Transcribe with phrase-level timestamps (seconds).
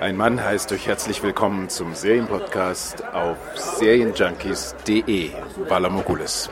[0.00, 5.30] Ein Mann heißt euch herzlich willkommen zum Serienpodcast auf serienjunkies.de.
[5.68, 6.48] Balamogulis.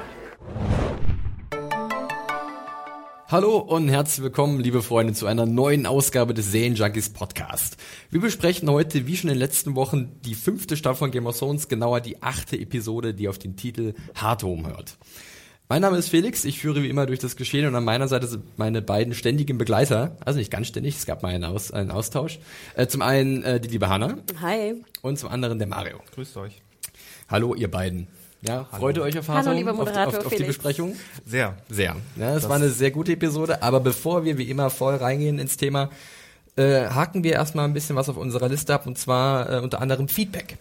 [3.28, 7.76] Hallo und herzlich willkommen, liebe Freunde, zu einer neuen Ausgabe des Serienjunkies Podcast.
[8.10, 11.38] Wir besprechen heute, wie schon in den letzten Wochen, die fünfte Staffel von Game of
[11.38, 14.98] Thrones, genauer die achte Episode, die auf den Titel Hard Home hört.
[15.68, 18.28] Mein Name ist Felix, ich führe wie immer durch das Geschehen und an meiner Seite
[18.28, 21.90] sind meine beiden ständigen Begleiter, also nicht ganz ständig, es gab mal einen, Aus, einen
[21.90, 22.38] Austausch.
[22.76, 24.16] Äh, zum einen äh, die liebe Hanna.
[24.40, 24.74] Hi.
[25.02, 25.98] Und zum anderen der Mario.
[26.14, 26.62] Grüßt euch.
[27.28, 28.06] Hallo ihr beiden.
[28.42, 30.56] Ja, freut ihr euch auf Hallo, lieber auf, Moderator auf, auf die Felix.
[30.56, 30.94] Besprechung?
[31.24, 31.56] Sehr.
[31.68, 31.96] Sehr.
[32.14, 35.56] Ja, das, war eine sehr gute Episode, aber bevor wir wie immer voll reingehen ins
[35.56, 35.90] Thema,
[36.54, 39.80] äh, haken wir erstmal ein bisschen was auf unserer Liste ab und zwar äh, unter
[39.80, 40.58] anderem Feedback.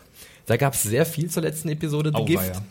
[0.47, 2.53] Da gab es sehr viel zur letzten Episode The Auweia.
[2.53, 2.61] Gift.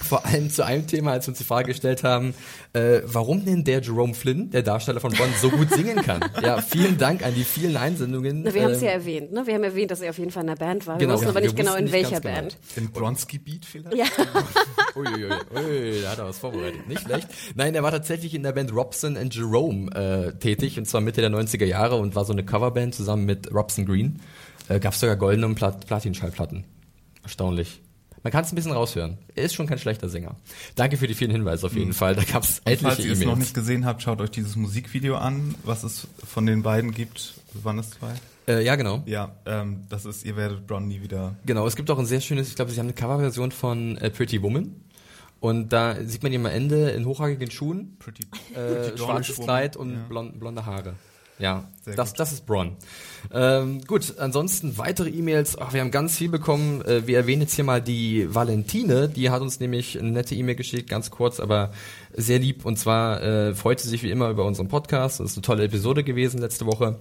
[0.00, 2.34] Vor allem zu einem Thema, als wir uns die Frage gestellt haben,
[2.72, 6.20] äh, warum denn der Jerome Flynn, der Darsteller von Bond, so gut singen kann.
[6.42, 8.42] Ja, vielen Danck an die vielen Einsendungen.
[8.42, 9.46] Na, wir haben es Ähm, ja erwähnt, ne?
[9.46, 10.98] Wir haben erwähnt, dass er auf jeden Fall in einer Band war.
[10.98, 12.34] Genau, wir wussten ja, aber wir nicht genau, in nicht welcher genau.
[12.34, 12.56] Band.
[12.76, 13.96] Im Bronski-Beat vielleicht?
[13.96, 14.04] Ja.
[14.96, 16.86] Uiuiui, ui, da hat er was vorbereitet.
[16.88, 17.28] Nicht schlecht.
[17.54, 21.20] Nein, er war tatsächlich in der Band Robson and Jerome äh, tätig, und zwar Mitte
[21.20, 24.20] der 90er Jahre und war so eine Coverband zusammen mit Robson Green.
[24.68, 26.64] Äh, Gab sogar goldene und Plat Platinschallplatten.
[27.22, 27.80] Erstaunlich.
[28.22, 29.18] Man kann es ein bisschen raushören.
[29.34, 30.34] Er ist schon kein schlechter Sänger.
[30.74, 32.14] Danke für die vielen Hinweise auf jeden Fall.
[32.16, 35.16] Da gab es Falls etliche ihr es noch nicht gesehen habt, schaut euch dieses Musikvideo
[35.16, 37.34] an, was es von den beiden gibt.
[37.62, 38.12] Waren es zwei?
[38.48, 39.02] Äh, ja, genau.
[39.06, 41.36] Ja, ähm, das ist, ihr werdet Bron nie wieder.
[41.46, 44.10] Genau, es gibt auch ein sehr schönes, ich glaube, sie haben eine Coverversion von äh,
[44.10, 44.74] Pretty Woman.
[45.40, 48.24] Und da sieht man ihn am Ende in hochhackigen Schuhen, Pretty,
[48.54, 49.36] äh, Pretty schwarzes.
[49.36, 50.00] Kleid und Ja.
[50.08, 50.94] blond, blonde Haare.
[51.38, 52.20] Ja, Sehr das, gut.
[52.20, 52.76] das ist Bron.
[53.32, 55.56] Ähm, gut, ansonsten weitere E-Mails.
[55.58, 56.82] Ach, wir haben ganz viel bekommen.
[56.82, 59.08] Äh, wir erwähnen jetzt hier mal die Valentine.
[59.08, 61.70] Die hat uns nämlich eine nette E-Mail geschickt, ganz kurz, aber
[62.12, 62.64] sehr lieb.
[62.64, 65.20] Und zwar äh, freut sie sich wie immer über unseren Podcast.
[65.20, 66.98] Das ist eine tolle Episode gewesen letzte Woche.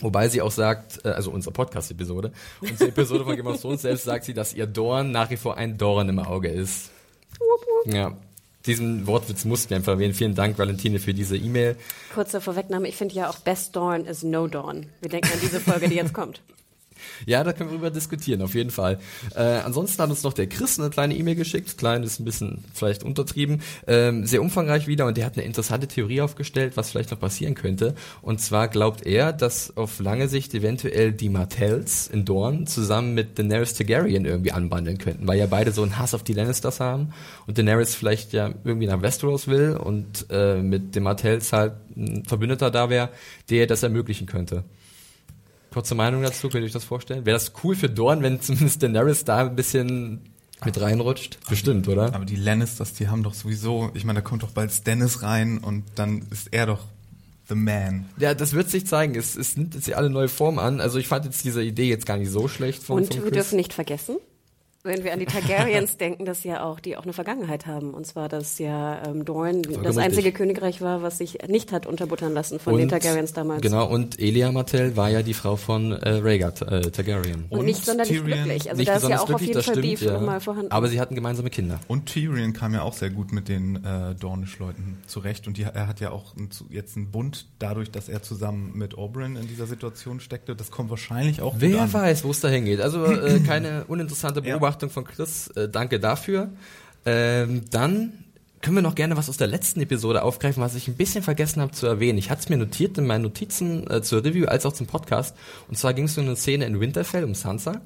[0.00, 4.04] Wobei sie auch sagt, äh, also unsere Podcast-Episode, unsere Episode von Game of Thrones selbst
[4.04, 6.90] sagt sie, dass ihr Dorn nach wie vor ein Dorn im Auge ist.
[7.86, 8.16] Ja,
[8.66, 10.14] diesen Wortwitz mussten wir einfach erwähnen.
[10.14, 11.76] Vielen Dank, Valentine, für diese E-Mail.
[12.14, 14.86] Kurze Vorwegnahme, ich finde ja auch Best Dawn is No Dawn.
[15.00, 16.42] Wir denken an diese Folge, die jetzt kommt.
[17.26, 18.98] Ja, da können wir drüber diskutieren, auf jeden Fall.
[19.34, 21.78] Äh, ansonsten hat uns noch der Chris eine kleine E-Mail geschickt.
[21.78, 23.62] Klein ist ein bisschen vielleicht untertrieben.
[23.86, 27.54] Ähm, sehr umfangreich wieder und der hat eine interessante Theorie aufgestellt, was vielleicht noch passieren
[27.54, 27.94] könnte.
[28.22, 33.38] Und zwar glaubt er, dass auf lange Sicht eventuell die Martells in Dorn zusammen mit
[33.38, 37.12] Daenerys Targaryen irgendwie anbandeln könnten, weil ja beide so einen Hass auf die Lannisters haben
[37.46, 42.24] und Daenerys vielleicht ja irgendwie nach Westeros will und äh, mit den Martells halt ein
[42.24, 43.10] Verbündeter da wäre,
[43.50, 44.64] der das ermöglichen könnte.
[45.76, 47.26] Kurze Meinung dazu, könnt ihr euch das vorstellen?
[47.26, 50.20] Wäre das cool für Dorn, wenn zumindest Daenerys da ein bisschen
[50.64, 51.38] mit reinrutscht?
[51.50, 52.14] Bestimmt, oder?
[52.14, 55.58] Aber die Lannisters, die haben doch sowieso, ich meine, da kommt doch bald Stannis rein
[55.58, 56.86] und dann ist er doch
[57.50, 58.06] the man.
[58.16, 59.16] Ja, das wird sich zeigen.
[59.16, 60.80] Es, es nimmt jetzt ja alle neue Formen an.
[60.80, 63.30] Also ich fand jetzt diese Idee jetzt gar nicht so schlecht von, Und von wir
[63.30, 64.16] dürfen nicht vergessen,
[64.86, 67.92] wenn wir an die Targaryens denken, dass ja auch die auch eine Vergangenheit haben.
[67.94, 69.98] Und zwar, dass ja ähm, Dorne das richtig.
[69.98, 73.62] einzige Königreich war, was sich nicht hat unterbuttern lassen von den Targaryens damals.
[73.62, 77.46] Genau, und Elia Martell war ja die Frau von äh, Rhaegar äh, Targaryen.
[77.50, 78.70] Und nicht sonderlich Tyrion- glücklich.
[78.70, 80.12] Also nicht da ist ja auch auf jeden Fall stimmt, Beef ja.
[80.14, 80.70] nochmal vorhanden.
[80.72, 81.80] Aber sie hatten gemeinsame Kinder.
[81.88, 85.46] Und Tyrion kam ja auch sehr gut mit den äh, Dornish-Leuten zurecht.
[85.46, 88.96] Und die, er hat ja auch ein, jetzt einen Bund dadurch, dass er zusammen mit
[88.96, 90.54] Oberyn in dieser Situation steckte.
[90.56, 91.92] Das kommt wahrscheinlich auch gut Wer an.
[91.92, 92.80] weiß, wo es da hingeht.
[92.80, 94.56] Also äh, keine uninteressante Ja.
[94.76, 95.48] Beobachtung von Chris.
[95.48, 96.50] Äh, danke dafür.
[97.04, 98.24] Ähm, dann
[98.60, 101.62] können wir noch gerne was aus der letzten Episode aufgreifen, was ich ein bisschen vergessen
[101.62, 102.18] habe zu erwähnen.
[102.18, 105.36] Ich hatte es mir notiert in meinen Notizen äh, zur Review als auch zum Podcast.
[105.68, 107.80] Und zwar ging es um eine Szene in Winterfell um Sansa.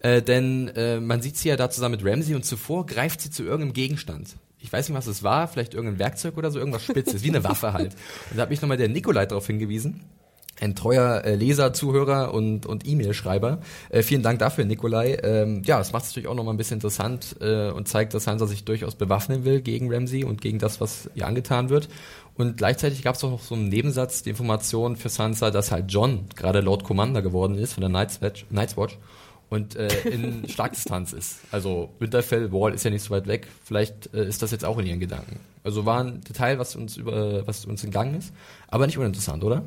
[0.00, 3.30] Äh, denn äh, man sieht sie ja da zusammen mit Ramsey und zuvor greift sie
[3.30, 4.36] zu irgendeinem Gegenstand.
[4.58, 7.44] Ich weiß nicht, was es war, vielleicht irgendein Werkzeug oder so, irgendwas Spitzes, wie eine
[7.44, 7.94] Waffe halt.
[8.30, 10.00] Und da hat mich nochmal der Nikolai darauf hingewiesen
[10.60, 13.58] ein treuer äh, Leser, Zuhörer und, und E-Mail-Schreiber.
[13.90, 15.18] Äh, vielen Dank dafür, Nikolai.
[15.22, 18.24] Ähm, ja, das macht es natürlich auch nochmal ein bisschen interessant äh, und zeigt, dass
[18.24, 21.88] Sansa sich durchaus bewaffnen will gegen Ramsey und gegen das, was ihr angetan wird.
[22.36, 25.86] Und gleichzeitig gab es auch noch so einen Nebensatz, die Information für Sansa, dass halt
[25.90, 28.98] John gerade Lord Commander geworden ist von der Night's Watch, Night's Watch
[29.48, 31.40] und äh, in Schlagdistanz ist.
[31.50, 33.46] Also Winterfell, Wall ist ja nicht so weit weg.
[33.64, 35.38] Vielleicht äh, ist das jetzt auch in ihren Gedanken.
[35.64, 38.32] Also war ein Detail, was uns über was uns entgangen ist,
[38.68, 39.64] aber nicht uninteressant, oder?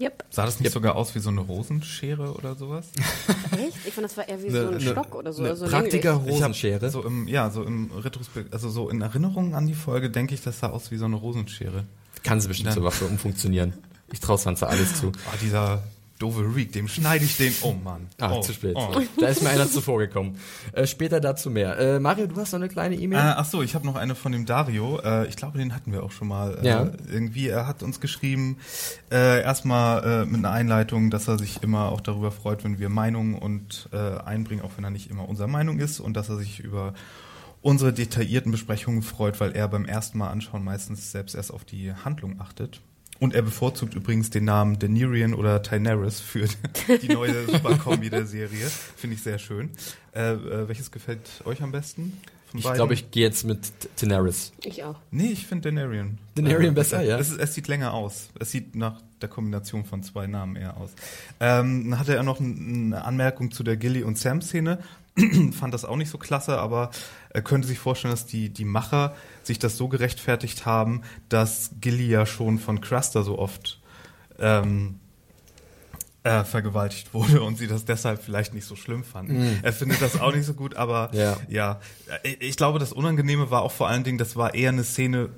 [0.00, 0.24] Yep.
[0.30, 2.86] Sah das nicht sogar aus wie so eine Rosenschere oder sowas?
[3.52, 3.76] Echt?
[3.86, 5.42] Ich fand, das war eher wie so ein Stock oder so.
[5.42, 6.88] Eine also Praktiker Rosenschere.
[6.90, 10.42] So im, ja, so im Retrospekt, also so in Erinnerung an die Folge denke ich,
[10.42, 11.84] das sah aus wie so eine Rosenschere.
[12.22, 13.74] Kann sie bestimmt zur Waffe umfunktionieren.
[14.12, 15.08] Ich traue Sansa alles zu.
[15.08, 15.82] Oh, dieser
[16.20, 17.52] doofe Reek, dem schneide ich den.
[17.62, 18.06] Oh Mann.
[18.20, 18.76] Ah, oh, zu spät.
[18.76, 18.94] Oh.
[19.18, 20.38] Da ist mir einer zuvor gekommen.
[20.72, 21.76] Äh, später dazu mehr.
[21.78, 23.18] Äh, Mario, du hast noch eine kleine Äh, E-Mail?
[23.36, 25.00] ach so, ich habe noch eine von dem Dario.
[25.02, 26.58] Äh, ich glaube, den hatten wir auch schon mal.
[26.62, 26.90] Äh, Ja.
[27.10, 28.58] Irgendwie, er hat uns geschrieben,
[29.10, 32.88] äh, erstmal äh, mit einer Einleitung, dass er sich immer auch darüber freut, wenn wir
[32.90, 36.36] Meinungen und äh, einbringen, auch wenn er nicht immer unserer Meinung ist und dass er
[36.36, 36.94] sich über
[37.62, 41.92] unsere detaillierten Besprechungen freut, weil er beim ersten Mal anschauen meistens selbst erst auf die
[41.92, 42.80] Handlung achtet.
[43.20, 46.48] Und er bevorzugt übrigens den Namen Daenerys oder Daenerys für
[46.88, 48.66] die neue Superkombi der Serie.
[48.96, 49.70] Finde ich sehr schön.
[50.12, 52.14] Äh, äh, welches gefällt euch am besten?
[52.50, 53.60] von ich glaube, ich gehe jetzt mit
[54.00, 54.52] Daenerys.
[54.64, 54.96] Ich auch.
[55.10, 56.18] Nee, ich finde Daenarian.
[56.34, 57.18] Daenarian besser, ja?
[57.18, 58.30] Es, ist, es sieht länger aus.
[58.40, 60.90] Es sieht nach der Kombination von zwei Namen eher aus.
[61.38, 64.78] Ähm, dann hatte er noch eine Anmerkung zu der Gilly und Sam-Szene.
[65.52, 66.90] Fand das auch nicht so klasse, aber
[67.30, 72.08] er könnte sich vorstellen, dass die, die Macher sich das so gerechtfertigt haben, dass Gilly
[72.08, 73.80] ja schon von Cruster so oft
[74.38, 75.00] ähm,
[76.22, 79.58] äh, vergewaltigt wurde und sie das deshalb vielleicht nicht so schlimm fanden.
[79.62, 81.36] Er findet das auch nicht so gut, aber Ja.
[81.48, 81.80] ja,
[82.22, 85.30] ich, ich glaube, das Unangenehme war auch vor allen Dingen, das war eher eine Szene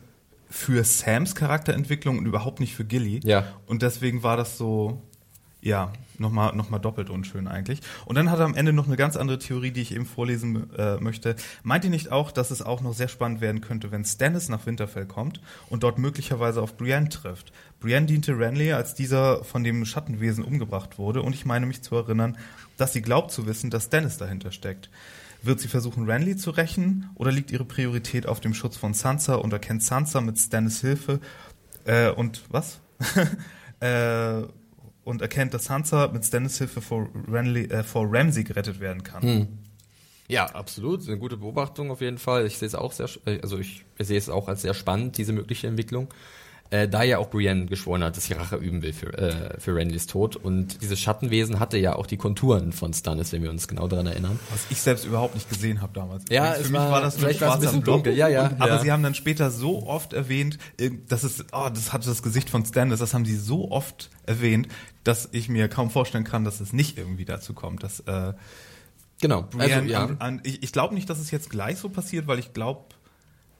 [0.51, 3.21] für Sams Charakterentwicklung und überhaupt nicht für Gilly.
[3.25, 3.47] Ja.
[3.67, 5.01] Und deswegen war das so,
[5.63, 7.81] ja, nochmal noch mal doppelt unschön eigentlich.
[8.05, 10.75] Und dann hat er am Ende noch eine ganz andere Theorie, die ich eben vorlesen
[10.77, 11.37] äh, möchte.
[11.63, 14.67] Meint ihr nicht auch, dass es auch noch sehr spannend werden könnte, wenn Stannis nach
[14.67, 17.53] Winterfell kommt und dort möglicherweise auf Brienne trifft?
[17.79, 21.23] Brienne diente Renly, als dieser von dem Schattenwesen umgebracht wurde.
[21.23, 22.37] Und ich meine mich zu erinnern,
[22.77, 24.91] dass sie glaubt zu wissen, dass Stannis dahinter steckt.
[25.43, 29.37] Wird sie versuchen, Renly zu rächen oder liegt ihre Priorität auf dem Schutz von Sansa
[29.37, 31.21] und erkennt Sansa mit Stannis Hilfe
[31.85, 32.81] äh, und was?
[33.81, 34.43] äh,
[35.05, 39.23] und erkennt, dass Sansa mit Stannis Hilfe vor, Renly, äh, vor Ramsay gerettet werden kann.
[40.29, 41.07] Ja, absolut.
[41.07, 42.47] Eine gute Beobachtung auf jeden Fall.
[42.47, 45.33] Ich sehe es auch sehr, äh, also ich sehe es auch als sehr spannend, diese
[45.33, 46.09] mögliche Entwicklung.
[46.73, 49.75] Äh, da ja auch Brienne geschworen hat, dass sie Rache üben will für, äh, für
[49.75, 50.37] Renlys Tod.
[50.37, 54.07] Und dieses Schattenwesen hatte ja auch die Konturen von Stannis, wenn wir uns genau daran
[54.07, 54.41] erinnern.
[54.51, 56.25] Was ich selbst überhaupt nicht gesehen habe damals.
[56.31, 58.15] Ja, Für mich war- war das nur es ein bisschen dunkel.
[58.17, 58.79] Ja, ja, Aber ja.
[58.79, 62.49] sie haben dann später so oft erwähnt, äh, dass es, oh, das hatte das Gesicht
[62.49, 64.69] von Stannis, das haben sie so oft erwähnt,
[65.05, 68.33] dass ich mir kaum vorstellen kann, dass es nicht irgendwie dazu kommt, dass äh,
[69.21, 69.43] Genau.
[69.43, 70.05] Brienne also, ja.
[70.05, 72.87] an, an, ich, ich glaube nicht, dass es jetzt gleich so passiert, weil ich glaube,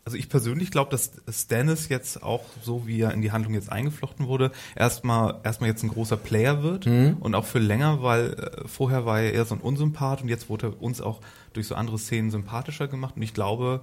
[0.05, 3.71] also ich persönlich glaube, dass Stannis jetzt auch so, wie er in die Handlung jetzt
[3.71, 7.19] eingeflochten wurde, erstmal erstmal jetzt ein großer Player wird Mhm.
[7.21, 10.49] und auch für länger, weil äh, vorher war er eher so ein Unsympath und jetzt
[10.49, 11.21] wurde er uns auch
[11.53, 13.81] durch so andere Szenen sympathischer gemacht und ich glaube,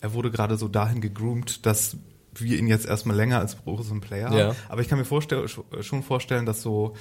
[0.00, 1.96] er wurde gerade so dahin gegroomt, dass
[2.34, 4.46] wir ihn jetzt erstmal länger als großen Player Ja.
[4.48, 4.56] haben.
[4.68, 6.94] Aber ich kann mir vorstell, schon vorstellen, dass so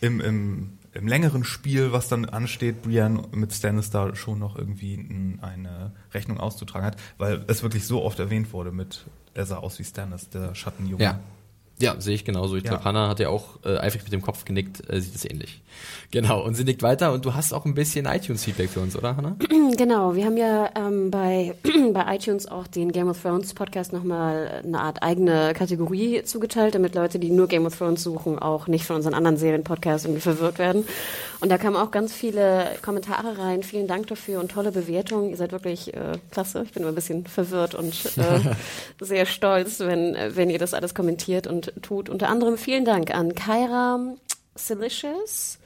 [0.00, 5.38] im, im, im längeren Spiel, was dann ansteht, Brienne mit Stannis da schon noch irgendwie
[5.40, 9.78] eine Rechnung auszutragen hat, weil es wirklich so oft erwähnt wurde mit, er sah aus
[9.78, 11.02] wie Stannis, der Schattenjunge.
[11.02, 11.20] Ja.
[11.80, 12.56] Ja, sehe ich genauso.
[12.56, 12.70] Ich Ja.
[12.70, 15.60] glaube, Hannah hat ja auch äh, eifrig mit dem Kopf genickt, äh, sieht es ähnlich.
[16.10, 19.16] Genau, und sie nickt weiter und du hast auch ein bisschen iTunes-Feedback für uns, oder
[19.16, 19.36] Hannah?
[19.76, 21.54] Genau, wir haben ja ähm, bei,
[21.94, 26.94] bei iTunes auch den Game of Thrones Podcast nochmal eine Art eigene Kategorie zugeteilt, damit
[26.96, 30.58] Leute, die nur Game of Thrones suchen, auch nicht von unseren anderen Serienpodcasts irgendwie verwirrt
[30.58, 30.84] werden.
[31.40, 33.62] Und da kamen auch ganz viele Kommentare rein.
[33.62, 35.30] Vielen Dank dafür und tolle Bewertungen.
[35.30, 36.62] Ihr seid wirklich äh, klasse.
[36.66, 38.40] Ich bin immer ein bisschen verwirrt und äh,
[39.00, 42.08] sehr stolz, wenn, wenn ihr das alles kommentiert und tut.
[42.08, 44.14] Unter anderem vielen Dank an Kyra
[44.54, 45.58] Silicious,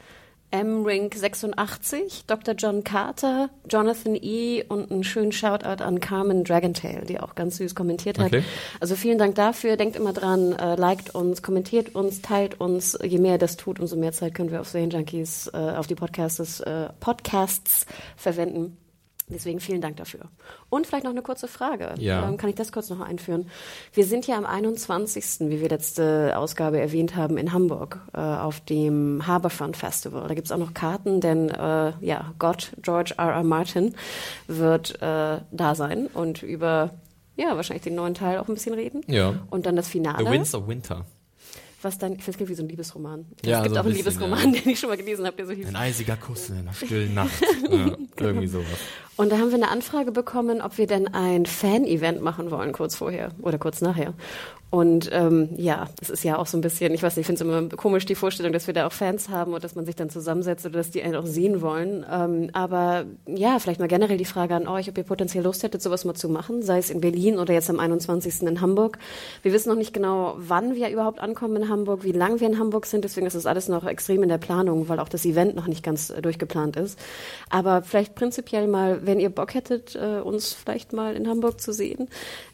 [0.51, 2.55] M-Ring86, Dr.
[2.55, 4.63] John Carter, Jonathan E.
[4.63, 8.27] und einen schönen Shoutout an Carmen Dragontail, die auch ganz süß kommentiert hat.
[8.27, 8.45] Okay.
[8.79, 9.77] Also vielen Dank dafür.
[9.77, 12.97] Denkt immer dran, äh, liked uns, kommentiert uns, teilt uns.
[13.03, 15.97] Je mehr ihr das tut, umso mehr Zeit können wir auf Serienjunkies, äh, auf die
[15.97, 18.77] Podcasts, äh, Podcasts verwenden.
[19.29, 20.21] Deswegen vielen Dank dafür.
[20.69, 21.95] Und vielleicht noch eine kurze Frage.
[21.99, 22.29] Ja.
[22.29, 23.49] Ähm, kann ich das kurz noch einführen?
[23.95, 28.61] Wir sind ja am 21., wie wir letzte Ausgabe erwähnt haben, in Hamburg äh, auf
[28.61, 30.29] dem Harbourfront Festival.
[30.29, 33.33] Da gibt's auch noch Karten, denn äh, ja, Gott, George R.
[33.33, 33.45] R.
[33.45, 33.95] Martin,
[34.47, 36.91] wird äh, da sein und über
[37.37, 39.03] ja, wahrscheinlich den neuen Teil auch ein bisschen reden.
[39.07, 39.35] Ja.
[39.51, 40.25] Und dann das Finale.
[40.25, 41.05] The Winds of Winter.
[41.85, 43.27] Was dann, ich finde, es klingt wie so ein Liebesroman.
[43.45, 44.61] Ja, es gibt so ein auch einen bisschen, Liebesroman, ja.
[44.63, 45.69] den ich schon mal gelesen habe, der so hieß.
[45.69, 47.31] Ein eisiger Kuss in einer stillen Nacht.
[47.71, 48.67] ja, irgendwie sowas.
[49.17, 52.97] Und da haben wir eine Anfrage bekommen, ob wir denn ein Fan-Event machen wollen, kurz
[52.97, 54.15] vorher oder kurz nachher.
[54.75, 57.45] Und ähm, ja, das ist ja auch so ein bisschen, ich weiß nicht, ich finde
[57.45, 59.95] es immer komisch, die Vorstellung, dass wir da auch Fans haben und dass man sich
[59.95, 62.05] dann zusammensetzt oder dass die einen auch sehen wollen.
[62.11, 65.81] Ähm, aber ja, vielleicht mal generell die Frage an euch, ob ihr potenziell Lust hättet,
[65.81, 68.43] sowas mal zu machen, sei es in Berlin oder jetzt am 21.
[68.43, 68.99] in Hamburg.
[69.43, 72.59] Wir wissen noch nicht genau, wann wir überhaupt ankommen in Hamburg, wie lang wir in
[72.59, 75.55] Hamburg sind, deswegen ist das alles noch extrem in der Planung, weil auch das Event
[75.55, 76.99] noch nicht ganz äh, durchgeplant ist.
[77.49, 81.73] Aber vielleicht prinzipiell mal, wenn ihr Bock hättet, äh, uns vielleicht mal in Hamburg zu
[81.73, 82.09] sehen,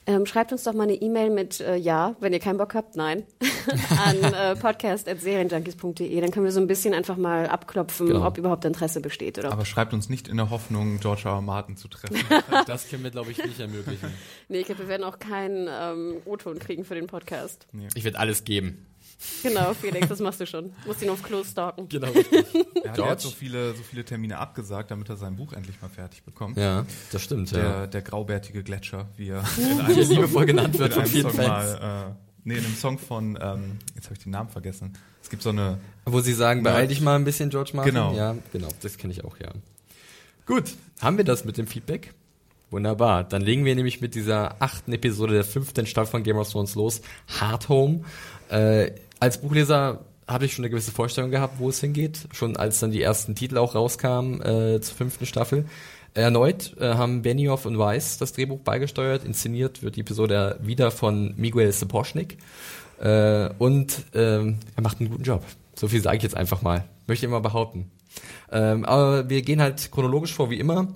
[0.07, 2.97] ähm, schreibt uns doch mal eine E-Mail mit äh, Ja, wenn ihr keinen Bock habt,
[2.97, 3.25] nein,
[4.07, 6.21] an äh, podcast.serienjunkies.de.
[6.21, 8.27] Dann können wir so ein bisschen einfach mal abklopfen, Genau.
[8.27, 9.39] ob überhaupt Interesse besteht.
[9.39, 11.33] Oder Aber schreibt uns nicht in der Hoffnung, George R.
[11.37, 11.41] R.
[11.43, 12.17] Martin zu treffen.
[12.67, 14.11] Das können wir, glaube ich, nicht ermöglichen.
[14.49, 17.67] nee, ich glaube, wir werden auch keinen ähm, O-Ton kriegen für den Podcast.
[17.95, 18.87] Ich werde alles geben.
[19.43, 20.73] Genau, Felix, das machst du schon.
[20.83, 21.89] Du musst ihn auf Klo stalken.
[21.89, 22.09] Genau.
[22.83, 26.23] Er hat so viele, so viele Termine abgesagt, damit er sein Buch endlich mal fertig
[26.23, 26.57] bekommt.
[26.57, 27.53] Ja, das stimmt.
[27.53, 27.87] Der, ja.
[27.87, 29.45] der graubärtige Gletscher, wie er
[29.87, 31.81] Hier liebevoll genannt wird in von einem vielen Song Fans.
[31.81, 34.95] mal, äh, nee, in einem Song von, ähm, jetzt habe ich den Namen vergessen.
[35.23, 37.95] Es gibt so eine, Wo sie sagen, beeil dich mal ein bisschen, George Martin.
[37.95, 38.15] Genau.
[38.15, 39.51] Ja, genau, das kenne ich auch, ja.
[40.47, 42.13] Gut, haben wir das mit dem Feedback?
[42.71, 43.25] Wunderbar.
[43.25, 46.75] Dann legen wir nämlich mit dieser achten Episode der fünften Staffel von Game of Thrones
[46.77, 47.03] los.
[47.41, 48.05] Hard Home.
[48.49, 52.29] Äh, als Buchleser habe ich schon eine gewisse Vorstellung gehabt, wo es hingeht.
[52.33, 55.65] Schon als dann die ersten Titel auch rauskamen äh, zur fünften Staffel.
[56.15, 59.25] Erneut äh, haben Benioff und Weiss das Drehbuch beigesteuert.
[59.25, 62.39] Inszeniert wird die Episode wieder von Miguel Sapochnik.
[63.01, 65.45] Äh, und ähm, er macht einen guten Job.
[65.75, 66.85] So viel sage ich jetzt einfach mal.
[67.07, 67.91] Möchte ich immer behaupten.
[68.51, 70.89] Ähm, aber wir gehen halt chronologisch vor wie immer.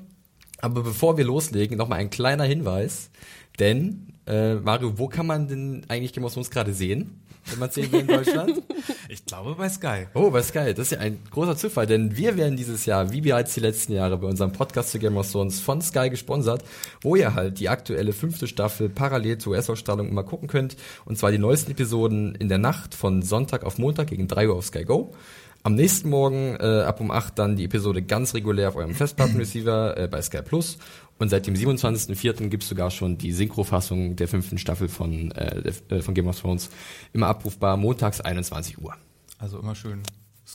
[0.60, 3.10] Aber bevor wir loslegen, nochmal ein kleiner Hinweis.
[3.58, 7.20] Denn, äh, Mario, wo kann man denn eigentlich Game of Thrones gerade sehen?
[7.50, 8.62] Wenn man sehen will in Deutschland?
[9.08, 10.06] ich glaube bei Sky.
[10.14, 10.74] Oh, was geil.
[10.74, 13.92] Das ist ja ein großer Zufall, denn wir werden dieses Jahr, wie bereits die letzten
[13.92, 16.64] Jahre, bei unserem Podcast zu Game of Thrones von Sky gesponsert,
[17.02, 20.76] wo ihr halt die aktuelle fünfte Staffel parallel zur US-Ausstrahlung immer gucken könnt.
[21.04, 24.56] Und zwar die neuesten Episoden in der Nacht von Sonntag auf Montag gegen 3 Uhr
[24.56, 25.14] auf Sky Go.
[25.66, 29.96] Am nächsten Morgen äh, ab um 8 dann die Episode ganz regulär auf eurem Festplattenreceiver
[29.96, 30.76] äh, bei Sky Plus.
[31.18, 32.48] Und seit dem 27.04.
[32.48, 36.70] gibt's sogar schon die Synchrofassung der fünften Staffel von, äh, äh, von Game of Thrones
[37.12, 38.94] immer abrufbar, montags 21 Uhr.
[39.38, 40.02] Also immer schön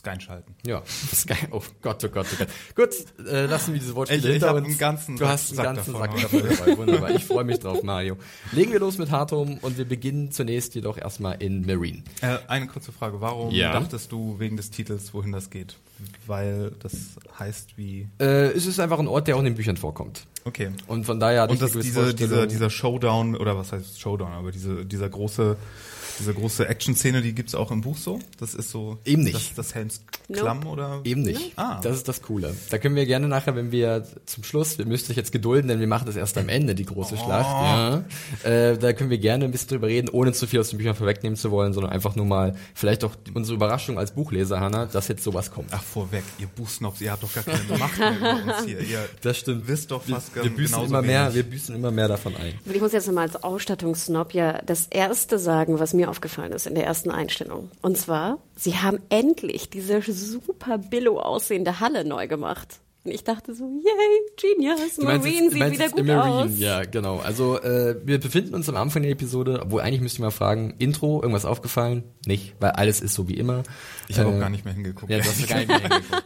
[0.00, 0.54] Sky schalten.
[0.66, 0.82] Ja,
[1.14, 1.34] Sky.
[1.50, 2.48] Oh Gott, oh Gott, oh Gott.
[2.74, 4.66] Gut, äh, lassen wir diese Wortspiele Ich- ich hinter hab uns.
[4.66, 6.76] einen ganzen du hast einen ganzen Sack davon dabei.
[6.78, 7.10] Wunderbar.
[7.10, 8.16] Ich freue mich drauf, Mario.
[8.52, 12.02] Legen wir los mit Hardhome und wir beginnen zunächst jedoch erstmal in Marine.
[12.22, 13.20] Äh, eine kurze Frage.
[13.20, 13.72] Warum Ja.
[13.78, 15.76] dachtest du wegen des Titels, wohin das geht?
[16.26, 16.92] Weil das
[17.38, 18.08] heißt wie.
[18.18, 20.26] Äh, es ist einfach ein Ort, der auch in den Büchern vorkommt.
[20.44, 20.70] Okay.
[20.86, 24.50] Und von daher Und ich das, diese, dieser, dieser Showdown, oder was heißt Showdown, aber
[24.50, 25.58] diese, dieser große,
[26.20, 28.18] diese große Action-Szene, die gibt's auch im Buch so?
[28.38, 28.98] Das ist so.
[29.04, 29.34] Eben nicht.
[29.58, 30.40] Das, das Helms Nope.
[30.42, 31.00] Klamm oder?
[31.02, 31.54] Eben nicht.
[31.56, 31.80] Ah.
[31.82, 32.54] Das ist das Coole.
[32.70, 35.80] Da können wir gerne nachher, wenn wir zum Schluss, wir müsst euch jetzt gedulden, denn
[35.80, 37.24] wir machen das erst am Ende, die große Oh.
[37.24, 38.04] Schlacht.
[38.44, 38.48] Ja.
[38.48, 40.94] Äh, da können wir gerne ein bisschen drüber reden, ohne zu viel aus den Büchern
[40.94, 45.08] vorwegnehmen zu wollen, sondern einfach nur mal, vielleicht auch unsere Überraschung als Buchleser, Hanna, dass
[45.08, 45.70] jetzt sowas kommt.
[45.72, 48.80] Ach, vorweg, ihr Buchsnobs, ihr habt doch gar keine Macht mehr über uns hier.
[48.80, 49.66] Ihr Das stimmt.
[49.66, 51.34] wisst doch Wir, fast wir gen- büßen immer mehr, wenig.
[51.36, 52.54] wir büßen immer mehr davon ein.
[52.72, 56.74] Ich muss jetzt nochmal als Ausstattungssnob ja das erste sagen, was mir aufgefallen ist in
[56.74, 57.70] der ersten Einstellung.
[57.80, 62.80] Und zwar, sie haben endlich diese super billo aussehende Halle neu gemacht.
[63.02, 66.58] Und ich dachte so, yay, genius, Du meinst Marine jetzt- sieht wieder gut Marine, aus.
[66.58, 67.16] Ja, genau.
[67.18, 70.74] Also äh, wir befinden uns am Anfang der Episode, obwohl eigentlich müsste ich mal fragen,
[70.78, 72.04] Intro, irgendwas aufgefallen?
[72.26, 73.62] Nicht, weil alles ist so wie immer.
[74.08, 75.10] Ich habe Äh, auch gar nicht mehr hingeguckt.
[75.10, 76.24] Ja, du hast gar nicht mehr hingeguckt.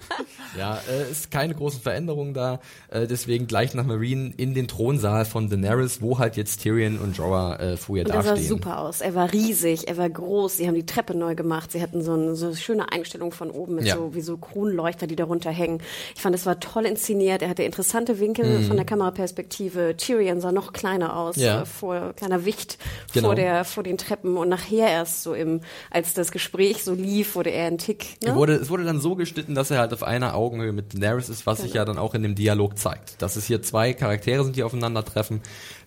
[0.58, 2.58] Ja, äh, ist keine großen Veränderungen da.
[2.88, 7.16] Äh, deswegen gleich nach Marine in den Thronsaal von Daenerys, wo halt jetzt Tyrion und
[7.16, 8.48] Jorah äh, vor ihr Und er sah dastehen.
[8.48, 9.00] super aus.
[9.00, 10.56] Er war riesig, er war groß.
[10.56, 11.70] Sie haben die Treppe neu gemacht.
[11.70, 13.94] Sie hatten so eine, so eine schöne Einstellung von oben mit Ja.
[13.96, 15.80] so wie so Kronleuchter, die darunter hängen.
[16.16, 17.42] Ich fand, es war toll inszeniert.
[17.42, 19.96] Er hatte interessante Winkel von der Kameraperspektive.
[19.96, 21.36] Tyrion sah noch kleiner aus.
[21.36, 21.62] Ja.
[21.62, 22.78] äh, vor kleiner Wicht
[23.12, 23.28] Genau.
[23.28, 27.34] vor der vor den Treppen und nachher erst so im als das Gespräch so lief,
[27.36, 28.16] wurde er ein Tick.
[28.22, 28.30] Ne?
[28.30, 31.28] Er wurde, es wurde dann so geschnitten, dass er halt auf einer Augenhöhe mit Daenerys
[31.28, 31.82] ist, was sich Genau.
[31.82, 33.20] ja dann auch in dem Dialog zeigt.
[33.22, 35.40] Dass es hier zwei Charaktere sind, die aufeinandertreffen,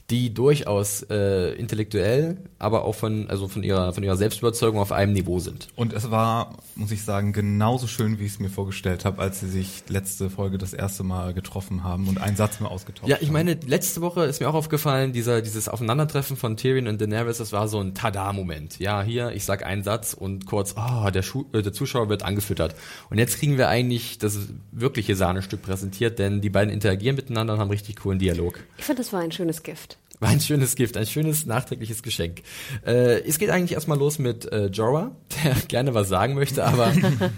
[0.10, 5.12] die durchaus äh, intellektuell, aber auch von, also von ihrer, von ihrer Selbstüberzeugung auf einem
[5.12, 5.68] Niveau sind.
[5.76, 9.42] Und es war, muss ich sagen, genauso schön, wie ich es mir vorgestellt habe, als
[9.42, 13.18] sie sich letzte Folge das erste Mal getroffen haben und einen Satz mehr ausgetauscht Ja,
[13.20, 13.34] ich haben.
[13.34, 17.52] meine, letzte Woche ist mir auch aufgefallen, dieser, dieses Aufeinandertreffen von Tyrion und Daenerys, das
[17.52, 18.80] war so ein Tada-Moment.
[18.80, 22.24] Ja, hier, ich sag einen Satz und kurz, oh, der, Schu äh, der Zuschauer wird
[22.24, 22.76] angefüttert.
[23.10, 24.38] Und jetzt kriegen wir eigentlich das
[24.72, 28.64] wirkliche Sahnestück präsentiert, denn die beiden interagieren miteinander und haben richtig coolen Dialog.
[28.78, 29.97] Ich fand, das war ein schönes Gift.
[30.20, 32.42] War ein schönes Gift, ein schönes nachträgliches Geschenk.
[32.84, 36.92] Äh, es geht eigentlich erstmal los mit äh, Jorah, der gerne was sagen möchte, aber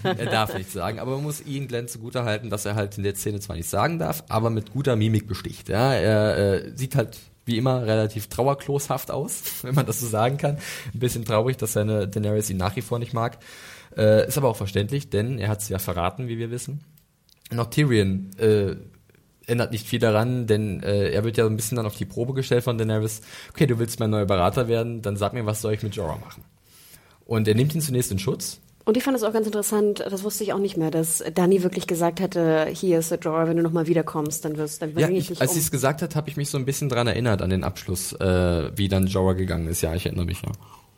[0.03, 0.99] er darf nichts sagen.
[0.99, 3.99] Aber man muss ihn Glenn zugutehalten, dass er halt in der Szene zwar nicht sagen
[3.99, 5.67] darf, aber mit guter Mimik besticht.
[5.67, 10.37] Ja, er äh, sieht halt wie immer relativ trauerkloshaft aus, wenn man das so sagen
[10.37, 10.57] kann.
[10.93, 13.39] Ein bisschen traurig, dass seine Daenerys ihn nach wie vor nicht mag.
[13.97, 16.79] Äh, ist aber auch verständlich, denn er hat es ja verraten, wie wir wissen.
[17.57, 18.75] Auch Tyrion äh,
[19.49, 22.05] ändert nicht viel daran, denn äh, er wird ja so ein bisschen dann auf die
[22.05, 23.21] Probe gestellt von Daenerys.
[23.51, 26.17] Okay, du willst mein neuer Berater werden, dann sag mir, was soll ich mit Jorah
[26.17, 26.43] machen?
[27.25, 28.59] Und er nimmt ihn zunächst in Schutz.
[28.85, 31.61] Und ich fand es auch ganz interessant, das wusste ich auch nicht mehr, dass Dani
[31.61, 35.05] wirklich gesagt hätte, hier ist der Jorah, wenn du nochmal wiederkommst, dann wirst dann Ja,
[35.05, 35.55] bring ich ich, dich als um.
[35.55, 38.13] sie es gesagt hat, habe ich mich so ein bisschen dran erinnert an den Abschluss,
[38.13, 39.81] äh, wie dann Jorah gegangen ist.
[39.81, 40.51] Ja, ich erinnere mich, ja.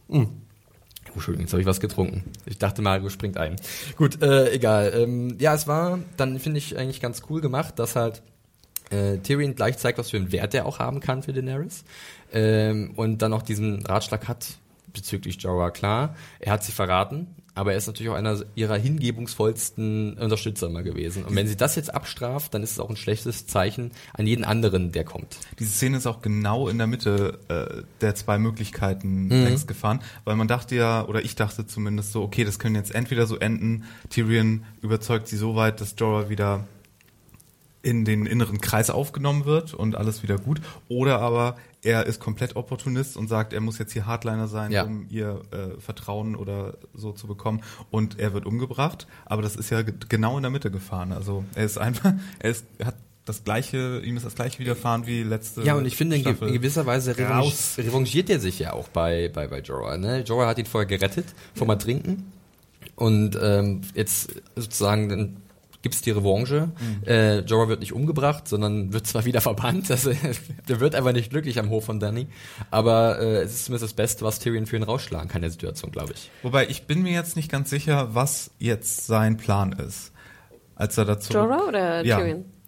[0.07, 0.27] Mm.
[1.09, 2.23] Oh, Entschuldigung, jetzt habe ich was getrunken.
[2.45, 3.57] Ich dachte, Mario springt ein.
[3.97, 4.93] Gut, äh, egal.
[4.95, 8.21] Ähm, ja, es war dann, finde ich, eigentlich ganz cool gemacht, dass halt
[8.91, 11.83] äh, Tyrion gleich zeigt, was für einen Wert er auch haben kann für Daenerys.
[12.31, 14.47] Ähm, und dann auch diesen Ratschlag hat
[14.93, 20.17] bezüglich Jorah, klar, er hat sie verraten, aber er ist natürlich auch einer ihrer hingebungsvollsten
[20.17, 21.23] Unterstützer immer gewesen.
[21.25, 24.43] Und wenn sie das jetzt abstraft, dann ist es auch ein schlechtes Zeichen an jeden
[24.43, 25.37] anderen, der kommt.
[25.59, 29.43] Diese Szene ist auch genau in der Mitte äh, der zwei Möglichkeiten Mhm.
[29.43, 32.93] längst gefahren, weil man dachte ja, oder ich dachte zumindest so, okay, das können jetzt
[32.93, 36.65] entweder so enden, Tyrion überzeugt sie so weit, dass Jorah wieder
[37.83, 42.55] in den inneren Kreis aufgenommen wird und alles wieder gut, oder aber er ist komplett
[42.55, 44.83] Opportunist und sagt, er muss jetzt hier Hardliner sein, Ja.
[44.83, 49.71] um ihr äh, Vertrauen oder so zu bekommen und er wird umgebracht, aber das ist
[49.71, 52.95] ja ge- genau in der Mitte gefahren, also er ist einfach, er ist, hat
[53.25, 56.47] das gleiche, ihm ist das gleiche widerfahren wie letzte Ja, und ich finde, Staffel.
[56.49, 59.97] in gewisser Weise revanchiert er sich ja auch bei, bei, bei Jorah.
[59.97, 60.21] Ne?
[60.21, 62.31] Jorah hat ihn vorher gerettet vom Ertrinken.
[62.95, 65.37] Und ähm, jetzt sozusagen
[65.81, 66.71] dann gibt's die Revanche.
[67.05, 69.89] Äh, Jorah wird nicht umgebracht, sondern wird zwar wieder verbannt.
[69.89, 70.11] Also,
[70.67, 72.27] der wird einfach nicht glücklich am Hof von Danny.
[72.69, 75.51] Aber äh, es ist zumindest das Beste, was Tyrion für ihn rausschlagen kann in der
[75.51, 76.29] Situation, glaube ich.
[76.43, 80.11] Wobei ich bin mir jetzt nicht ganz sicher, was jetzt sein Plan ist.
[80.75, 81.33] Als er dazu.
[81.33, 82.19] Jorah oder Ja.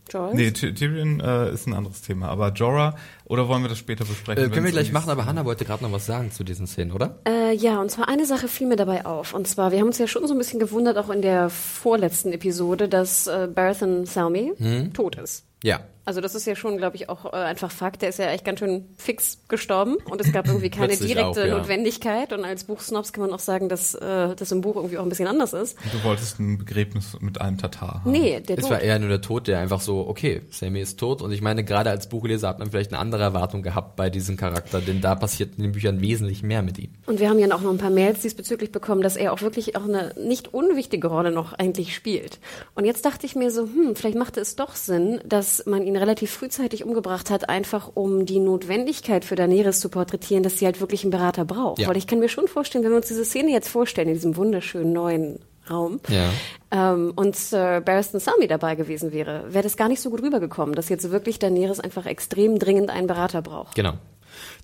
[0.10, 0.28] Tyrion?
[0.30, 0.34] Jorah?
[0.36, 2.28] Nee, Ty- Tyrion äh, ist ein anderes Thema.
[2.30, 2.96] Aber Jorah,
[3.26, 4.44] oder wollen wir das später besprechen?
[4.46, 6.92] Äh, können wir gleich machen, aber Hannah wollte gerade noch was sagen zu diesen Szenen,
[6.92, 7.20] oder?
[7.28, 9.34] Äh, ja, und zwar eine Sache fiel mir dabei auf.
[9.34, 12.32] Und zwar, wir haben uns ja schon so ein bisschen gewundert, auch in der vorletzten
[12.34, 14.94] Episode, dass äh, Baratheon Salmi Hm?
[14.94, 15.46] tot ist.
[15.64, 15.80] Ja.
[16.06, 18.02] Also das ist ja schon, glaube ich, auch äh, einfach Fakt.
[18.02, 21.38] Der ist ja echt ganz schön fix gestorben und es gab irgendwie keine direkte auch,
[21.38, 21.58] ja.
[21.58, 22.34] Notwendigkeit.
[22.34, 25.10] Und als Buchsnobs kann man auch sagen, dass äh, das im Buch irgendwie auch ein
[25.10, 25.78] bisschen anders ist.
[25.92, 28.12] Du wolltest ein Begräbnis mit einem Tatar haben.
[28.12, 28.72] Nee, der Es Tod.
[28.72, 31.22] war eher nur der Tod, der einfach so, okay, Sammy ist tot.
[31.22, 34.36] Und ich meine, gerade als Buchleser hat man vielleicht eine andere Erwartung gehabt bei diesem
[34.36, 36.92] Charakter, denn da passiert in den Büchern wesentlich mehr mit ihm.
[37.06, 39.76] Und wir haben ja auch noch ein paar Mails diesbezüglich bekommen, dass er auch wirklich
[39.78, 42.40] auch eine nicht unwichtige Rolle noch eigentlich spielt.
[42.76, 45.93] Und jetzt dachte ich mir so, hm, vielleicht machte es doch Sinn, dass man ihn
[45.96, 50.80] relativ frühzeitig umgebracht hat, einfach um die Notwendigkeit für Daenerys zu porträtieren, dass sie halt
[50.80, 51.80] wirklich einen Berater braucht.
[51.80, 51.88] Ja.
[51.88, 54.36] Weil ich kann mir schon vorstellen, wenn wir uns diese Szene jetzt vorstellen, in diesem
[54.36, 56.30] wunderschönen neuen Raum, Ja.
[56.72, 60.76] ähm, und Sir Barristan Selmy dabei gewesen wäre, wäre das gar nicht so gut rübergekommen,
[60.76, 63.76] dass jetzt wirklich Daenerys einfach extrem dringend einen Berater braucht.
[63.76, 63.94] Genau.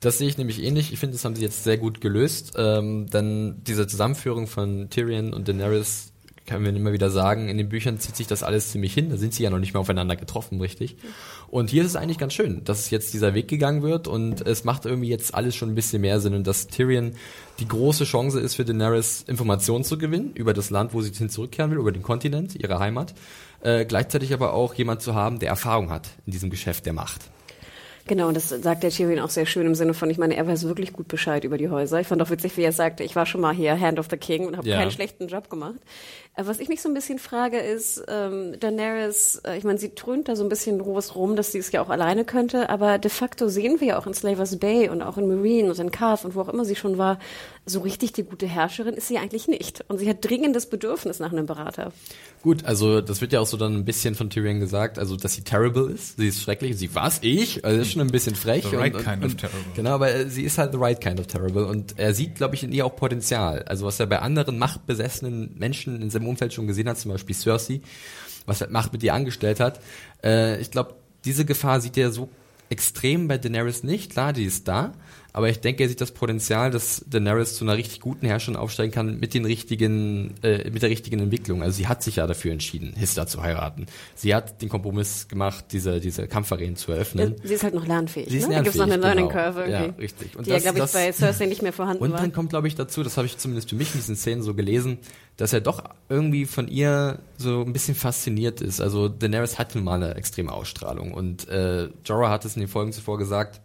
[0.01, 0.91] Das sehe ich nämlich ähnlich.
[0.91, 2.53] Ich finde, das haben sie jetzt sehr gut gelöst.
[2.57, 6.11] Ähm, dann diese Zusammenführung von Tyrion und Daenerys
[6.49, 9.09] kann man immer wieder sagen, in den Büchern zieht sich das alles ziemlich hin.
[9.09, 10.97] Da sind sie ja noch nicht mehr aufeinander getroffen, richtig.
[11.49, 14.63] Und hier ist es eigentlich ganz schön, dass jetzt dieser Weg gegangen wird und es
[14.63, 17.13] macht irgendwie jetzt alles schon ein bisschen mehr Sinn und dass Tyrion
[17.59, 21.29] die große Chance ist für Daenerys, Informationen zu gewinnen über das Land, wo sie hin
[21.29, 23.13] zurückkehren will, über den Kontinent, ihre Heimat.
[23.61, 27.21] Äh, gleichzeitig aber auch jemand zu haben, der Erfahrung hat in diesem Geschäft der Macht.
[28.07, 30.47] Genau, und das sagt der Tyrion auch sehr schön im Sinne von, ich meine, er
[30.47, 31.99] weiß wirklich gut Bescheid über die Häuser.
[31.99, 34.17] Ich fand auch witzig, wie er sagte, ich war schon mal hier Hand of the
[34.17, 34.77] King und habe Ja.
[34.77, 35.75] keinen schlechten Job gemacht.
[36.39, 39.89] Äh, Was ich mich so ein bisschen frage, ist, ähm, Daenerys, äh, ich meine, sie
[39.89, 42.97] trönt da so ein bisschen groß rum, dass sie es ja auch alleine könnte, aber
[42.97, 45.91] de facto sehen wir ja auch in Slavers Bay und auch in Marine und in
[45.91, 47.19] Carth und wo auch immer sie schon war,
[47.65, 49.83] so richtig die gute Herrscherin ist sie eigentlich nicht.
[49.87, 51.91] Und sie hat dringendes Bedürfnis nach einem Berater.
[52.41, 55.33] Gut, also das wird ja auch so dann ein bisschen von Tyrion gesagt, also dass
[55.33, 58.35] sie terrible ist, sie ist schrecklich, sie was ich, also das ist schon ein bisschen
[58.35, 58.65] frech.
[58.69, 59.59] The right und, kind und, of terrible.
[59.75, 62.55] Genau, aber äh, sie ist halt the right kind of terrible und er sieht, glaube
[62.55, 63.63] ich, in ihr auch Potenzial.
[63.63, 67.35] Also was er bei anderen machtbesessenen Menschen in seinem Umfeld schon gesehen hat, zum Beispiel
[67.35, 67.81] Cersei,
[68.45, 69.79] was halt Macht mit ihr angestellt hat.
[70.23, 72.29] Äh, ich glaube, diese Gefahr sieht er so
[72.69, 74.11] extrem bei Daenerys nicht.
[74.11, 74.93] Klar, die ist da,
[75.33, 78.91] aber ich denke, er sieht das Potenzial, dass Daenerys zu einer richtig guten Herrscherin aufsteigen
[78.91, 81.63] kann mit den richtigen, äh, mit der richtigen Entwicklung.
[81.63, 83.87] Also sie hat sich ja dafür entschieden, Hista zu heiraten.
[84.13, 87.35] Sie hat den Kompromiss gemacht, diese diese Kampfarenen zu eröffnen.
[87.43, 88.29] Sie ist halt noch lernfähig.
[88.29, 88.55] Sie ist ne?
[88.55, 89.43] Da gibt's noch eine lernfähig, Learning genau.
[89.45, 89.87] Curve irgendwie.
[89.87, 90.35] Ja, richtig.
[90.37, 92.21] Und die das- ja, glaube ich, das- bei Cersei nicht mehr vorhanden Und war.
[92.21, 94.53] dann kommt, glaube ich, dazu, das habe ich zumindest für mich in diesen Szenen so
[94.53, 94.99] gelesen,
[95.39, 98.81] dass er doch irgendwie von ihr so ein bisschen fasziniert ist.
[98.81, 102.67] Also Daenerys hat nun mal eine extreme Ausstrahlung und äh, Jorah hat es in den
[102.67, 103.61] Folgen zuvor gesagt,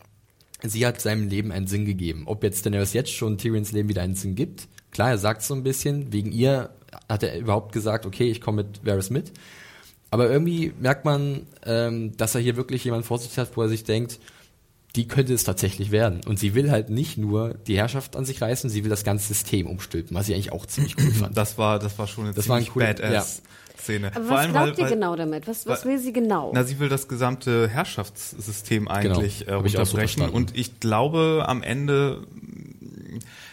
[0.62, 2.22] sie hat seinem Leben einen Sinn gegeben.
[2.26, 5.52] Ob jetzt Daenerys jetzt schon Tyrions Leben wieder einen Sinn gibt, klar, er sagt so
[5.52, 6.70] ein bisschen, wegen ihr
[7.08, 9.32] hat er überhaupt gesagt, okay, ich komme mit Varys mit.
[10.12, 13.68] Aber irgendwie merkt man, ähm, dass er hier wirklich jemanden vor sich hat, wo er
[13.68, 14.20] sich denkt,
[14.96, 16.20] die könnte es tatsächlich werden.
[16.26, 19.26] Und sie will halt nicht nur die Herrschaft an sich reißen, sie will das ganze
[19.28, 21.36] System umstülpen, was ich eigentlich auch ziemlich cool fand.
[21.36, 23.42] Das war, das war schon eine Das war ein ziemlich cooler- badass
[23.76, 24.12] Szene.
[24.14, 25.46] Aber Vor was allem, glaubt weil- ihr genau damit?
[25.48, 26.52] Was, was weil- will sie genau?
[26.54, 29.92] Na, sie will das gesamte Herrschaftssystem eigentlich Genau, äh, so unterbrechen.
[30.20, 30.34] verstanden.
[30.36, 32.22] und ich glaube am Ende,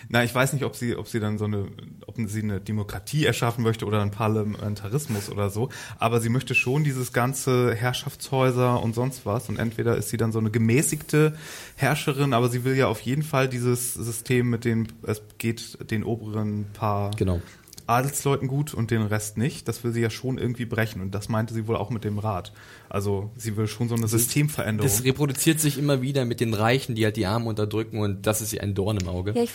[0.10, 1.67] na, ich weiß nicht, ob sie, ob sie dann so eine,
[2.08, 5.69] ob sie eine Demokratie erschaffen möchte oder einen Parlamentarismus oder so,
[6.00, 10.32] aber sie möchte schon dieses ganze Herrschaftshäuser und sonst was und entweder ist sie dann
[10.32, 11.36] so eine gemäßigte
[11.76, 16.04] Herrscherin, aber sie will ja auf jeden Fall dieses System mit dem, es geht den
[16.04, 17.41] oberen paar Genau.
[17.88, 19.67] Adelsleuten gut und den Rest nicht.
[19.67, 21.02] Das will sie ja schon irgendwie brechen.
[21.02, 22.54] Und das meinte sie wohl auch mit dem Rat.
[22.91, 24.86] Also sie will schon so eine Systemveränderung.
[24.86, 28.41] Das reproduziert sich immer wieder mit den Reichen, die halt die Armen unterdrücken und das
[28.41, 29.32] ist ihr ein Dorn im Auge.
[29.34, 29.51] Ja, ich,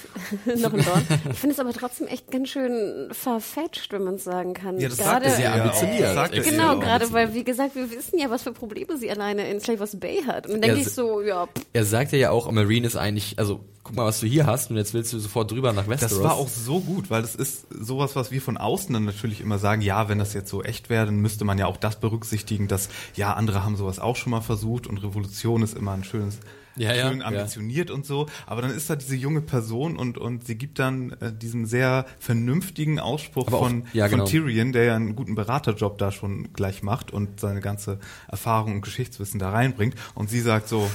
[0.63, 1.07] noch ein Dorn.
[1.31, 4.81] Ich finde es aber trotzdem echt ganz schön verfetcht, wenn man es sagen kann.
[4.81, 6.35] Ja, das gerade, sagte sie sehr ja ambitioniert.
[6.35, 9.61] ja Genau, gerade weil, wie gesagt, wir wissen ja, was für Probleme sie alleine in
[9.61, 10.47] Slavers Bay hat.
[10.47, 13.61] Und dann denke ich so, ja, pff, Er sagte ja auch, Marine ist eigentlich, also
[13.87, 16.15] guck mal, was du hier hast und jetzt willst du sofort drüber nach Westeros.
[16.15, 19.41] Das war auch so gut, weil das ist sowas, was wir von außen dann natürlich
[19.41, 22.01] immer sagen, ja, wenn das jetzt so echt wäre, dann müsste man ja auch das
[22.01, 26.05] berücksichtigen, dass ja, andere haben sowas auch schon mal versucht und Revolution ist immer ein
[26.05, 26.39] schönes
[26.77, 27.27] Ja, ja, schön ja.
[27.27, 31.13] ambitioniert und so, aber dann ist da diese junge Person und und sie gibt dann
[31.21, 34.29] äh, diesen sehr vernünftigen Ausspruch auch- von, ja, von genau.
[34.31, 38.81] Tyrion, der ja einen guten Beraterjob da schon gleich macht und seine ganze Erfahrung und
[38.83, 40.89] Geschichtswissen da reinbringt und sie sagt so,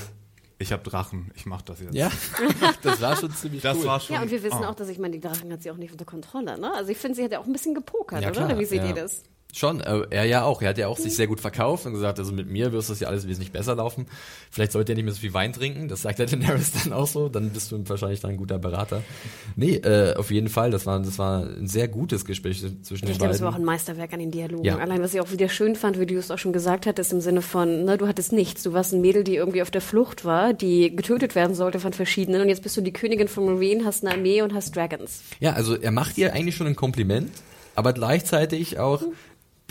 [0.60, 1.96] ich habe Drachen, ich mach das jetzt.
[1.96, 2.12] Ja,
[2.84, 3.86] das war schon ziemlich Das cool.
[3.86, 4.66] war schon ja, und wir wissen oh.
[4.66, 6.72] auch, dass ich meine, die Drachen hat sie auch nicht unter Kontrolle, ne?
[6.76, 8.36] Also ich finde, sie hat ja auch ein bisschen gepokert, Ja, oder?
[8.36, 8.90] klar, Oder wie seht ja.
[8.90, 9.24] ihr das?
[9.54, 10.62] Schon, äh, er ja auch.
[10.62, 13.00] Er hat ja auch sich sehr gut verkauft und gesagt, also mit mir wirst das
[13.00, 14.08] ja alles wesentlich besser laufen.
[14.50, 15.88] Vielleicht sollte er nicht mehr so viel Wein trinken.
[15.88, 17.30] Das sagt der Daenerys dann auch so.
[17.30, 19.04] Dann bist du wahrscheinlich dann ein guter Berater.
[19.56, 20.72] Nee, äh, auf jeden Fall.
[20.72, 23.58] Das war, das war ein sehr gutes Gespräch zwischen den Ich glaube, es war auch
[23.58, 24.64] ein Meisterwerk an den Dialogen.
[24.64, 24.78] Ja.
[24.78, 27.22] Allein, was ich auch wieder schön fand, wie du es auch schon gesagt hattest, im
[27.22, 28.64] Sinne von, ne, du hattest nichts.
[28.64, 31.94] Du warst ein Mädel, die irgendwie auf der Flucht war, die getötet werden sollte von
[31.94, 32.42] verschiedenen.
[32.42, 35.22] Und jetzt bist du die Königin von Marine, hast eine Armee und hast Dragons.
[35.40, 37.32] Ja, also er macht ihr eigentlich schon ein Kompliment,
[37.76, 39.04] aber gleichzeitig auch,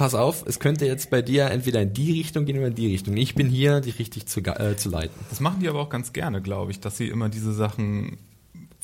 [0.00, 2.86] pass auf, es könnte jetzt bei dir entweder in die Richtung gehen oder in die
[2.86, 3.18] Richtung.
[3.18, 5.14] Ich bin hier, dich richtig zu, äh, zu leiten.
[5.28, 8.16] Das machen die aber auch ganz gerne, glaube ich, dass sie immer diese Sachen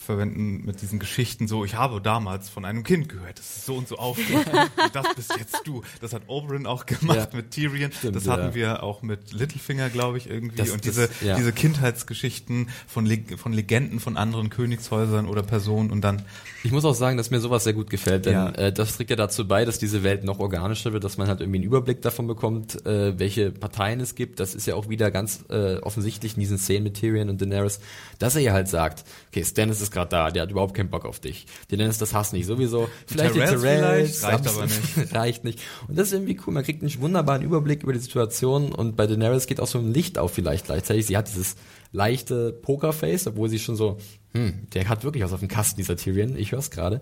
[0.07, 3.75] verwenden mit diesen Geschichten so, ich habe damals von einem Kind gehört, das ist so
[3.75, 4.47] und so aufgegangen
[4.85, 5.83] und das bist jetzt du.
[6.01, 7.37] Das hat Oberyn auch gemacht Ja.
[7.37, 8.33] mit Tyrion, Stimmt, das ja.
[8.33, 11.37] hatten wir auch mit Littlefinger, glaube ich, irgendwie Das- und das- diese, ja.
[11.37, 16.23] diese Kindheitsgeschichten von, Leg von Legenden von anderen Königshäusern oder Personen und dann
[16.65, 18.49] Ich muss auch sagen, dass mir sowas sehr gut gefällt, denn Ja.
[18.51, 21.41] äh, das trägt ja dazu bei, dass diese Welt noch organischer wird, dass man halt
[21.41, 24.41] irgendwie einen Überblick davon bekommt, äh, welche Parteien es gibt.
[24.41, 27.79] Das ist ja auch wieder ganz äh, offensichtlich in diesen Szenen mit Tyrion und Daenerys,
[28.19, 31.05] dass er ja halt sagt, okay, Stannis ist gerade da, der hat überhaupt keinen Bock
[31.05, 31.47] auf dich.
[31.71, 32.89] Daenerys, das hasst nicht sowieso.
[33.07, 35.15] Vielleicht die Tyrells Tyrells, vielleicht, reicht aber nicht.
[35.15, 35.61] reicht nicht.
[35.89, 36.55] Und das ist irgendwie cool.
[36.55, 39.93] Man kriegt einen wunderbaren Überblick über die Situation und bei Daenerys geht auch so ein
[39.93, 41.07] Licht auf vielleicht gleichzeitig.
[41.07, 41.57] Sie hat dieses
[41.93, 43.99] leichte Pokerface, obwohl sie schon so,
[44.35, 46.37] hm, der hat wirklich was auf dem Kasten, dieser Tyrion.
[46.37, 47.01] Ich höre es gerade.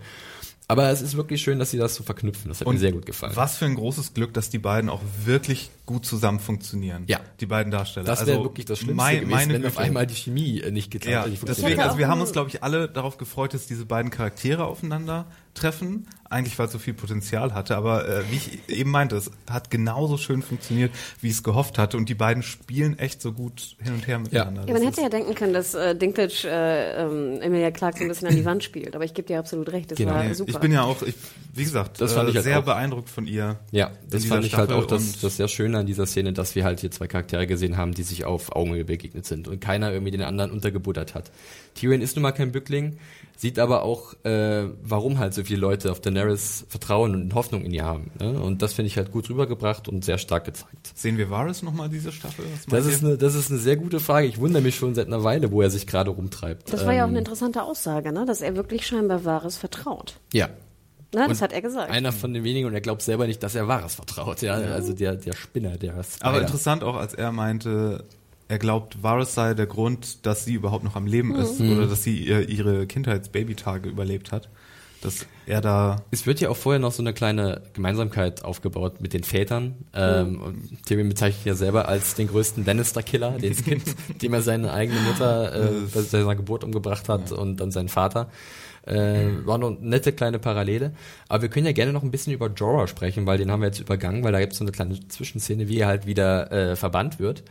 [0.66, 2.48] Aber es ist wirklich schön, dass sie das so verknüpfen.
[2.48, 3.32] Das hat mir sehr gut gefallen.
[3.36, 7.04] Was für ein großes Glück, dass die beiden auch wirklich gut zusammen funktionieren.
[7.06, 7.20] Ja.
[7.40, 8.06] Die beiden Darsteller.
[8.06, 9.84] Das wäre Also wirklich das Schlimmste mein- gewesen, meine wenn auf Güte.
[9.84, 12.62] einmal die Chemie äh, nicht geklappt Ja, nicht deswegen, also wir haben uns, glaube ich,
[12.62, 16.06] alle darauf gefreut, dass diese beiden Charaktere aufeinander treffen.
[16.30, 19.70] Eigentlich, weil es so viel Potenzial hatte, aber äh, wie ich eben meinte, es hat
[19.70, 21.96] genauso schön funktioniert, wie ich es gehofft hatte.
[21.96, 24.62] Und die beiden spielen echt so gut hin und her miteinander.
[24.62, 28.04] Ja, Das man hätte ja denken können, dass äh, Dinklage äh, ähm, Emilia Clarke so
[28.04, 28.96] ein bisschen an die Wand spielt.
[28.96, 30.14] Aber ich gebe dir absolut recht, das Genau.
[30.14, 30.50] war super.
[30.50, 31.14] ich bin ja auch, ich,
[31.52, 32.64] wie gesagt, Das fand äh, ich halt sehr auch.
[32.64, 33.58] beeindruckt von ihr.
[33.70, 36.64] Ja, das fand ich halt auch das, das sehr Schöne an dieser Szene, dass wir
[36.64, 40.10] halt hier zwei Charaktere gesehen haben, die sich auf Augenhöhe begegnet sind und keiner irgendwie
[40.10, 41.30] den anderen untergebuttert hat.
[41.74, 42.98] Tyrion ist nun mal kein Bückling,
[43.36, 47.72] sieht aber auch, äh, warum halt so viele Leute auf Daenerys vertrauen und Hoffnung in
[47.72, 48.10] ihr haben.
[48.20, 48.30] Ne?
[48.40, 50.92] Und das finde ich halt gut rübergebracht und sehr stark gezeigt.
[50.94, 52.44] Sehen wir Varys nochmal diese Staffel?
[52.46, 54.26] Was Das ist, eine, das ist eine sehr gute Frage.
[54.26, 56.72] Ich wundere mich schon seit einer Weile, wo er sich gerade rumtreibt.
[56.72, 58.24] das war ja auch Ähm, eine interessante Aussage, ne?
[58.26, 60.14] dass er wirklich scheinbar Wahres vertraut.
[60.32, 60.48] Ja.
[61.14, 61.26] Ne?
[61.28, 61.90] Das hat er gesagt.
[61.90, 64.42] Einer von den wenigen und er glaubt selber nicht, dass er Wahres vertraut.
[64.42, 66.26] Ja, also der, der Spinner, der Spider.
[66.26, 68.04] Aber interessant auch, als er meinte,
[68.48, 71.72] er glaubt, Varys sei der Grund, dass sie überhaupt noch am Leben ist Mhm.
[71.78, 74.48] oder dass sie ihr, ihre Kindheits-Babytage überlebt hat.
[75.04, 79.12] Dass er da Es wird ja auch vorher noch so eine kleine Gemeinsamkeit aufgebaut mit
[79.12, 79.74] den Vätern.
[79.94, 84.40] Ähm, und Tyrion bezeichnet ja selber als den größten Lannister-Killer, den es gibt, dem er
[84.40, 88.30] seine eigene Mutter äh, bei seiner Geburt umgebracht hat und dann seinen Vater.
[88.86, 90.92] Äh, war eine nette kleine Parallele.
[91.28, 93.66] Aber wir können ja gerne noch ein bisschen über Jorah sprechen, weil den haben wir
[93.68, 96.76] jetzt übergangen, weil da gibt es so eine kleine Zwischenszene, wie er halt wieder äh,
[96.76, 97.44] verbannt wird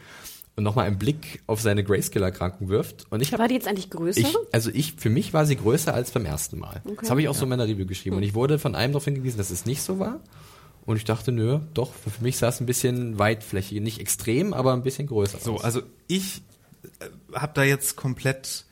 [0.56, 3.12] und nochmal einen Blick auf seine Grayscale-Erkrankung wirft.
[3.12, 4.20] Und ich habe war die jetzt eigentlich größer?
[4.20, 6.82] ich, also ich, für mich war sie größer als beim ersten Mal.
[6.86, 6.98] Okay.
[7.02, 8.18] Das habe ich auch so in meiner Review geschrieben.
[8.18, 10.20] Und ich wurde von einem darauf hingewiesen, dass es nicht so war.
[10.86, 14.74] Und ich dachte, nö, doch, für mich sah es ein bisschen weitflächig, nicht extrem, aber
[14.74, 15.63] ein bisschen größer so, aus.
[15.63, 16.44] also ich
[17.00, 18.66] äh, hab da jetzt komplett,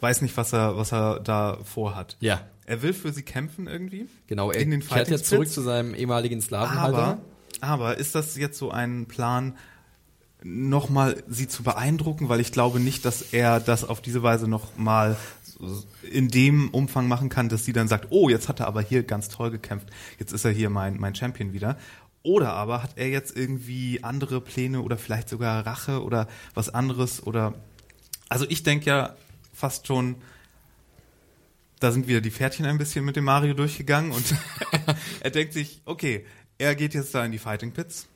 [0.00, 2.16] weiß nicht, was er, was er da vorhat.
[2.20, 2.40] Ja.
[2.66, 4.08] Er will für sie kämpfen irgendwie.
[4.26, 6.96] Genau, er in den kehrt jetzt zurück zu seinem ehemaligen Sklavenhalter.
[6.96, 7.18] Aber,
[7.60, 9.56] aber ist das jetzt so ein Plan,
[10.44, 12.28] nochmal sie zu beeindrucken?
[12.28, 15.16] Weil ich glaube nicht, dass er das auf diese Weise nochmal
[16.02, 19.02] in dem Umfang machen kann, dass sie dann sagt, oh, jetzt hat er aber hier
[19.02, 21.78] ganz toll gekämpft, jetzt ist er hier mein, mein Champion wieder.
[22.22, 27.22] Oder aber hat er jetzt irgendwie andere Pläne oder vielleicht sogar Rache oder was anderes
[27.24, 27.54] oder
[28.28, 29.14] also ich denke ja
[29.52, 30.16] fast schon,
[31.80, 34.24] da sind wieder die Pferdchen ein bisschen mit dem Mario durchgegangen und
[35.20, 36.24] er denkt sich, okay,
[36.56, 38.08] er geht jetzt da in die Fighting Pits.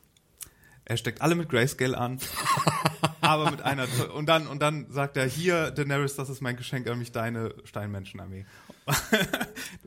[0.88, 2.18] Er steckt alle mit Grayscale an,
[3.20, 6.88] aber mit einer und dann und dann sagt er hier Daenerys, das ist mein Geschenk
[6.88, 8.46] an mich, deine Steinmenschenarmee.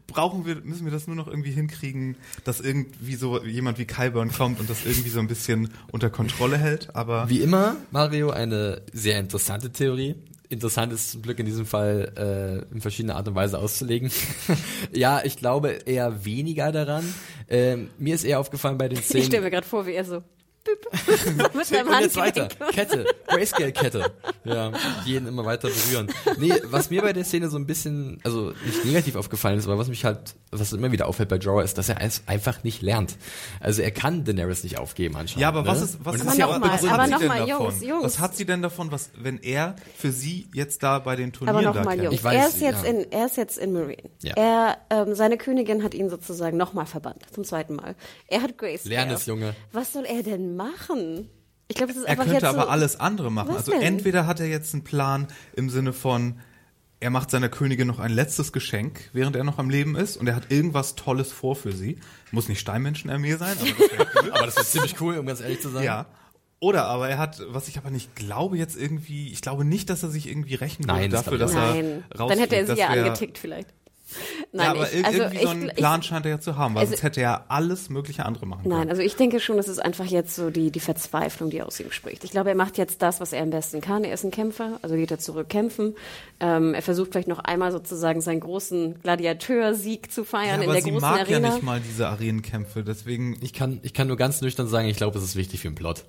[0.07, 4.31] Brauchen wir müssen wir das nur noch irgendwie hinkriegen, dass irgendwie so jemand wie Kyburn
[4.31, 8.83] kommt und das irgendwie so ein bisschen unter Kontrolle hält, aber Wie immer, Mario, eine
[8.93, 10.15] sehr interessante Theorie.
[10.49, 12.11] Interessant ist zum Glück in diesem Fall
[12.69, 14.11] äh, in verschiedener Art und Weise auszulegen.
[14.93, 17.05] ja, ich glaube eher weniger daran.
[17.47, 19.43] Ähm, mir ist eher aufgefallen bei den Ich stelle Szenen.
[19.45, 20.21] mir gerade vor, wie er so
[21.54, 22.47] mit seinem Und jetzt weiter.
[22.71, 23.06] Kette.
[23.28, 24.12] Grayscale-Kette.
[24.43, 24.71] Ja,
[25.06, 26.12] jeden immer weiter berühren.
[26.38, 29.78] Nee, was mir bei der Szene so ein bisschen, also nicht negativ aufgefallen ist, aber
[29.78, 32.82] was mich halt, was immer wieder auffällt bei Jorah ist, dass er es einfach nicht
[32.82, 33.17] lernt.
[33.60, 35.41] Also er kann Daenerys nicht aufgeben anscheinend.
[35.41, 35.86] Ja, aber was ne?
[35.86, 37.47] ist, was Und ist Aber ja, noch mal, was aber hat sie noch denn mal,
[37.47, 37.65] davon?
[37.65, 38.04] Jungs, Jungs.
[38.04, 41.58] Was hat sie denn davon, was, wenn er für sie jetzt da bei den Turnieren
[41.58, 42.04] Aber da nochmal, kämpft?
[42.04, 42.89] Jungs, Ich weiß, er ist jetzt ja.
[42.89, 44.10] in, er ist jetzt in Marine.
[44.21, 44.34] Ja.
[44.36, 47.95] Er, ähm, seine Königin hat ihn sozusagen nochmal verbannt, zum zweiten Mal.
[48.28, 48.86] Er hat Grace.
[48.86, 49.56] Lern es, Junge.
[49.71, 51.29] Was soll er denn machen?
[51.67, 53.49] Ich glaube, das ist Er einfach könnte jetzt aber so, alles andere machen.
[53.49, 53.81] Was Also denn?
[53.81, 56.39] entweder hat er jetzt einen Plan im Sinne von,
[56.99, 60.27] er macht seiner Königin noch ein letztes Geschenk, während er noch am Leben ist und
[60.27, 61.99] er hat irgendwas Tolles vor für sie.
[62.31, 64.31] Muss nicht Steinmenschenarmee sein, aber das cool.
[64.33, 65.83] aber das ist ziemlich cool, um ganz ehrlich zu sein.
[65.83, 66.05] ja.
[66.63, 70.03] Oder aber er hat, was ich aber nicht glaube jetzt irgendwie, ich glaube nicht, dass
[70.03, 72.29] er sich irgendwie rächen Nein, würde das dafür, dass ich er Nein, rausfliegt.
[72.31, 73.69] dann hätte er sie ja angetickt vielleicht.
[74.52, 76.58] Nein, ja, aber ich, also irgendwie ich, so einen ich, Plan scheint er ja zu
[76.58, 78.76] haben, weil also- sonst hätte er alles mögliche andere machen können.
[78.78, 81.80] Nein, also ich denke schon, es ist einfach jetzt so die, die Verzweiflung, die aus
[81.80, 82.24] ihm spricht.
[82.24, 84.04] Ich glaube, er macht jetzt das, was er am besten kann.
[84.04, 85.95] Er ist ein Kämpfer, also geht er zurück kämpfen.
[86.39, 90.74] Ähm, er versucht vielleicht noch einmal sozusagen seinen großen Gladiateursieg zu ja, feiern in aber
[90.74, 91.47] der sie großen mag Arena.
[91.47, 94.97] ja nicht mal diese Arenenkämpfe, deswegen Ich kann, ich kann nur ganz nüchtern sagen, ich
[94.97, 96.04] glaube, es ist wichtig für den Plot.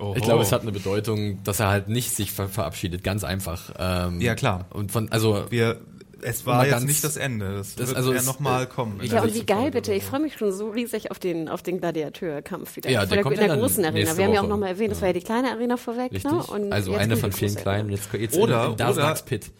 [0.00, 0.14] Oho.
[0.16, 3.72] Ich glaube, es hat eine Bedeutung, dass er halt nicht sich ver verabschiedet, ganz einfach.
[3.78, 4.66] Ähm, Ja, klar.
[4.70, 5.80] Und von, also, wir
[6.24, 7.54] es war jetzt ganz- nicht das Ende.
[7.56, 9.00] Das, das- wird also ja nochmal kommen.
[9.00, 9.92] in Ja, der und wie geil bitte.
[9.94, 12.90] Ich freue mich schon so riesig auf den, auf den Gladiateurkampf wieder.
[12.90, 14.16] Ja, Vor der kommt in der dann großen Arena.
[14.16, 16.12] Wir haben ja auch nochmal erwähnt, das war ja die kleine Arena vorweg.
[16.12, 16.30] richtig.
[16.30, 16.42] Ne?
[16.42, 17.90] Und also jetzt eine von vielen kleinen.
[17.90, 19.50] Jetzt, jetzt Oder- in, in oder- Pit.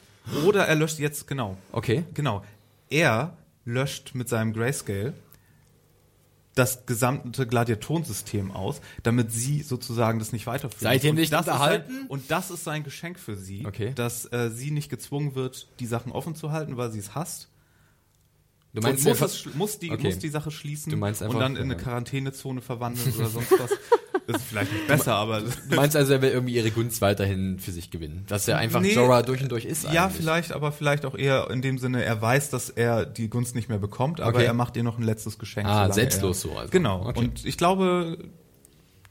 [0.47, 1.57] Oder er löscht jetzt, genau.
[1.73, 2.05] Okay.
[2.15, 2.43] Genau.
[2.91, 5.13] Er löscht mit seinem Grayscale
[6.55, 11.01] das gesamte Gladiatorensystem aus, damit sie sozusagen das nicht weiterführen.
[11.11, 11.93] Und nicht das ist unterhalten?
[11.93, 13.93] Sein, und das ist sein Geschenk für sie, Okay.
[13.95, 17.49] dass äh, sie nicht gezwungen wird, die Sachen offen zu halten, weil sie es hasst.
[18.73, 20.05] Du meinst und muss, einfach, es, muss, die, Okay.
[20.05, 21.77] muss die Sache schließen und dann in eine.
[21.77, 23.71] Quarantänezone verwandeln oder sonst was.
[24.27, 27.59] Das ist vielleicht nicht besser, aber du meinst also, er will irgendwie ihre Gunst weiterhin
[27.59, 28.25] für sich gewinnen.
[28.29, 28.95] Dass er einfach Nee.
[28.95, 30.17] Jorah durch und durch ist Ja, eigentlich.
[30.23, 33.69] vielleicht, aber vielleicht auch eher in dem Sinne, er weiß, dass er die Gunst nicht
[33.69, 34.47] mehr bekommt, aber Okay.
[34.47, 35.69] er macht ihr noch ein letztes Geschenk.
[35.69, 36.71] Ah, selbstlos so also.
[36.71, 37.07] Genau.
[37.07, 37.19] Okay.
[37.19, 38.17] Und ich glaube,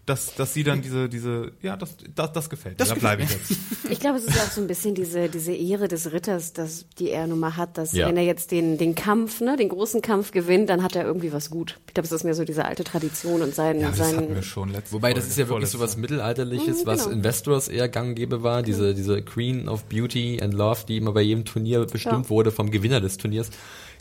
[0.05, 2.85] dass, dass sie dann diese, diese, ja, das, das, das gefällt mir.
[2.85, 3.51] Da bleibe ich jetzt.
[3.89, 7.09] Ich glaube, es ist auch so ein bisschen diese, diese Ehre des Ritters, dass, die
[7.11, 8.07] er nun mal hat, dass Ja.
[8.07, 11.31] wenn er jetzt den, den Kampf, ne, den großen Kampf gewinnt, dann hat er irgendwie
[11.31, 11.79] was gut.
[11.87, 14.35] Ich glaube, es ist mehr so diese alte Tradition und sein, Ja, das hatten sein
[14.35, 15.95] wir schon letzte Wobei, das ist ja wirklich so was.
[15.95, 17.15] Mittelalterliches, Mhm, was genau.
[17.17, 18.63] in Westeros eher gang gäbe war.
[18.63, 22.29] Diese, diese Queen of Beauty and Love, die immer bei jedem Turnier bestimmt Ja.
[22.29, 23.51] wurde vom Gewinner des Turniers.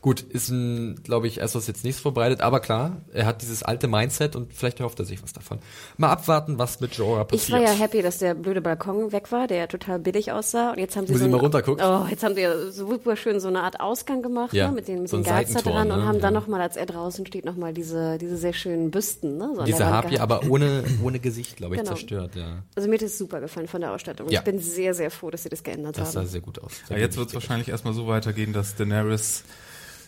[0.02, 3.62] Gut, ist ein, glaube ich, erst was jetzt nichts verbreitet, aber klar, er hat dieses
[3.62, 5.60] alte Mindset und vielleicht erhofft er sich was davon.
[5.96, 7.48] Mal abwarten, was mit Jorah passiert.
[7.48, 10.72] Ich war ja happy, dass der blöde Balkon weg war, der ja total billig aussah.
[10.72, 11.80] Und jetzt haben sie Wo so sie mal runterguckt.
[11.80, 14.74] Oh, jetzt haben sie ja so super schön so eine Art Ausgang gemacht, Ja, ne,
[14.74, 16.40] mit den, mit so den Seitentor, dran und ne, haben dann ja.
[16.40, 20.18] nochmal, als er draußen steht, nochmal diese, diese sehr schönen Büsten, ne, so Diese Harpie,
[20.18, 21.92] aber ohne, ohne Gesicht, glaube ich, Genau.
[21.94, 22.64] zerstört, ja.
[22.74, 24.28] Also mir hat es super gefallen von der Ausstattung.
[24.30, 24.40] Ja.
[24.40, 26.26] Ich bin sehr, sehr froh, dass sie das geändert Das sah haben.
[26.26, 26.72] sehr gut aus.
[26.88, 29.44] Ja, jetzt wird es wahrscheinlich erstmal so weitergehen, dass Daenerys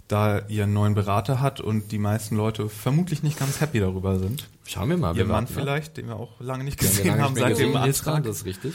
[0.08, 4.48] da ihren neuen Berater hat und die meisten Leute vermutlich nicht ganz happy darüber sind.
[4.66, 5.12] Schauen wir mal.
[5.12, 5.60] Ihr wir Mann warten ab.
[5.60, 8.24] vielleicht, den wir auch lange nicht gesehen lange haben seit dem Antrag.
[8.24, 8.74] Das ist richtig.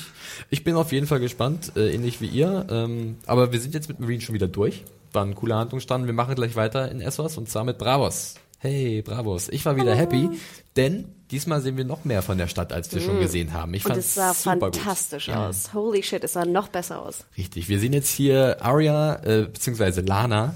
[0.49, 2.65] Ich bin auf jeden Fall gespannt, äh, ähnlich wie ihr.
[2.69, 4.83] Ähm, aber wir sind jetzt mit Marine schon wieder durch.
[5.13, 6.05] War ein cooler Handlungsstand.
[6.05, 8.35] Wir machen gleich weiter in Essos und zwar mit Bravos.
[8.59, 9.47] Hey, Bravos.
[9.49, 10.29] Ich war wieder happy,
[10.75, 13.73] denn diesmal sehen wir noch mehr von der Stadt, als wir schon gesehen haben.
[13.73, 15.35] Ich Und fand's es sah super fantastisch gut.
[15.35, 15.47] Ja.
[15.47, 15.73] aus.
[15.73, 17.23] Holy shit, es sah noch besser aus.
[17.37, 17.69] Richtig.
[17.69, 20.55] Wir sehen jetzt hier Arya, äh, beziehungsweise Lana,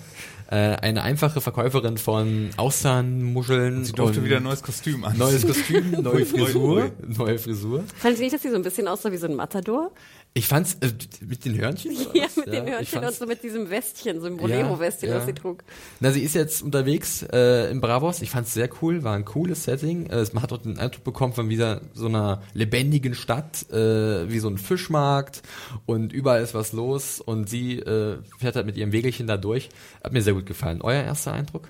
[0.49, 3.85] äh, eine einfache Verkäuferin von Austernmuscheln.
[3.85, 5.17] Sie durfte und wieder ein neues Kostüm an.
[5.17, 7.83] Neues Kostüm, neue Frisur, neue Frisur.
[7.97, 9.91] Fand ich nicht, dass sie so ein bisschen aussah wie so ein Matador?
[10.35, 10.91] Ich fand's äh,
[11.21, 11.95] mit den Hörnchen.
[11.95, 12.37] oder Ja, was?
[12.37, 15.27] mit den ich Hörnchen und so mit diesem Westchen, so ein Bolero-Westchen, Ja, was ja.
[15.27, 15.63] sie trug.
[15.99, 18.21] Na, sie ist jetzt unterwegs äh, in Bravos.
[18.23, 20.07] Ich fand's sehr cool, war ein cooles Setting.
[20.07, 24.39] Äh, man hat dort den Eindruck bekommen von wieder so einer lebendigen Stadt, äh, wie
[24.39, 25.43] so ein Fischmarkt
[25.85, 29.69] und überall ist was los und sie äh, fährt halt mit ihrem Wegelchen da durch.
[30.03, 30.81] Hat mir sehr gut gefallen.
[30.81, 31.69] Euer erster Eindruck?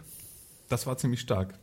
[0.70, 1.54] Das war ziemlich stark.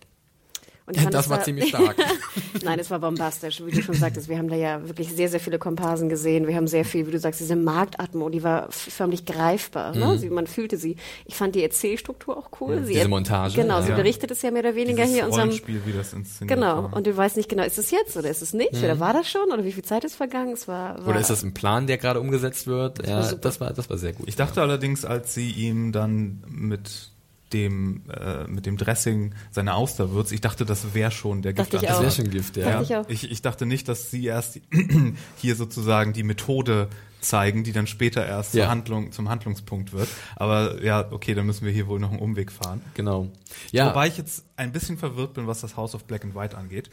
[0.91, 1.95] Und ich fand, das es war ziemlich stark.
[2.65, 4.29] Nein, es war bombastisch, wie du schon sagtest.
[4.29, 6.49] Wir haben da ja wirklich sehr, sehr viele Komparsen gesehen.
[6.49, 9.95] Wir haben sehr viel, wie du sagst, diese Marktatmo, die war förmlich greifbar.
[9.95, 10.19] Ne?
[10.19, 10.97] Sie, man fühlte sie.
[11.27, 12.83] Ich fand die Erzählstruktur auch cool.
[12.85, 12.95] Sie Mhm.
[12.97, 13.95] Diese Montage, Genau, sie ja.
[13.97, 16.83] berichtet es ja mehr oder weniger Dieses hier in unserem Rollenspiel, wie das inszeniert Genau,
[16.85, 16.97] war.
[16.97, 18.75] und du weißt nicht genau, ist es jetzt oder ist es nicht?
[18.75, 19.51] Oder war das schon?
[19.53, 20.53] Oder wie viel Zeit ist vergangen?
[20.55, 23.07] Es war, war Oder ist das ein Plan, der gerade umgesetzt wird?
[23.07, 24.29] Ja, war das war, das war sehr gut.
[24.29, 27.10] Ich dachte allerdings, als sie ihm dann mit
[27.53, 31.75] dem äh, mit dem Dressing seine Auster würzt, ich dachte, das wäre schon der Gift.
[31.75, 31.81] auch.
[31.83, 32.81] das wäre schon Gift, ja.
[32.83, 33.25] Dachte ich.
[33.25, 34.61] Ich, ich dachte nicht, dass sie erst
[35.37, 36.89] hier sozusagen die Methode
[37.21, 38.65] zeigen, die dann später erst Ja.
[38.65, 40.09] zur Handlung, zum Handlungspunkt wird.
[40.37, 42.81] Aber ja, okay, dann müssen wir hier wohl noch einen Umweg fahren.
[42.95, 43.29] Genau.
[43.73, 46.57] Ja, Wobei ich jetzt ein bisschen verwirrt bin, was das House of Black and White
[46.57, 46.89] angeht.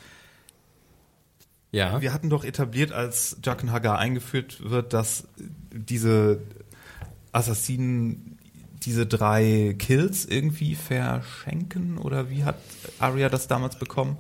[1.71, 2.01] ja.
[2.01, 5.27] Wir hatten doch etabliert, als Jaqen Hagar eingeführt wird, dass
[5.71, 6.41] diese
[7.31, 8.37] Assassinen
[8.83, 12.55] diese drei Kills irgendwie verschenken oder wie hat
[12.99, 14.17] Arya das damals bekommen?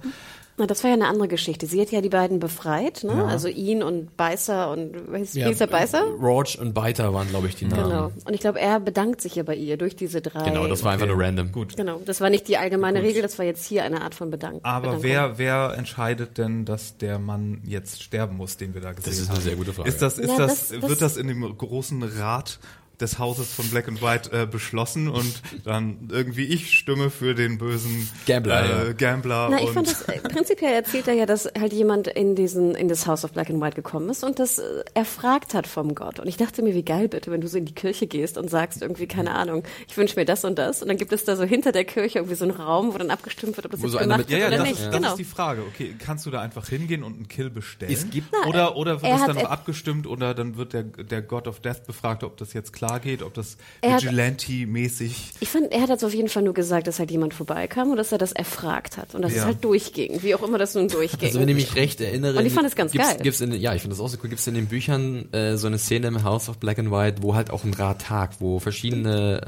[0.59, 1.67] Na, das war ja eine andere Geschichte.
[1.67, 3.13] Sie hat ja die beiden befreit, ne?
[3.15, 3.25] Ja.
[3.27, 6.01] Also ihn und Beißer und was ja, hieß der Beißer?
[6.19, 7.83] Roach und Biter waren, glaube ich, die Namen.
[7.83, 8.11] Genau.
[8.25, 10.49] Und ich glaube, er bedankt sich ja bei ihr durch diese drei.
[10.49, 11.51] Genau, das war einfach Okay, nur random.
[11.51, 11.77] Gut.
[11.77, 14.61] Genau, das war nicht die allgemeine Regel, das war jetzt hier eine Art von Bedank
[14.63, 15.03] Aber Bedankung.
[15.03, 19.21] wer, wer entscheidet denn, dass der Mann jetzt sterben muss, den wir da gesehen haben?
[19.21, 19.89] ist eine sehr gute Frage.
[19.89, 22.57] Ist das, ist Ja, das, das- das- wird das in dem großen Rat
[22.99, 27.57] des Hauses von Black and White äh, beschlossen und dann irgendwie ich stimme für den
[27.59, 28.93] bösen Gambler, äh, ja.
[28.93, 32.35] Gambler Na, ich und fand das, äh, prinzipiell erzählt er ja, dass halt jemand in
[32.35, 34.63] diesen, in das House of Black and White gekommen ist und das äh,
[34.95, 36.19] erfragt hat vom Gott.
[36.19, 38.49] Und ich dachte mir, wie geil bitte, wenn du so in die Kirche gehst und
[38.49, 40.81] sagst irgendwie, keine Ahnung, ich wünsche mir das und das.
[40.81, 43.11] Und dann gibt es da so hinter der Kirche irgendwie so einen Raum, wo dann
[43.11, 44.79] abgestimmt wird, ob das Wo jetzt so gemacht mit- Ja, wird ja, oder das, nicht.
[44.79, 45.01] ist, genau.
[45.03, 45.61] das ist die Frage.
[45.71, 47.91] Okay, kannst du da einfach hingehen und einen Kill bestellen?
[47.93, 50.73] Es gibt- Na, oder oder wird er es hat dann noch abgestimmt oder dann wird
[50.73, 55.49] der, der God of Death befragt, ob das jetzt klar geht, ob das Vigilante-mäßig Ich
[55.49, 58.11] fand, er hat jetzt auf jeden Fall nur gesagt, dass halt jemand vorbeikam und dass
[58.11, 59.39] er das erfragt hat und dass Ja.
[59.39, 61.27] es halt durchging, wie auch immer das nun durchging.
[61.27, 63.17] Also wenn ich mich recht erinnere, Und ich fand es ganz gibt's, geil.
[63.21, 64.29] Gibt's in, ja, ich finde das auch so cool.
[64.29, 67.21] Gibt es in den Büchern äh, so eine Szene im House of Black and White,
[67.21, 69.41] wo halt auch ein Rat tagt, wo verschiedene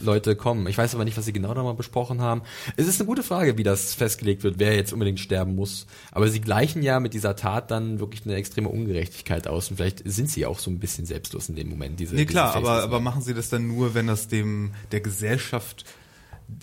[0.00, 0.66] äh, Leute kommen.
[0.66, 2.42] Ich weiß aber nicht, was sie genau da mal besprochen haben.
[2.76, 5.86] Es ist eine gute Frage, wie das festgelegt wird, wer jetzt unbedingt sterben muss.
[6.10, 10.02] Aber sie gleichen ja mit dieser Tat dann wirklich eine extreme Ungerechtigkeit aus und vielleicht
[10.04, 11.98] sind sie auch so ein bisschen selbstlos in dem Moment.
[12.00, 15.00] Diese, Nee, klar, diese aber, aber machen Sie das dann nur, wenn das dem der
[15.00, 15.84] Gesellschaft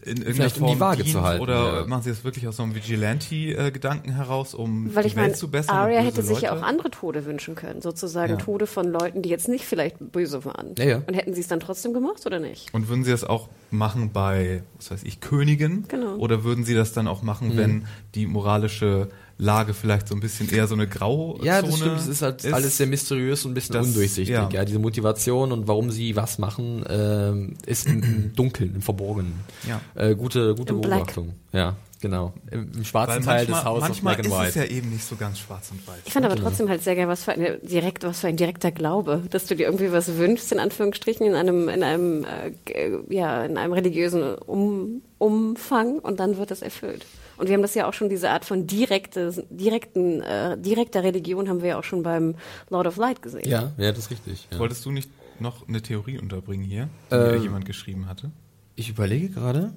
[0.03, 1.85] in irgendeiner Vielleicht um die Form Waage dient, zu halten, oder ja.
[1.87, 5.33] machen Sie das wirklich aus so einem Vigilante-Gedanken heraus, um Weil die ich Welt meine,
[5.33, 5.75] zu bessern?
[5.75, 8.37] böse hätte sich ja auch andere Tode wünschen können, sozusagen Ja.
[8.37, 10.75] Tode von Leuten, die jetzt nicht vielleicht böse waren.
[10.77, 11.01] Ja, ja.
[11.07, 12.71] Und hätten sie es dann trotzdem gemacht oder nicht?
[12.73, 15.85] Und würden Sie das auch machen bei, was weiß ich, Königen?
[15.87, 16.15] Genau.
[16.17, 17.25] Oder würden Sie das dann auch Mhm.
[17.25, 17.85] machen, wenn
[18.15, 19.09] die moralische
[19.41, 21.97] Lage vielleicht so ein bisschen eher so eine Grauzone Ja, das stimmt.
[21.97, 24.27] Es ist halt alles sehr mysteriös und ein bisschen Das- undurchsichtig.
[24.27, 24.49] ja.
[24.51, 24.65] Ja.
[24.65, 29.33] diese Motivation und warum sie was machen, ähm, ist im, im Dunkeln, im Verborgenen.
[29.67, 29.79] Ja.
[29.95, 30.97] Äh, gute, gute Im Black.
[30.99, 31.33] Beobachtung.
[31.53, 32.33] Ja, genau.
[32.51, 34.67] Im, im schwarzen Weil Teil manchmal, des House of manchmal Black ist and es White.
[34.67, 35.95] ja eben nicht so ganz schwarz und weiß.
[36.05, 38.71] Ich fand aber trotzdem halt sehr geil, was für, eine direkt, was für ein direkter
[38.71, 43.43] Glaube, dass du dir irgendwie was wünschst, in Anführungsstrichen, in einem, in einem, äh, ja,
[43.45, 47.05] in einem religiösen um, Umfang und dann wird das erfüllt.
[47.37, 51.47] Und wir haben das ja auch schon, diese Art von direkte, direkten, äh, direkter Religion
[51.47, 52.35] haben wir ja auch schon beim
[52.69, 53.47] Lord of Light gesehen.
[53.49, 54.47] ja, ja, das ist richtig.
[54.51, 54.59] Ja.
[54.59, 55.09] Wolltest du nicht
[55.39, 58.31] noch eine Theorie unterbringen hier, die Ähm, jemand geschrieben hatte?
[58.75, 59.73] Ich überlege gerade.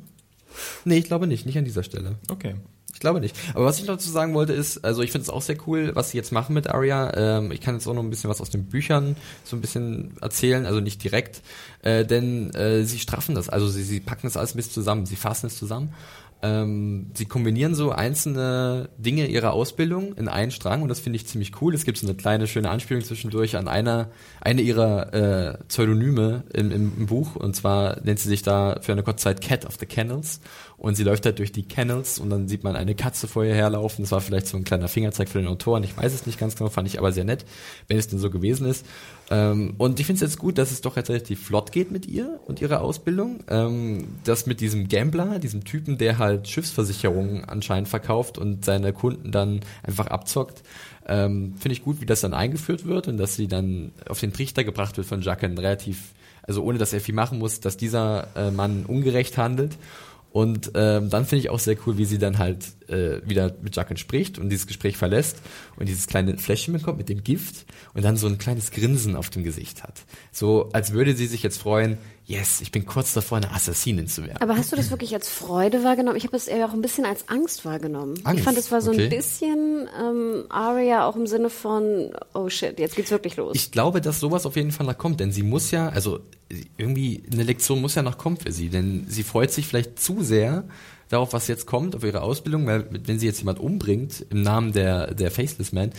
[0.84, 2.16] Nee, ich glaube nicht, nicht an dieser Stelle.
[2.28, 2.54] Okay.
[2.94, 3.34] Ich glaube nicht.
[3.54, 5.92] Aber was ich noch dazu sagen wollte ist, also ich finde es auch sehr cool,
[5.94, 7.38] was sie jetzt machen mit Arya.
[7.38, 10.12] Ähm, ich kann jetzt auch noch ein bisschen was aus den Büchern so ein bisschen
[10.20, 11.42] erzählen, also nicht direkt,
[11.82, 15.06] äh, denn äh, sie straffen das, also sie, sie packen das alles ein bisschen zusammen,
[15.06, 15.94] sie fassen es zusammen.
[16.42, 21.26] Ähm, sie kombinieren so einzelne Dinge ihrer Ausbildung in einen Strang und das finde ich
[21.28, 21.72] ziemlich cool.
[21.72, 26.72] Es gibt so eine kleine schöne Anspielung zwischendurch an einer eine ihrer äh, Pseudonyme im,
[26.72, 29.86] im, Buch und zwar nennt sie sich da für eine kurze Zeit Cat of the
[29.86, 30.40] Kennels
[30.82, 33.54] und sie läuft halt durch die Kennels und dann sieht man eine Katze vor ihr
[33.54, 34.02] herlaufen.
[34.02, 35.84] Das war vielleicht so ein kleiner Fingerzeig für den Autoren.
[35.84, 37.44] Ich weiß es nicht ganz genau, fand ich aber sehr nett,
[37.86, 38.84] wenn es denn so gewesen ist.
[39.30, 42.06] Ähm, und ich finde es jetzt gut, dass es doch jetzt relativ flott geht mit
[42.06, 43.44] ihr und ihrer Ausbildung.
[43.48, 49.30] Ähm, das mit diesem Gambler, diesem Typen, der halt Schiffsversicherungen anscheinend verkauft und seine Kunden
[49.30, 50.64] dann einfach abzockt.
[51.06, 54.32] Ähm, finde ich gut, wie das dann eingeführt wird und dass sie dann auf den
[54.32, 56.10] Trichter gebracht wird von Jaqen relativ,
[56.42, 59.78] also ohne dass er viel machen muss, dass dieser äh, Mann ungerecht handelt.
[60.32, 63.76] Und ähm, dann finde ich auch sehr cool, wie sie dann halt äh, wieder mit
[63.76, 65.36] Jaqen spricht und dieses Gespräch verlässt
[65.76, 69.28] und dieses kleine Fläschchen bekommt mit dem Gift und dann so ein kleines Grinsen auf
[69.28, 70.00] dem Gesicht hat.
[70.32, 74.22] So als würde sie sich jetzt freuen, yes, ich bin kurz davor, eine Assassinin zu
[74.24, 74.38] werden.
[74.40, 76.16] Aber hast du das wirklich als Freude wahrgenommen?
[76.16, 78.14] Ich habe es eher auch ein bisschen als Angst wahrgenommen.
[78.24, 78.38] Angst?
[78.38, 79.04] Ich fand, es war so Okay.
[79.04, 83.54] ein bisschen ähm, Aria auch im Sinne von, oh shit, jetzt geht's wirklich los.
[83.54, 86.20] Ich glaube, dass sowas auf jeden Fall noch kommt, denn sie muss ja, also
[86.76, 90.22] irgendwie eine Lektion muss ja noch kommen für sie, denn sie freut sich vielleicht zu
[90.22, 90.64] sehr
[91.08, 94.72] darauf, was jetzt kommt, auf ihre Ausbildung, weil wenn sie jetzt jemand umbringt im Namen
[94.72, 95.90] der, der Faceless Man,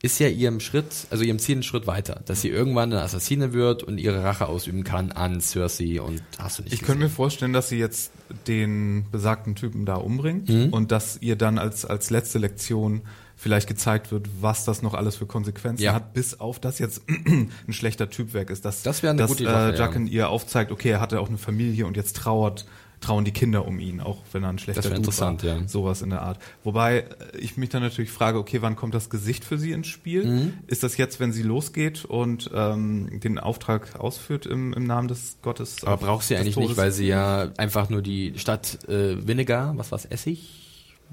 [0.00, 3.52] ist ja ihrem Schritt, also ihrem Ziel ein Schritt weiter, dass sie irgendwann eine Assassine
[3.52, 7.04] wird und ihre Rache ausüben kann an Cersei und hast du nicht Ich könnte mir
[7.04, 7.16] gesehen.
[7.16, 8.12] vorstellen, dass sie jetzt
[8.46, 10.70] den besagten Typen da umbringt Mhm.
[10.72, 13.02] und dass ihr dann als, als letzte Lektion
[13.42, 15.94] vielleicht gezeigt wird, was das noch alles für Konsequenzen Ja.
[15.94, 18.64] hat, bis auf das jetzt ein schlechter Typ weg ist.
[18.64, 19.78] Dass, Das wäre eine dass, gute Sache, äh, ja.
[19.78, 22.66] Jaqen ihr aufzeigt, okay, er hatte auch eine Familie und jetzt trauert
[23.00, 25.56] trauen die Kinder um ihn, auch wenn er ein schlechter Dude interessant, war.
[25.56, 25.66] ja.
[25.68, 26.38] Sowas in der Art.
[26.62, 29.88] Wobei äh, ich mich dann natürlich frage, okay, wann kommt das Gesicht für sie ins
[29.88, 30.24] Spiel?
[30.24, 30.52] Mhm.
[30.68, 35.38] Ist das jetzt, wenn sie losgeht und ähm, den Auftrag ausführt im, im Namen des
[35.42, 35.82] Gottes?
[35.82, 36.76] Aber braucht sie eigentlich nicht, Todes?
[36.76, 40.61] weil sie ja einfach nur die Stadt äh, Vinegar, was war's, Essig?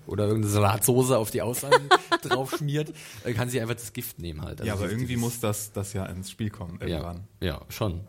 [0.10, 1.82] Oder irgendeine Salatsoße auf die Außenseite
[2.28, 2.92] drauf schmiert,
[3.24, 4.60] äh, kann sie einfach das Gift nehmen halt.
[4.62, 7.22] Also ja, aber irgendwie dieses- muss das, das ja ins Spiel kommen irgendwann.
[7.40, 8.02] Ja, ja, schon.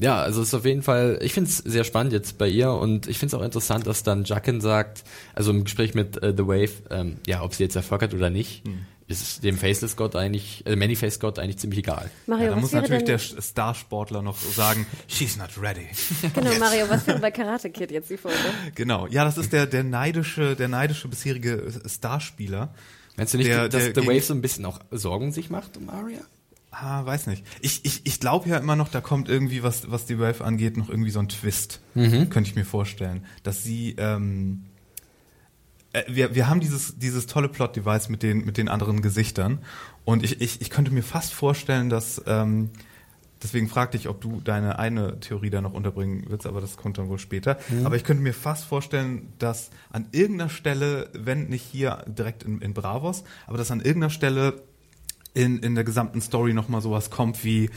[0.00, 2.70] Ja, also es ist auf jeden Fall, ich finde es sehr spannend jetzt bei ihr
[2.70, 6.34] und ich finde es auch interessant, dass dann Jaqen sagt, also im Gespräch mit äh,
[6.36, 8.80] The Wave, ähm, ja, ob sie jetzt Erfolg hat oder nicht, Hm.
[9.08, 12.10] Ist dem Faceless Gott eigentlich, äh, Many-Face Gott eigentlich ziemlich egal.
[12.26, 15.86] Mario, Ja, da muss natürlich der Starsportler noch sagen, she's not ready.
[16.34, 18.36] genau, Mario, was wäre bei Karate Kid jetzt die Folge?
[18.74, 19.06] genau.
[19.06, 22.74] Ja, das ist der, der neidische, der neidische bisherige Starspieler.
[23.16, 25.76] Meinst du nicht, Der- dass der The Wave so ein bisschen auch Sorgen sich macht
[25.76, 26.20] um Arya?
[26.70, 27.42] Ah, weiß nicht.
[27.62, 30.76] Ich, ich, ich glaube ja immer noch, da kommt irgendwie, was, was die Wave angeht,
[30.76, 31.80] noch irgendwie so ein Twist.
[31.94, 32.28] Mhm.
[32.28, 33.24] Könnte ich mir vorstellen.
[33.44, 34.65] Dass sie, ähm, äh,
[36.08, 39.58] wir, wir haben dieses, dieses tolle Plot-Device mit den, mit den anderen Gesichtern.
[40.04, 42.70] Und ich, ich, ich könnte mir fast vorstellen, dass, ähm,
[43.42, 46.98] deswegen fragte ich, ob du deine eine Theorie da noch unterbringen willst, aber das kommt
[46.98, 47.58] dann wohl später.
[47.68, 47.86] Mhm.
[47.86, 52.60] Aber ich könnte mir fast vorstellen, dass an irgendeiner Stelle, wenn nicht hier direkt in,
[52.60, 54.62] in Bravos, aber dass an irgendeiner Stelle
[55.34, 57.70] in, in der gesamten Story nochmal sowas kommt wie,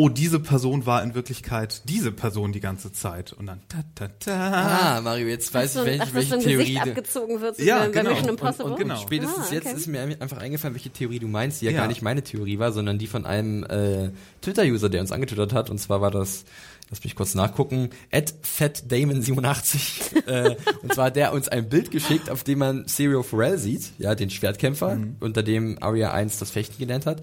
[0.00, 3.32] oh, diese Person war in Wirklichkeit diese Person die ganze Zeit.
[3.32, 4.96] Und dann ta ta ta.
[4.96, 7.62] Ah, Mario, jetzt weiß ich, welche, ach, welche so Theorie Gesicht du- abgezogen wird, so
[7.64, 8.10] Ja, bei, genau.
[8.10, 8.70] Mission Und- Impossible.
[8.72, 8.96] und genau.
[9.00, 9.76] Spätestens Ah, jetzt okay.
[9.76, 11.78] ist mir einfach eingefallen, welche Theorie du meinst, die ja, Ja.
[11.80, 15.68] gar nicht meine Theorie war, sondern die von einem äh, Twitter-User, der uns angetwittert hat.
[15.68, 16.44] Und zwar war das,
[16.90, 20.26] lass mich kurz nachgucken, fatdamon87.
[20.26, 23.92] äh, und zwar hat der uns ein Bild geschickt, auf dem man Serial Pharrell sieht,
[23.98, 25.16] ja, den Schwertkämpfer, Mhm.
[25.20, 27.22] unter dem Arya 1 das Fechten gelernt hat.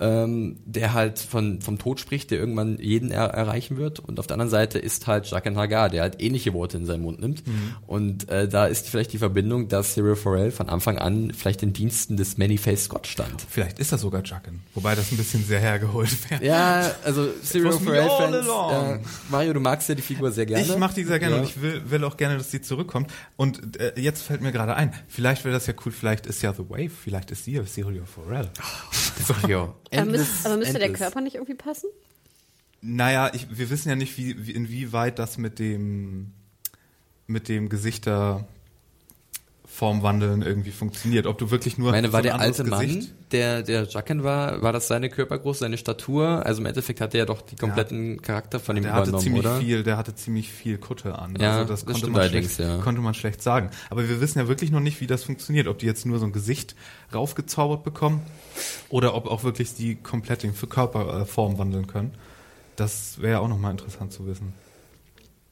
[0.00, 3.98] Ähm, der halt von, vom Tod spricht, der irgendwann jeden er erreichen wird.
[4.00, 7.02] Und auf der anderen Seite ist halt Jaqen Hagar, der halt ähnliche Worte in seinen
[7.02, 7.46] Mund nimmt.
[7.46, 7.74] Mhm.
[7.86, 11.72] Und äh, da ist vielleicht die Verbindung, dass Cyril Farrell von Anfang an vielleicht in
[11.72, 13.46] Diensten des Many-Face Scott stand.
[13.48, 14.62] Vielleicht ist das sogar Jucken.
[14.74, 16.44] Wobei das ein bisschen sehr hergeholt wäre.
[16.44, 18.94] Ja, also Cyril along.
[18.94, 18.98] äh,
[19.30, 20.64] Mario, du magst ja die Figur sehr gerne.
[20.64, 21.40] Ich mache die sehr gerne Ja.
[21.40, 23.10] und ich will, will auch gerne, dass sie zurückkommt.
[23.36, 26.52] Und äh, jetzt fällt mir gerade ein, vielleicht wäre das ja cool, vielleicht ist ja
[26.52, 28.50] The Wave, vielleicht ist sie ja Serial Pharrell.
[29.28, 31.00] Mario, Aber, endless, aber müsste der endless.
[31.00, 31.88] Körper nicht irgendwie passen?
[32.80, 36.32] Naja, ich, wir wissen ja nicht, wie, wie, inwieweit das mit dem,
[37.26, 37.68] mit dem
[39.76, 41.26] Gesichterformwandeln irgendwie funktioniert.
[41.26, 43.84] Ob du wirklich nur Ich meine, war so der alte anderes Mann, Gesicht- der, der
[43.84, 46.44] Jaqen war, war das seine Körpergröße, seine Statur?
[46.46, 49.22] Also im Endeffekt hatte er ja doch die kompletten Charakter von ihm der hatte übernommen,
[49.22, 49.58] ziemlich oder?
[49.58, 51.36] viel, der hatte ziemlich viel Kutte an.
[51.38, 52.78] Ja, also das, das konnte, man schlecht, ja.
[52.78, 53.70] konnte man schlecht sagen.
[53.90, 55.68] Aber wir wissen ja wirklich noch nicht, wie das funktioniert.
[55.68, 56.74] Ob die jetzt nur so ein Gesicht
[57.12, 58.22] raufgezaubert bekommen
[58.88, 62.12] oder ob auch wirklich die komplett in Körperform wandeln können.
[62.76, 64.52] Das wäre ja auch nochmal interessant zu wissen.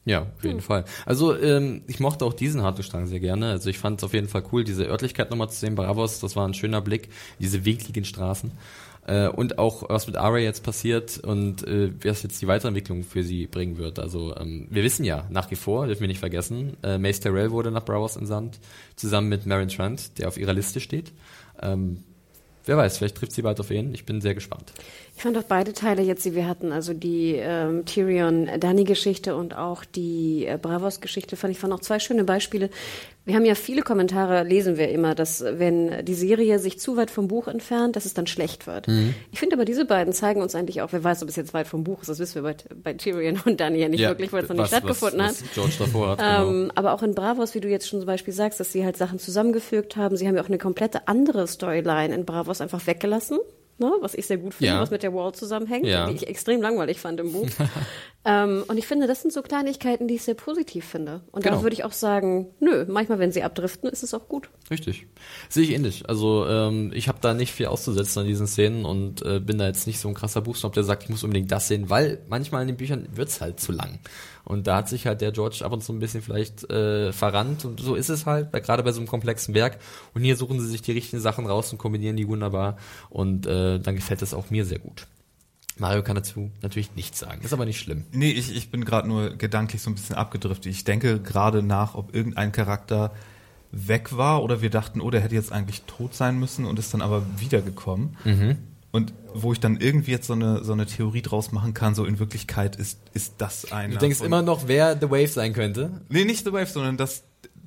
[0.05, 0.85] Ja, auf jeden Fall.
[1.07, 3.49] Also ähm, ich mochte auch diesen Handlungsstrang sehr gerne.
[3.49, 5.73] Also ich fand es auf jeden Fall cool, diese Örtlichkeit nochmal zu sehen.
[5.73, 8.51] Bravos, das war ein schöner Blick, diese winkligen Straßen.
[9.07, 13.23] Äh, und auch, was mit Arya jetzt passiert und äh, was jetzt die Weiterentwicklung für
[13.23, 13.97] sie bringen wird.
[13.97, 17.49] Also ähm, wir wissen ja nach wie vor, dürfen wir nicht vergessen, äh, Mace Tyrell
[17.49, 18.59] wurde nach Bravos entsandt,
[18.95, 21.13] zusammen mit Marin Trent, der auf ihrer Liste steht.
[21.61, 22.03] Ähm,
[22.65, 23.93] wer weiß, vielleicht trifft sie bald auf ihn.
[23.93, 24.71] Ich bin sehr gespannt.
[25.15, 29.85] Ich fand auch beide Teile jetzt, die wir hatten, also die ähm, Tyrion-Dany-Geschichte und auch
[29.85, 32.69] die äh, Bravos-Geschichte, fand ich waren auch zwei schöne Beispiele.
[33.25, 37.09] Wir haben ja viele Kommentare, lesen wir immer, dass wenn die Serie sich zu weit
[37.09, 38.87] vom Buch entfernt, dass es dann schlecht wird.
[39.31, 41.67] Ich finde aber, diese beiden zeigen uns eigentlich auch, wer weiß, ob es jetzt weit
[41.67, 44.43] vom Buch ist, das wissen wir bei, bei Tyrion und Dany ja nicht wirklich, weil
[44.43, 45.45] es noch nicht stattgefunden was, hat.
[45.47, 46.19] Was George davor hat.
[46.19, 46.49] genau.
[46.49, 48.95] Ähm, aber auch in Bravos, wie du jetzt schon zum Beispiel sagst, dass sie halt
[48.95, 50.17] Sachen zusammengefügt haben.
[50.17, 53.39] Sie haben ja auch eine komplette andere Storyline in Bravos einfach weggelassen.
[53.77, 54.81] Ne, was ich sehr gut finde, Ja.
[54.81, 56.07] was mit der Wall zusammenhängt, Ja.
[56.07, 57.47] die ich extrem langweilig fand im Buch.
[58.25, 61.21] ähm, und ich finde, das sind so Kleinigkeiten, die ich sehr positiv finde.
[61.31, 61.57] Und Genau.
[61.57, 64.49] da würde ich auch sagen, nö, manchmal, wenn sie abdriften, ist es auch gut.
[64.71, 65.07] Richtig.
[65.49, 66.09] Sehe ich ähnlich.
[66.09, 69.67] Also ähm, ich habe da nicht viel auszusetzen an diesen Szenen und äh, bin da
[69.67, 72.61] jetzt nicht so ein krasser Buchsnob, der sagt, ich muss unbedingt das sehen, weil manchmal
[72.63, 73.99] in den Büchern wird's halt zu lang.
[74.45, 77.65] Und da hat sich halt der George ab und zu ein bisschen vielleicht äh, verrannt
[77.65, 79.79] und so ist es halt, bei, gerade bei so einem komplexen Werk.
[80.13, 82.77] Und hier suchen sie sich die richtigen Sachen raus und kombinieren die wunderbar
[83.09, 85.07] und äh, dann gefällt es auch mir sehr gut.
[85.77, 88.05] Mario kann dazu natürlich nichts sagen, ist aber nicht schlimm.
[88.11, 90.67] Nee, ich, ich bin gerade nur gedanklich so ein bisschen abgedriftet.
[90.67, 93.11] Ich denke gerade nach, ob irgendein Charakter
[93.71, 96.93] weg war oder wir dachten, oh, der hätte jetzt eigentlich tot sein müssen und ist
[96.93, 98.15] dann aber wiedergekommen.
[98.95, 102.05] Und wo ich dann irgendwie jetzt so eine, so eine Theorie draus machen kann, so
[102.05, 103.91] in Wirklichkeit ist, ist das ein.
[103.91, 105.89] Du denkst immer noch, wer The Wave sein könnte.
[106.07, 107.23] Nee, nicht The Wave, sondern dass,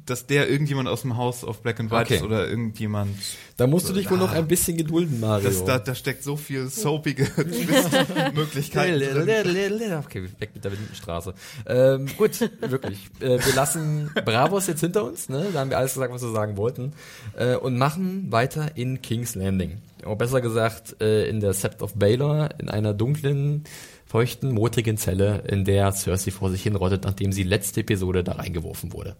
[0.07, 2.17] dass der irgendjemand aus dem Haus of Black and White Okay.
[2.17, 3.11] ist oder irgendjemand.
[3.59, 4.37] Da musst du dich wohl noch Ah.
[4.37, 5.47] ein bisschen gedulden, Mario.
[5.51, 9.93] Das, da, da steckt so viel soapige Twist-Möglichkeiten drin.
[10.05, 11.35] Okay, weg mit der Lindenstraße.
[11.67, 13.07] Ähm, gut, wirklich.
[13.21, 15.47] Äh, wir lassen Bravos jetzt hinter uns, ne?
[15.53, 16.93] Da haben wir alles gesagt, was wir sagen wollten.
[17.37, 19.79] Äh, und machen weiter in King's Landing.
[20.09, 23.65] Oder besser gesagt, äh, in der Sept of Baelor, in einer dunklen,
[24.07, 28.93] feuchten, modrigen Zelle, in der Cersei vor sich hinrottet, nachdem sie letzte Episode da reingeworfen
[28.93, 29.17] wurde.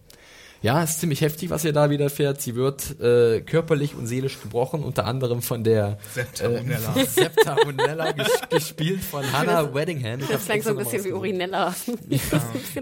[0.61, 2.41] Ja, ist ziemlich heftig, was ihr da widerfährt.
[2.41, 6.95] Sie wird äh, körperlich und seelisch gebrochen, unter anderem von der Septa Unella.
[6.95, 10.19] Äh, Septa Unella, ges gespielt von Hannah Weddingham.
[10.29, 11.13] Das klingt so ein bisschen wie.
[11.13, 11.75] Urinella.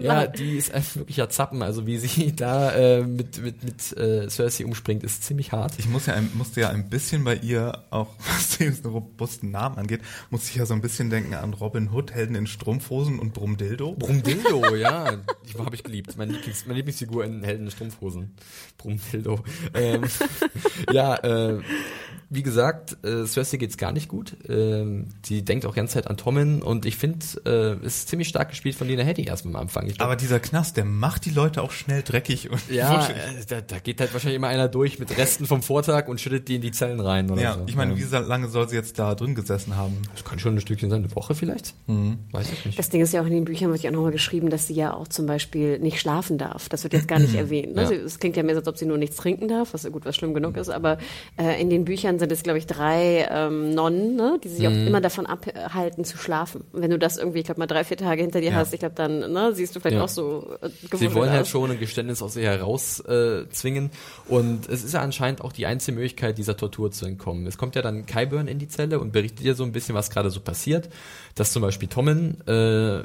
[0.24, 0.38] laut.
[0.38, 1.62] die ist ein wirklicher Zappen.
[1.62, 5.72] Also wie sie da äh, mit, mit, mit äh, Cersei umspringt, ist ziemlich hart.
[5.78, 10.00] Ich muss ja musste ja ein bisschen bei ihr, auch was den robusten Namen angeht,
[10.30, 13.92] musste ich ja so ein bisschen denken an Robin Hood, Helden in Strumpfhosen und Brumdildo.
[13.92, 15.18] Brumdildo, ja.
[15.48, 16.16] Die habe ich geliebt.
[16.16, 18.34] Meine, Lieblings, meine Lieblingsfigur in Helden in Strumpfhosen.
[18.78, 19.40] Brumdildo.
[19.74, 20.04] Ähm,
[20.92, 21.60] ja, äh,
[22.30, 24.36] wie gesagt, äh, Cersei geht's gar nicht gut.
[24.48, 28.28] Ähm, die denkt auch ganze Zeit an Tommen und ich finde, äh, es ist ziemlich
[28.28, 29.86] stark gespielt von Lena Headey erstmal am Anfang.
[29.86, 33.60] Glaub, Aber dieser Knast, der macht die Leute auch schnell dreckig und ja, äh, da,
[33.62, 36.60] da geht halt wahrscheinlich immer einer durch mit Resten vom Vortag und schüttet die in
[36.60, 37.64] die Zellen rein oder ja, so.
[37.66, 39.96] ich meine, Ähm, wie lange soll sie jetzt da drin gesessen haben?
[40.14, 41.74] Das kann schon ein Stückchen sein, eine Woche vielleicht?
[41.86, 42.18] Mhm.
[42.30, 42.78] Weiß ich nicht.
[42.78, 44.74] Das Ding ist ja auch in den Büchern wird ja auch nochmal geschrieben, dass sie
[44.74, 46.68] ja auch zum Beispiel nicht schlafen darf.
[46.68, 47.57] Das wird jetzt gar nicht erwähnt.
[47.62, 47.82] Ne?
[47.82, 47.90] Ja.
[47.90, 50.16] Es klingt ja mehr so, als ob sie nur nichts trinken darf, was gut, was
[50.16, 50.68] schlimm genug ist.
[50.70, 50.98] Aber
[51.38, 54.38] äh, in den Büchern sind es, glaube ich, drei ähm, Nonnen, ne?
[54.42, 56.64] die sich auch immer davon abhalten zu schlafen.
[56.72, 58.56] Und wenn du das irgendwie, ich glaube mal drei, vier Tage hinter dir Ja.
[58.56, 60.04] hast, ich glaube dann ne, siehst du vielleicht Ja.
[60.04, 61.48] auch so äh, Sie wollen halt aus.
[61.48, 63.44] schon ein Geständnis aus ihr heraus äh,
[64.28, 67.46] und es ist ja anscheinend auch die einzige Möglichkeit, dieser Tortur zu entkommen.
[67.46, 70.10] Es kommt ja dann Kyburn in die Zelle und berichtet ihr so ein bisschen, was
[70.10, 70.88] gerade so passiert,
[71.34, 73.02] dass zum Beispiel Tommen äh,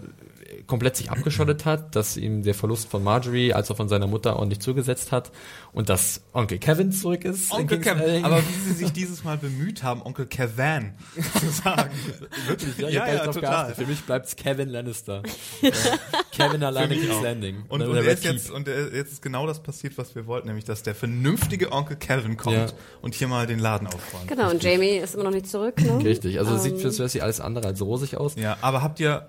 [0.68, 4.38] komplett sich abgeschottet hat, dass ihm der Verlust von Marjorie als auch von seiner Mutter
[4.38, 5.32] ordentlich zugesetzt hat
[5.74, 7.52] und dass Onkel Kevin zurück ist.
[7.52, 8.24] Onkel Kevin.
[8.24, 10.94] Aber wie sie sich dieses Mal bemüht haben, Onkel Kevin
[11.40, 11.92] zu sagen.
[12.48, 13.42] Wirklich, ja, ich Ja, ja, total.
[13.42, 13.76] geachtet.
[13.76, 15.24] Für mich bleibt's Kevin Lannister.
[16.32, 17.22] Kevin alleine King's.
[17.22, 17.64] Landing.
[17.70, 20.66] Und, und, er ist jetzt, und jetzt ist genau das passiert, was wir wollten, nämlich
[20.66, 22.66] dass der vernünftige Onkel Kevin kommt Ja.
[23.02, 24.28] und hier mal den Laden aufräumt.
[24.28, 25.80] Genau, und Jamie ist immer noch nicht zurück.
[25.82, 26.04] Ne?
[26.04, 28.36] Richtig, also es Ähm, sieht für Cersei alles andere als rosig aus.
[28.36, 29.28] Ja, aber habt ihr,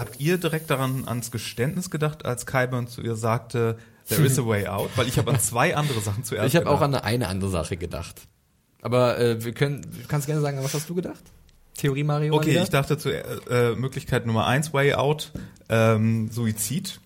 [0.00, 3.76] habt ihr direkt daran ans Geständnis gedacht, als Kyburn zu ihr sagte,
[4.08, 4.90] there is a way out?
[4.96, 7.76] Weil ich habe an zwei andere Sachen zuerst Ich habe auch an eine andere Sache
[7.76, 8.22] gedacht.
[8.82, 11.22] Aber äh, wir können, du kannst gerne sagen, was hast du gedacht?
[11.76, 12.34] Theorie Mario?
[12.34, 12.62] Okay, wieder?
[12.62, 15.32] ich dachte zu äh, Möglichkeit Nummer eins, Way Out,
[15.68, 17.00] ähm, Suizid.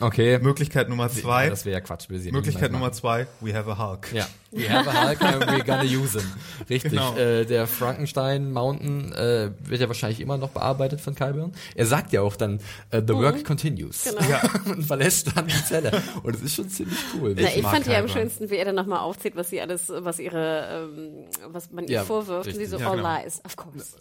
[0.00, 0.38] Okay.
[0.38, 2.10] Möglichkeit Nummer zwei, Ja, das wäre ja Quatsch.
[2.10, 4.12] will sie Möglichkeit Nummer zwei, We have a Hulk.
[4.12, 4.26] Ja.
[4.56, 6.32] We have a Hulk and we're gonna use him.
[6.68, 6.92] Richtig.
[6.92, 7.16] Genau.
[7.16, 11.52] Äh, der Frankenstein Mountain äh, wird ja wahrscheinlich immer noch bearbeitet von Kyburn.
[11.74, 14.04] Er sagt ja auch dann, äh, the work continues.
[14.04, 14.20] Genau.
[14.28, 14.42] Ja.
[14.66, 16.02] und verlässt dann die Zelle.
[16.22, 17.34] Und es ist schon ziemlich cool.
[17.38, 19.84] Na, ich mag fand ja am schönsten, wie er dann nochmal aufzählt, was sie alles,
[19.88, 22.46] was ihre, ähm, was man ihr Ja, vorwirft.
[22.48, 22.70] Und sie richtig.
[22.70, 23.16] so, Ja, all genau.
[23.22, 23.94] lies, of course.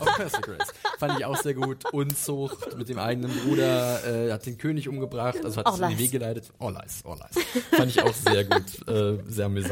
[0.00, 0.68] Of course, Grace.
[0.98, 1.84] Fand ich auch sehr gut.
[1.92, 5.88] Unzucht mit dem eigenen Bruder, äh, hat den König umgebracht, also hat All es in
[5.90, 5.98] die.
[5.98, 6.50] Wege geleitet.
[6.58, 7.44] All lies, all lies.
[7.72, 9.67] Fand ich auch sehr gut, äh, sehr amüsant.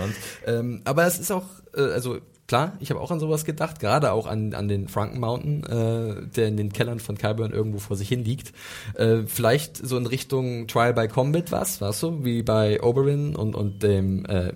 [0.46, 1.44] Ähm, aber es ist auch,
[1.74, 5.20] äh, also klar, ich habe auch an sowas gedacht, gerade auch an, an den Franken
[5.20, 8.52] Mountain, äh, der in den Kellern von Kyburn irgendwo vor sich hin liegt.
[8.94, 13.54] Äh, vielleicht so in Richtung Trial by Combat was, weißt du, wie bei Oberyn und,
[13.54, 14.52] und dem äh,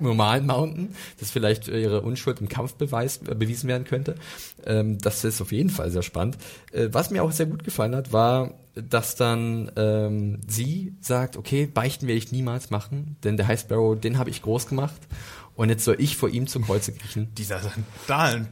[0.00, 4.16] normalen Mountain, dass vielleicht ihre Unschuld im Kampf beweis, äh, bewiesen werden könnte.
[4.64, 6.38] Ähm, das ist auf jeden Fall sehr spannend.
[6.72, 11.66] Äh, was mir auch sehr gut gefallen hat, war, dass dann ähm, sie sagt, okay,
[11.66, 15.00] beichten werde ich niemals machen, denn der High Sparrow, den habe ich groß gemacht
[15.54, 17.28] und jetzt soll ich vor ihm zum Kreuze kriechen.
[17.36, 18.48] Dieser Sandalen.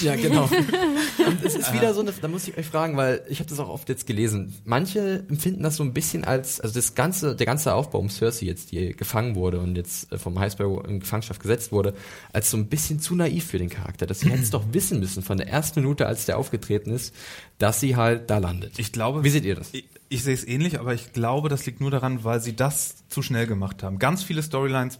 [0.00, 0.48] Ja, genau.
[1.26, 3.58] Und es ist wieder so eine, da muss ich euch fragen, weil ich habe das
[3.58, 4.54] auch oft jetzt gelesen.
[4.64, 8.46] Manche empfinden das so ein bisschen als, also das ganze, der ganze Aufbau um Cersei
[8.46, 11.94] jetzt, die gefangen wurde und jetzt äh, vom High Sparrow in Gefangenschaft gesetzt wurde,
[12.32, 14.06] als so ein bisschen zu naiv für den Charakter.
[14.06, 17.14] Dass sie hätten es doch wissen müssen von der ersten Minute, als der aufgetreten ist,
[17.58, 18.78] dass sie halt da landet.
[18.78, 19.24] Ich glaube.
[19.24, 19.68] Wie seht ihr das?
[19.72, 23.08] Ich, ich sehe es ähnlich, aber ich glaube, das liegt nur daran, weil sie das
[23.08, 23.98] zu schnell gemacht haben.
[23.98, 24.98] Ganz viele Storylines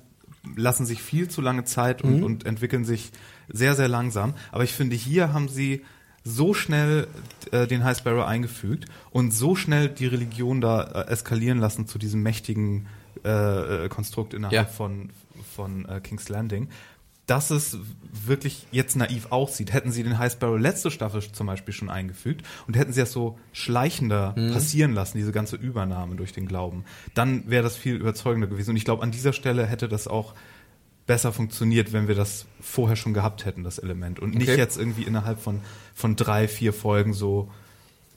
[0.57, 2.23] lassen sich viel zu lange Zeit und, Mhm.
[2.23, 3.11] und entwickeln sich
[3.49, 4.35] sehr, sehr langsam.
[4.53, 5.83] Aber ich finde, hier haben sie
[6.25, 7.07] so schnell
[7.53, 11.99] äh, den High Sparrow eingefügt und so schnell die Religion da äh, eskalieren lassen zu
[11.99, 12.87] diesem mächtigen
[13.25, 14.65] äh, äh, Konstrukt innerhalb Ja.
[14.65, 15.11] von,
[15.55, 16.69] von äh, King's Landing,
[17.27, 17.79] dass es
[18.27, 19.73] wirklich jetzt naiv aussieht.
[19.73, 23.13] Hätten sie den High Sparrow letzte Staffel zum Beispiel schon eingefügt und hätten sie das
[23.13, 24.53] so schleichender Mhm.
[24.53, 28.71] passieren lassen, diese ganze Übernahme durch den Glauben, dann wäre das viel überzeugender gewesen.
[28.71, 30.35] Und ich glaube, an dieser Stelle hätte das auch
[31.07, 34.21] besser funktioniert, wenn wir das vorher schon gehabt hätten, das Element.
[34.21, 34.59] Und nicht Okay.
[34.59, 35.61] jetzt irgendwie innerhalb von,
[35.95, 37.51] von drei, vier Folgen so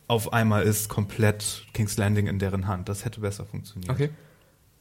[0.07, 2.87] auf einmal ist komplett King's Landing in deren Hand.
[2.87, 3.91] Das hätte besser funktioniert.
[3.91, 4.09] Okay.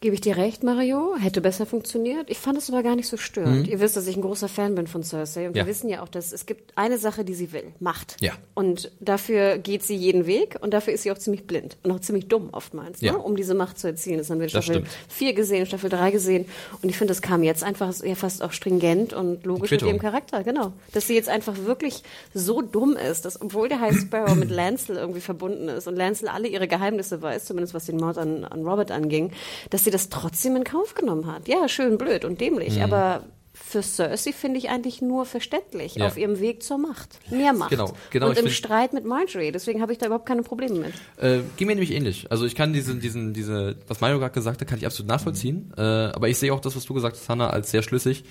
[0.02, 1.16] Gebe ich dir recht, Mario?
[1.18, 2.28] Hätte besser funktioniert.
[2.28, 3.66] Ich fand es aber gar nicht so störend.
[3.66, 5.46] Ihr wisst, dass ich ein großer Fan bin von Cersei.
[5.46, 5.56] Und Mhm.
[5.56, 5.64] Ja.
[5.64, 7.72] wir wissen ja auch, dass es gibt eine Sache, die sie will.
[7.80, 8.18] Macht.
[8.20, 8.32] Ja.
[8.54, 10.58] Und dafür geht sie jeden Weg.
[10.60, 11.78] Und dafür ist sie auch ziemlich blind.
[11.82, 13.12] Und auch ziemlich dumm oftmals, Ja.
[13.12, 13.18] ne?
[13.18, 14.18] um diese Macht zu erzielen.
[14.18, 14.88] Das haben wir in Staffel stimmt.
[15.08, 16.44] 4 gesehen, Staffel 3 gesehen.
[16.82, 19.98] Und ich finde, das kam jetzt einfach ja fast auch stringent und logisch mit ihrem
[19.98, 20.44] Charakter.
[20.44, 20.74] Genau.
[20.92, 22.02] Dass sie jetzt einfach wirklich
[22.34, 26.28] so dumm ist, dass obwohl der High Sparrow mit Lancel irgendwie verbunden ist und Lancel
[26.28, 29.32] alle ihre Geheimnisse weiß, zumindest was den Mord an, an Robert anging,
[29.70, 31.48] dass sie das trotzdem in Kauf genommen hat.
[31.48, 33.24] Ja, schön blöd und dämlich, aber
[33.54, 36.06] für Cersei finde ich eigentlich nur verständlich Ja.
[36.08, 37.18] auf ihrem Weg zur Macht.
[37.30, 37.70] Mehr Macht.
[37.70, 39.50] Genau, genau, und im Streit mit Marjorie.
[39.50, 40.92] Deswegen habe ich da überhaupt keine Probleme mit.
[41.16, 42.30] Äh, ging mir nämlich ähnlich.
[42.30, 45.72] Also ich kann diesen, diesen, diese, was Mario gerade gesagt hat, kann ich absolut nachvollziehen.
[45.76, 48.24] Äh, aber ich sehe auch das, was du gesagt hast, Hannah, als sehr schlüssig.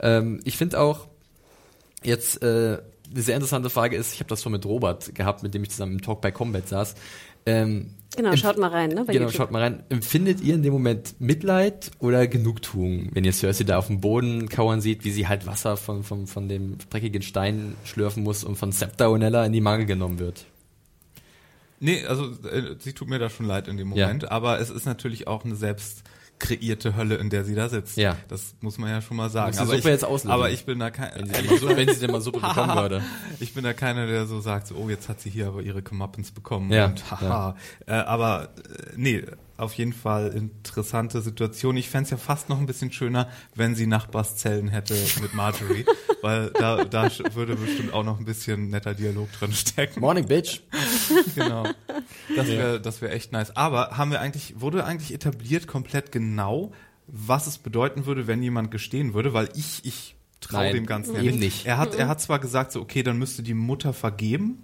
[0.00, 1.08] Ähm, ich finde auch
[2.04, 2.78] jetzt äh,
[3.10, 5.70] eine sehr interessante Frage ist, ich habe das schon mit Robert gehabt, mit dem ich
[5.70, 6.94] zusammen im Talk bei Combat saß.
[7.46, 9.04] Ähm, Genau, empf- schaut mal rein, ne?
[9.04, 9.36] bei Genau, YouTube.
[9.36, 9.82] schaut mal rein.
[9.90, 14.48] Empfindet ihr in dem Moment Mitleid oder Genugtuung, wenn ihr Cersei da auf dem Boden
[14.48, 18.56] kauern sieht, wie sie halt Wasser von, von, von dem dreckigen Stein schlürfen muss und
[18.56, 20.46] von Septa Onella in die Mangel genommen wird?
[21.80, 24.06] Nee, also äh, sie tut mir da schon leid in dem Ja.
[24.06, 26.02] Moment, aber es ist natürlich auch eine selbst
[26.38, 27.96] kreierte Hölle, in der sie da sitzt.
[27.96, 28.16] Ja.
[28.28, 29.56] Das muss man ja schon mal sagen.
[29.58, 30.30] Aber ich, jetzt auslösen.
[30.30, 32.40] Aber ich bin da kein, Wenn sie, denn mal, so, wenn sie denn mal Suppe
[32.40, 33.02] bekommen würde.
[33.40, 35.82] ich bin da keiner, der so sagt, so, oh, jetzt hat sie hier aber ihre
[35.82, 37.56] Comeuppance bekommen Ja, und haha.
[37.86, 39.24] Äh, aber äh, nee,
[39.58, 41.76] auf jeden Fall interessante Situation.
[41.76, 45.84] Ich fänd's ja fast noch ein bisschen schöner, wenn sie Nachbarszellen hätte mit Marjorie,
[46.22, 50.00] weil da, da würde bestimmt auch noch ein bisschen netter Dialog drin stecken.
[50.00, 50.60] Morning, Bitch.
[51.34, 51.66] Genau.
[52.34, 53.56] Das wäre das wär echt nice.
[53.56, 56.72] Aber haben wir eigentlich, wurde eigentlich etabliert komplett genau,
[57.06, 59.32] was es bedeuten würde, wenn jemand gestehen würde?
[59.32, 61.56] Weil ich, ich traue dem Ganzen ja eben nicht.
[61.56, 61.66] nicht.
[61.66, 64.62] Er hat, er hat zwar gesagt, so, okay, dann müsste die Mutter vergeben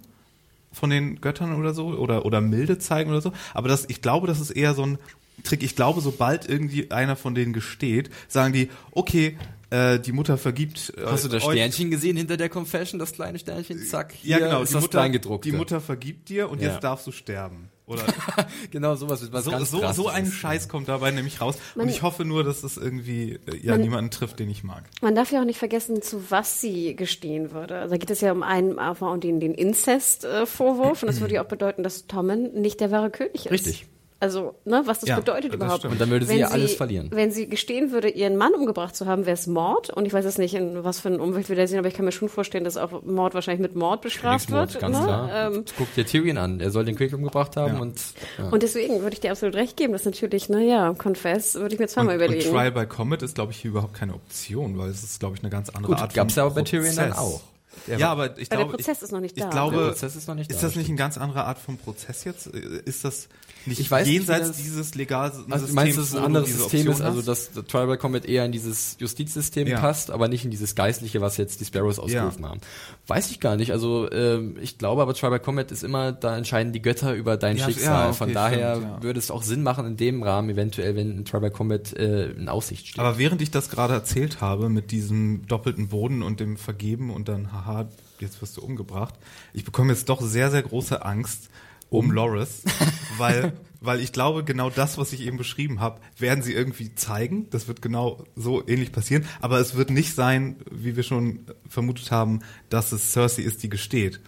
[0.75, 4.27] von den Göttern oder so, oder, oder Milde zeigen oder so, aber das, ich glaube,
[4.27, 4.97] das ist eher so ein
[5.43, 5.63] Trick.
[5.63, 9.37] Ich glaube, sobald irgendwie einer von denen gesteht, sagen die, okay,
[9.69, 10.93] äh, die Mutter vergibt.
[10.97, 13.83] Äh, Hast du das Sternchen gesehen hinter der Confession, das kleine Sternchen?
[13.85, 14.61] Zack, hier Ja, genau.
[14.61, 15.49] ist Die das Mutter, Kleingedruckte.
[15.49, 16.71] die Mutter vergibt dir und Ja.
[16.73, 17.69] jetzt darfst du sterben.
[17.87, 18.01] Oder
[18.71, 21.55] genau sowas wird was so, ganz so, so ein Scheiß kommt dabei nämlich raus.
[21.75, 24.63] Man- und ich hoffe nur, dass es irgendwie äh, ja Man- niemanden trifft, den ich
[24.63, 24.85] mag.
[25.01, 27.77] Man darf ja auch nicht vergessen, zu was sie gestehen würde.
[27.77, 31.03] Also da geht es ja um einen um den, den Inzest-Vorwurf.
[31.03, 33.51] Und das würde ja auch bedeuten, dass Tommen nicht der wahre König ist.
[33.51, 33.85] Richtig.
[34.25, 35.79] Also, ne, was das Ja, bedeutet das überhaupt.
[35.79, 35.93] stimmt.
[35.93, 37.09] Und dann würde sie Wenn ja alles verlieren.
[37.11, 39.91] Wenn sie gestehen würde, ihren Mann umgebracht zu haben, wäre es Mord.
[39.91, 41.93] Und ich weiß jetzt nicht, in was für ein Umwelt wir da sehen, aber ich
[41.93, 44.79] kann mir schon vorstellen, dass auch Mord wahrscheinlich mit Mord bestraft wird.
[44.79, 45.03] ganz ne?
[45.03, 45.51] klar.
[45.53, 46.59] Ähm, Guck dir Tyrion an.
[46.59, 47.79] Er soll den König umgebracht haben Ja.
[47.81, 48.01] und
[48.39, 48.49] ja.
[48.49, 51.87] Und deswegen würde ich dir absolut recht geben, dass natürlich, naja, Confess würde ich mir
[51.87, 52.51] zweimal Und, und überlegen.
[52.51, 55.43] Trial by Comet ist, glaube ich, hier überhaupt keine Option, weil es ist, glaube ich,
[55.43, 57.19] eine ganz andere Gut, Art gab's von ja aber bei Tyrion dann Prozess.
[57.23, 57.41] auch.
[57.87, 59.49] Der ja, aber ich der glaube, Prozess ich, ist noch nicht ich da.
[59.49, 60.99] glaube, Der Prozess ist noch nicht ist da, das nicht stimmt.
[61.01, 62.47] eine ganz andere Art von Prozess jetzt?
[62.47, 63.27] Ist das
[63.65, 66.23] nicht Ich weiß nicht, jenseits wie das- dieses legal Also du meinst, dass es ein
[66.23, 69.79] anderes System ist, also dass der Trial by Combat eher in dieses Justizsystem Ja.
[69.79, 72.61] passt, aber nicht in dieses Geistliche, was jetzt die Sparrows ausgerufen haben.
[73.07, 73.71] Weiß ich gar nicht.
[73.71, 77.37] Also ähm, ich glaube aber Trial by Combat ist immer, da entscheiden die Götter über
[77.37, 77.93] dein Ja, Schicksal.
[77.93, 79.03] ja, okay, Von daher stimmt, ja.
[79.03, 82.31] würde es auch Sinn machen in dem Rahmen, eventuell, wenn ein Trial by Combat äh,
[82.31, 82.99] in Aussicht steht.
[82.99, 87.27] Aber während ich das gerade erzählt habe mit diesem doppelten Boden und dem Vergeben und
[87.27, 87.87] dann, haha,
[88.19, 89.13] jetzt wirst du umgebracht,
[89.53, 91.49] ich bekomme jetzt doch sehr, sehr große Angst
[91.95, 92.63] um Loris,
[93.17, 97.49] weil, weil ich glaube, genau das, was ich eben beschrieben habe, werden sie irgendwie zeigen.
[97.49, 99.25] Das wird genau so ähnlich passieren.
[99.41, 102.39] Aber es wird nicht sein, wie wir schon vermutet haben,
[102.69, 104.21] dass es Cersei ist, die gesteht.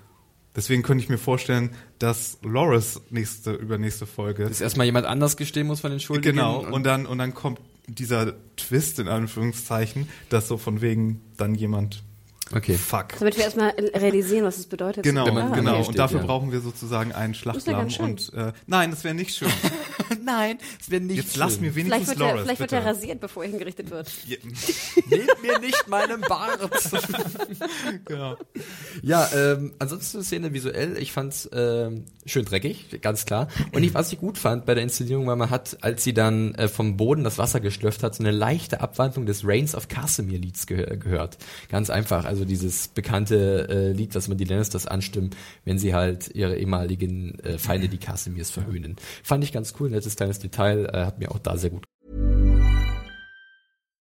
[0.55, 5.67] Deswegen könnte ich mir vorstellen, dass Loris nächste, übernächste Folge dass erstmal jemand anders gestehen
[5.67, 6.35] muss von den Schuldigen.
[6.35, 11.53] Genau, und dann, und dann kommt dieser Twist in Anführungszeichen, dass so von wegen dann
[11.53, 12.03] jemand
[12.53, 12.75] Okay.
[12.75, 13.19] Fuck.
[13.19, 15.03] Damit wir erstmal realisieren, was es bedeutet.
[15.03, 15.51] Genau, genau.
[15.51, 16.25] hier Und dafür ja.
[16.25, 17.33] brauchen wir sozusagen einen
[17.89, 18.05] schön.
[18.05, 19.51] Und äh, nein, das wäre nicht schön.
[20.23, 22.85] Nein, es wäre nicht Jetzt lass mir Vielleicht wenigstens wird, er, Loris, vielleicht wird er
[22.85, 24.11] rasiert, bevor er hingerichtet wird.
[25.09, 26.59] Nehmt mir nicht meinen Bart.
[28.05, 28.37] genau.
[29.01, 33.47] ja, ähm, ansonsten die Szene visuell, ich fand's ähm, schön dreckig, ganz klar.
[33.73, 36.55] Und ich, was ich gut fand bei der Inszenierung, weil man hat, als sie dann
[36.55, 40.39] äh, vom Boden das Wasser geschlürft hat, so eine leichte Abwandlung des Reigns of Casimir
[40.39, 41.37] Lieds gehö gehört.
[41.69, 45.31] Ganz einfach, also dieses bekannte äh, Lied, das man die Lannisters anstimmen,
[45.65, 48.95] wenn sie halt ihre ehemaligen äh, Feinde, die Casimirs, verhöhnen.
[49.23, 51.85] Fand ich ganz cool, nettes kleines Detail, äh, hat mir auch da sehr gut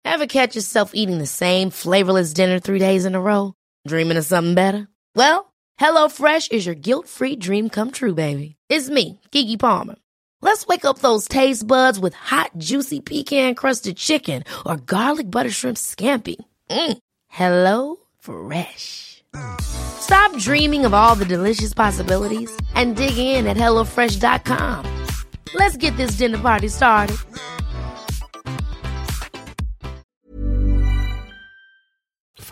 [0.03, 3.55] Ever catch yourself eating the same flavorless dinner three days in a row?
[3.87, 4.89] Dreaming of something better?
[5.15, 8.57] Well, HelloFresh is your guilt-free dream come true, baby.
[8.69, 9.97] It's me, Gigi Palmer.
[10.43, 15.77] Let's wake up those taste buds with hot, juicy pecan-crusted chicken or garlic butter shrimp
[15.77, 16.37] scampi.
[16.71, 16.99] Mm.
[17.29, 19.23] Hello Fresh.
[19.61, 25.00] Stop dreaming of all the delicious possibilities and dig in at HelloFresh.com.
[25.55, 27.19] Let's get this dinner party started.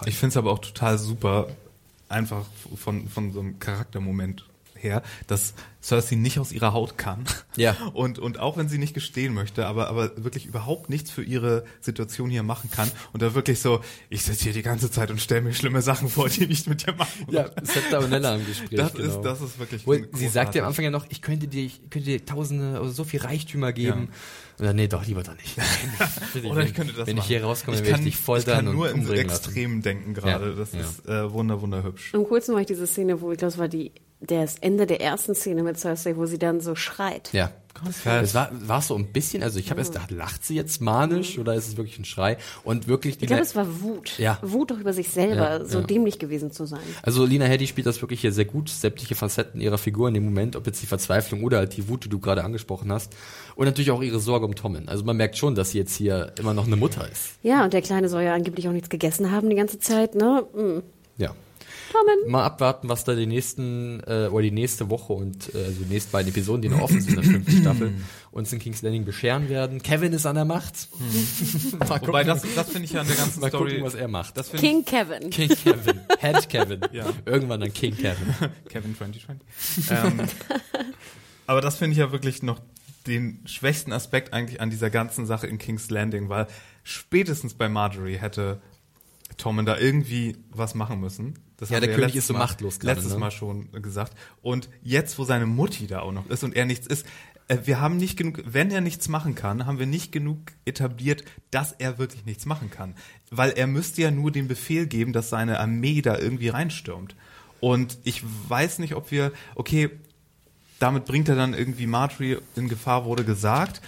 [0.06, 1.48] Ich finde es aber auch total super,
[2.08, 2.44] einfach
[2.76, 4.44] von, von so einem Charaktermoment
[4.82, 7.24] her, dass Cersei nicht aus ihrer Haut kann.
[7.56, 7.76] Ja.
[7.94, 11.64] Und, und auch wenn sie nicht gestehen möchte, aber, aber wirklich überhaupt nichts für ihre
[11.80, 15.20] Situation hier machen kann und da wirklich so, ich sitze hier die ganze Zeit und
[15.20, 17.52] stelle mir schlimme Sachen vor, die ich nicht mit dir machen Ja, will.
[17.64, 18.70] Septa und Nella im Gespräch.
[18.78, 19.08] Das genau.
[19.08, 20.16] ist, das ist wirklich großartig.
[20.18, 22.90] sie sagt ja am Anfang ja noch, ich könnte dir, ich könnte dir tausende, also
[22.90, 24.08] so viel Reichtümer geben.
[24.58, 25.56] Und dann, nee, doch, lieber doch nicht.
[26.44, 27.28] Oder ich könnte das Wenn ich machen.
[27.28, 29.44] hier rauskomme, ich werde kann, ich dich foltern Ich kann nur und in umbringen lassen.
[29.44, 30.50] Extremen denken gerade.
[30.50, 30.80] Ja, Das ja.
[30.80, 32.12] ist äh, wunder, wunderhübsch.
[32.14, 35.00] Am coolsten war ich diese Szene, wo ich glaube, es war die, das Ende der
[35.00, 37.32] ersten Szene mit Cersei, wo sie dann so schreit.
[37.32, 37.52] Ja.
[38.04, 41.38] Es war, war so ein bisschen, also ich habe erst gedacht, lacht sie jetzt manisch
[41.38, 42.36] oder ist es wirklich ein Schrei?
[42.64, 44.18] Und wirklich die Ich glaube, es war Wut.
[44.18, 44.38] Ja.
[44.42, 45.86] Wut doch über sich selber, Ja, so ja.
[45.86, 46.80] dämlich gewesen zu sein.
[47.02, 50.24] Also Lina Headey spielt das wirklich hier sehr gut, sämtliche Facetten ihrer Figur in dem
[50.24, 53.12] Moment, ob jetzt die Verzweiflung oder halt die Wut, die du gerade angesprochen hast.
[53.54, 54.88] Und natürlich auch ihre Sorge um Tommen.
[54.88, 57.34] Also man merkt schon, dass sie jetzt hier immer noch eine Mutter ist.
[57.42, 60.44] Ja, und der Kleine soll ja angeblich auch nichts gegessen haben die ganze Zeit, ne?
[60.52, 60.82] Mm.
[61.22, 61.34] Ja.
[61.90, 62.30] Tommen.
[62.30, 65.92] Mal abwarten, was da die nächsten, äh, oder die nächste Woche und äh, also die
[65.92, 67.94] nächsten beiden Episoden, die noch offen sind in der fünften Staffel,
[68.30, 69.82] uns in King's Landing bescheren werden.
[69.82, 70.88] Kevin ist an der Macht.
[71.78, 73.70] Mal gucken, Wobei, das, das finde ich ja an der ganzen mal Story.
[73.70, 74.36] gucken, was er macht.
[74.36, 75.30] das finde ich King Kevin.
[75.30, 76.00] King Kevin.
[76.18, 76.80] Head Kevin.
[76.92, 77.06] Ja.
[77.24, 78.34] Irgendwann dann King Kevin.
[78.68, 79.90] Kevin 2020.
[79.90, 80.26] ähm,
[81.46, 82.60] aber das finde ich ja wirklich noch
[83.06, 86.46] den schwächsten Aspekt eigentlich an dieser ganzen Sache in King's Landing, weil
[86.82, 88.60] spätestens bei Marjorie hätte
[89.36, 91.38] Tommen da irgendwie was machen müssen.
[91.58, 93.18] Das Ja, der König ist so Mal, machtlos gerade, Letztes ne?
[93.18, 94.16] Mal schon gesagt.
[94.40, 97.04] Und jetzt, wo seine Mutti da auch noch ist und er nichts ist,
[97.48, 101.24] äh, wir haben nicht genug, wenn er nichts machen kann, haben wir nicht genug etabliert,
[101.50, 102.94] dass er wirklich nichts machen kann.
[103.30, 107.16] Weil er müsste ja nur den Befehl geben, dass seine Armee da irgendwie reinstürmt.
[107.60, 109.90] Und ich weiß nicht, ob wir, okay,
[110.78, 113.82] damit bringt er dann irgendwie Marjorie in Gefahr, wurde gesagt.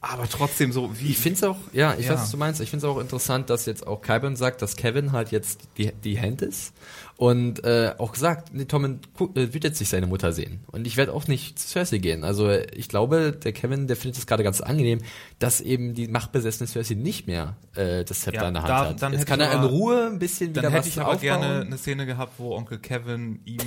[0.00, 1.10] Aber trotzdem so, wie.
[1.10, 2.12] Ich finde es auch, ja, ich Ja.
[2.12, 2.60] weiß, was du meinst.
[2.60, 5.90] Ich finde es auch interessant, dass jetzt auch Kyburn sagt, dass Kevin halt jetzt die,
[5.92, 6.72] die Hand ist
[7.18, 9.00] und äh, auch gesagt, nee, Tommen
[9.34, 10.60] äh, wird jetzt nicht seine Mutter sehen.
[10.70, 12.24] Und ich werde auch nicht zu Cersei gehen.
[12.24, 15.00] Also ich glaube, der Kevin, der findet es gerade ganz angenehm,
[15.38, 18.88] dass eben die machtbesessene Cersei nicht mehr äh, das Zepter Ja, in der Hand da-
[18.90, 19.02] hat.
[19.02, 21.20] dann jetzt kann er in Ruhe ein bisschen wieder dann hätte was ich aber aufbauen.
[21.22, 23.60] gerne eine Szene gehabt, wo Onkel Kevin ihm,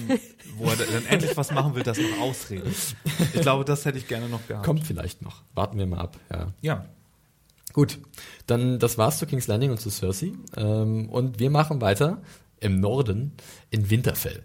[0.57, 2.67] wo er dann endlich was machen will, das noch ausredet.
[3.33, 4.63] Ich glaube, das hätte ich gerne noch gehabt.
[4.63, 5.41] Kommt vielleicht noch.
[5.55, 6.17] Warten wir mal ab.
[6.31, 6.53] Ja.
[6.61, 6.85] Ja.
[7.73, 7.99] Gut,
[8.47, 10.33] dann das war's zu King's Landing und zu Cersei.
[10.57, 12.21] Ähm, und wir machen weiter
[12.59, 13.33] im Norden
[13.69, 14.43] in Winterfell.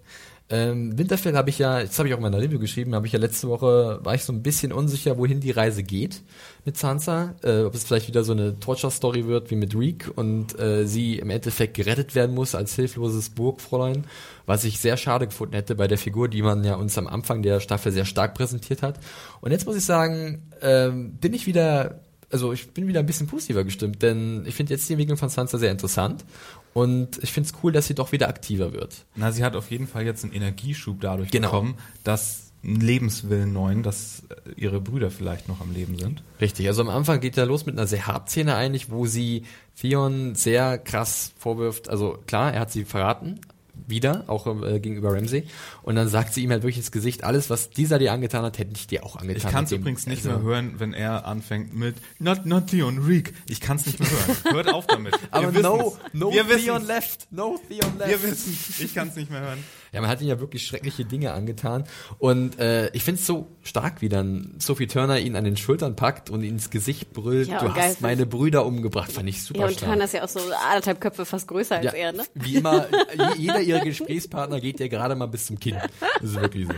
[0.50, 3.14] Ähm, Winterfell habe ich ja, jetzt habe ich auch in meiner Review geschrieben, habe ich
[3.14, 6.22] ja letzte Woche, war ich so ein bisschen unsicher, wohin die Reise geht
[6.66, 7.34] mit Sansa.
[7.42, 11.18] Äh, ob es vielleicht wieder so eine Torture-Story wird wie mit Reek und äh, sie
[11.18, 14.04] im Endeffekt gerettet werden muss als hilfloses Burgfräulein,
[14.44, 17.42] was ich sehr schade gefunden hätte bei der Figur, die man ja uns am Anfang
[17.42, 19.00] der Staffel sehr stark präsentiert hat.
[19.40, 22.03] Und jetzt muss ich sagen, ähm, bin ich wieder
[22.35, 25.28] also ich bin wieder ein bisschen positiver gestimmt, denn ich finde jetzt die Entwicklung von
[25.28, 26.24] Sansa sehr interessant
[26.72, 29.05] und ich finde es cool, dass sie doch wieder aktiver wird.
[29.14, 31.47] Na, sie hat auf jeden Fall jetzt einen Energieschub dadurch Genau.
[31.49, 36.24] bekommen, dass ein Lebenswillen neuen, dass äh, ihre Brüder vielleicht noch am Leben sind.
[36.41, 39.45] Richtig, also am Anfang geht er los mit einer sehr Hartszene eigentlich, wo sie
[39.80, 43.39] Theon sehr krass vorwirft, also klar, er hat sie verraten,
[43.86, 45.46] wieder, auch äh, gegenüber Ramsey.
[45.82, 48.58] Und dann sagt sie ihm halt wirklich ins Gesicht, alles, was dieser dir angetan hat,
[48.58, 49.36] hätte ich dir auch angetan.
[49.46, 52.98] Ich kann es übrigens nicht also- mehr hören, wenn er anfängt mit Not, not Theon,
[53.04, 53.34] Reek.
[53.48, 54.36] Ich kann es nicht mehr hören.
[54.54, 55.14] Hört auf damit.
[55.30, 55.98] Aber Wir no, wissen's.
[56.12, 56.86] no Wir Theon wissen's.
[56.86, 58.10] left, no Theon left.
[58.10, 59.58] Wir wissen, ich kann es nicht mehr hören.
[59.95, 61.84] Ja, man hat ihn ja wirklich schreckliche Dinge angetan.
[62.18, 65.97] Und äh, ich finde es so stark, wie dann Sophie Turner ihn an den Schultern
[65.97, 69.12] packt und ihn ins Gesicht brüllt, Ja, du und geil hast meine Brüder umgebracht.
[69.12, 69.88] Fand ich super Ja, und stark.
[69.90, 72.24] Turner ist ja auch so anderthalb Köpfe fast größer als Ja, er, ne?
[72.34, 72.86] Wie immer,
[73.16, 75.76] je- jeder ihrer Gesprächspartner geht ja gerade mal bis zum Kinn.
[76.20, 76.74] Das ist wirklich so.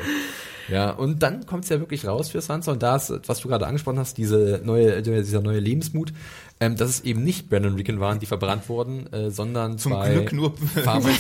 [0.69, 3.67] Ja, und dann kommt's ja wirklich raus für Sansa und da ist, was du gerade
[3.69, 6.13] angesprochen hast, diese neue, dieser neue Lebensmut,
[6.61, 10.13] ähm, dass es eben nicht Brandon Rickon waren, die verbrannt wurden, äh, sondern Zum zwei
[10.15, 10.55] Glück nur
[10.85, 11.11] Farmer.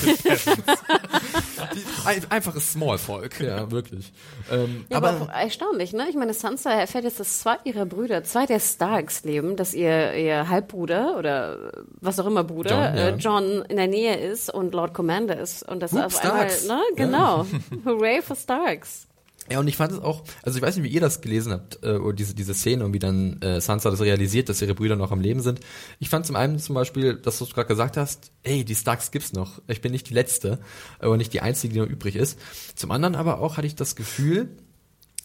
[2.04, 4.12] Ein, einfaches Smallvolk, ja, wirklich.
[4.50, 6.06] Ähm, Ja, aber, aber, erstaunlich, ne?
[6.08, 10.14] Ich meine, Sansa erfährt jetzt, dass zwei ihrer Brüder, zwei der Starks leben, dass ihr,
[10.14, 13.08] ihr Halbbruder oder was auch immer Bruder, John, ja.
[13.08, 16.48] äh, John in der Nähe ist und Lord Commander ist und das Hup, auf einmal,
[16.50, 16.68] Starks.
[16.68, 16.80] ne?
[16.96, 17.46] Genau.
[17.84, 19.06] Hooray for Starks.
[19.50, 21.82] Ja, und ich fand es auch, also ich weiß nicht, wie ihr das gelesen habt,
[21.82, 24.96] äh, oder diese, diese Szene und wie dann äh, Sansa das realisiert, dass ihre Brüder
[24.96, 25.60] noch am Leben sind.
[25.98, 29.10] Ich fand zum einen zum Beispiel, dass du es gerade gesagt hast, ey, die Starks
[29.10, 29.62] gibt's noch.
[29.68, 30.58] Ich bin nicht die Letzte,
[30.98, 32.38] aber nicht die Einzige, die noch übrig ist.
[32.74, 34.48] Zum anderen aber auch hatte ich das Gefühl,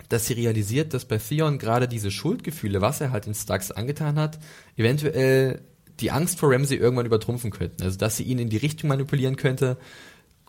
[0.10, 4.20] dass sie realisiert, dass bei Theon gerade diese Schuldgefühle, was er halt den Starks angetan
[4.20, 4.40] hat,
[4.76, 5.62] eventuell
[6.00, 7.84] die Angst vor Ramsay irgendwann übertrumpfen könnten.
[7.84, 9.78] Also, dass sie ihn in die Richtung manipulieren könnte.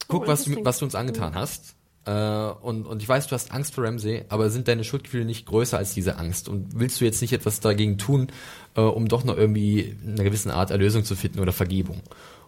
[0.08, 1.76] Guck, Oh, was, du, was du uns angetan hast.
[2.04, 5.46] Äh, und, und ich weiß, du hast Angst vor Ramsay, aber sind deine Schuldgefühle nicht
[5.46, 6.48] größer als diese Angst?
[6.48, 8.28] Und willst du jetzt nicht etwas dagegen tun,
[8.74, 12.00] äh, um doch noch irgendwie in einer gewissen Art Erlösung zu finden oder Vergebung?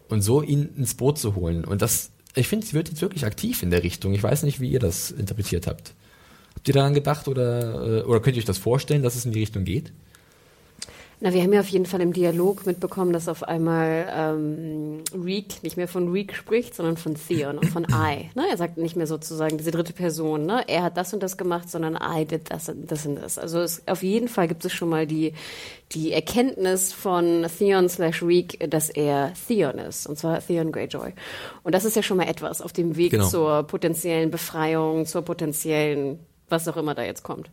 [0.09, 1.64] Und so ihn ins Boot zu holen.
[1.64, 4.12] Und das, ich finde, sie wird jetzt wirklich aktiv in der Richtung.
[4.12, 5.94] Ich weiß nicht, wie ihr das interpretiert habt.
[6.55, 9.32] Habt ihr daran gedacht oder, äh, oder könnt ihr euch das vorstellen, dass es in
[9.32, 9.92] die Richtung geht?
[11.25, 15.62] Na, wir haben ja auf jeden Fall im Dialog mitbekommen, dass auf einmal ähm, Reek
[15.62, 18.29] nicht mehr von Reek spricht, sondern von Theon und von I.
[18.35, 18.45] Ne?
[18.51, 20.64] Er sagt nicht mehr sozusagen diese dritte Person, ne?
[20.66, 23.39] er hat das und das gemacht, sondern I did das und das und das.
[23.39, 25.33] Also es, auf jeden Fall gibt es schon mal die,
[25.93, 31.14] die Erkenntnis von Theon slash Reek, dass er Theon ist, und zwar Theon Greyjoy.
[31.62, 33.29] Und das ist ja schon mal etwas auf dem Weg Genau.
[33.29, 36.18] zur potenziellen Befreiung, zur potenziellen
[36.55, 37.50] was auch immer da jetzt kommt.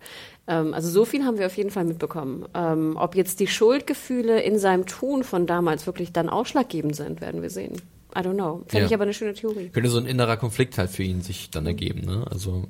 [0.47, 2.45] Ähm, also so viel haben wir auf jeden Fall mitbekommen.
[2.53, 7.41] Ähm, ob jetzt die Schuldgefühle in seinem Tun von damals wirklich dann ausschlaggebend sind, werden
[7.41, 7.73] wir sehen.
[8.15, 8.61] I don't know.
[8.67, 8.85] Fände Ja.
[8.87, 9.69] ich aber eine schöne Theorie.
[9.69, 12.25] Könnte so ein innerer Konflikt halt für ihn sich dann ergeben, ne?
[12.29, 12.65] Also,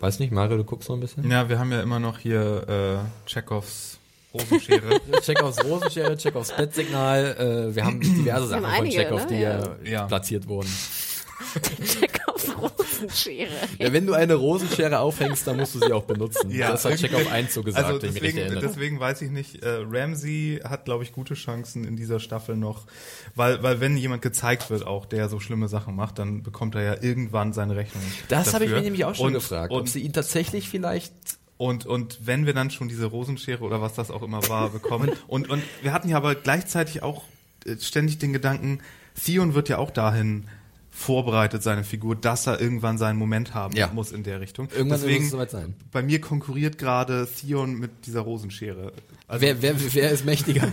[0.00, 1.28] weiß nicht, Mario, du guckst so ein bisschen?
[1.30, 3.98] Ja, wir haben ja immer noch hier äh, Chekhovs
[4.32, 5.00] Rosenschere.
[5.22, 7.68] Check aufs Rosenschere, check aufs Bettsignal.
[7.70, 9.26] Äh, wir haben diverse Sachen haben von einige, Chekhov, ne?
[9.28, 10.06] die ja, Ja.
[10.06, 10.68] platziert wurden.
[11.84, 12.56] Check auf
[13.04, 13.48] Rosenschere.
[13.78, 16.50] Ja, wenn du eine Rosenschere aufhängst, dann musst du sie auch benutzen.
[16.50, 18.72] Ja, das hat irgendwie- Chekhov 1 so gesagt, also wenn ich mich richtig deswegen, erinnere.
[18.72, 22.86] deswegen weiß ich nicht, äh, Ramsey hat, glaube ich, gute Chancen in dieser Staffel noch,
[23.34, 26.82] weil, weil wenn jemand gezeigt wird auch, der so schlimme Sachen macht, dann bekommt er
[26.82, 29.88] ja irgendwann seine Rechnung Das habe ich mir nämlich auch schon und, gefragt, ob Und,
[29.88, 31.12] sie ihn tatsächlich vielleicht
[31.56, 35.12] und, und wenn wir dann schon diese Rosenschere oder was das auch immer war, bekommen,
[35.28, 37.22] und, und wir hatten ja aber gleichzeitig auch
[37.64, 38.80] äh, ständig den Gedanken,
[39.24, 40.48] Theon wird ja auch dahin
[40.96, 43.90] vorbereitet, seine Figur, dass er irgendwann seinen Moment haben Ja.
[43.92, 44.68] muss in der Richtung.
[44.70, 45.74] Irgendwann Deswegen, muss es soweit sein.
[45.90, 48.92] bei mir konkurriert gerade Theon mit dieser Rosenschere.
[49.26, 50.70] Also wer, wer, wer ist mächtiger?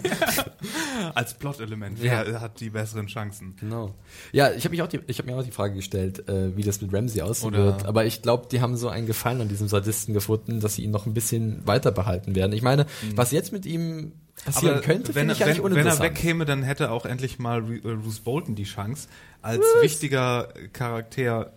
[1.15, 1.97] als Plot-Element.
[1.99, 2.23] Ja.
[2.25, 3.55] Wer hat die besseren Chancen?
[3.59, 3.95] Genau.
[4.31, 6.61] Ja, ich habe mich auch die, ich habe mir auch die Frage gestellt, äh, wie
[6.63, 7.85] das mit Ramsey aussehen Oder- wird.
[7.85, 10.91] Aber ich glaube, die haben so einen Gefallen an diesem Sadisten gefunden, dass sie ihn
[10.91, 12.53] noch ein bisschen weiter behalten werden.
[12.53, 14.11] Ich meine, was jetzt mit ihm
[14.45, 17.79] passieren könnte, wenn, finde ich wenn, wenn er wegkäme, dann hätte auch endlich mal äh,
[17.79, 19.07] Bruce Bolton die Chance,
[19.41, 21.53] als wichtiger Charakter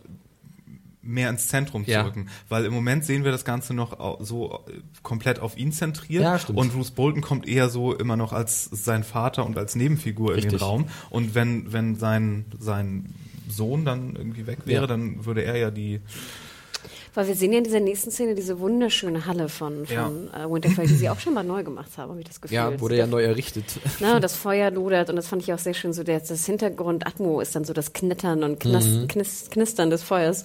[1.07, 2.03] mehr ins Zentrum zu Ja.
[2.03, 2.29] rücken.
[2.49, 6.23] Weil im Moment sehen wir das Ganze noch so äh, komplett auf ihn zentriert.
[6.23, 6.59] Ja, stimmt.
[6.59, 10.41] Und Bruce Bolton kommt eher so immer noch als sein Vater und als Nebenfigur in
[10.41, 10.63] den Richtig.
[10.63, 10.87] Raum.
[11.11, 13.15] Und wenn, wenn sein, sein
[13.51, 14.87] Sohn dann irgendwie weg wäre, Ja.
[14.87, 16.01] dann würde er ja die
[17.15, 20.45] Weil wir sehen ja in dieser nächsten Szene diese wunderschöne Halle von, von Ja.
[20.45, 22.57] äh, Winterfell, die sie auch schon mal neu gemacht haben, habe ich das Gefühl.
[22.57, 23.65] ja, wurde ja neu errichtet.
[24.01, 25.93] Und das Feuer lodert und das fand ich auch sehr schön.
[25.93, 29.07] So der, das Hintergrund Atmo ist dann so das Knittern und Knas, Mhm.
[29.09, 30.45] Knis, Knistern des Feuers.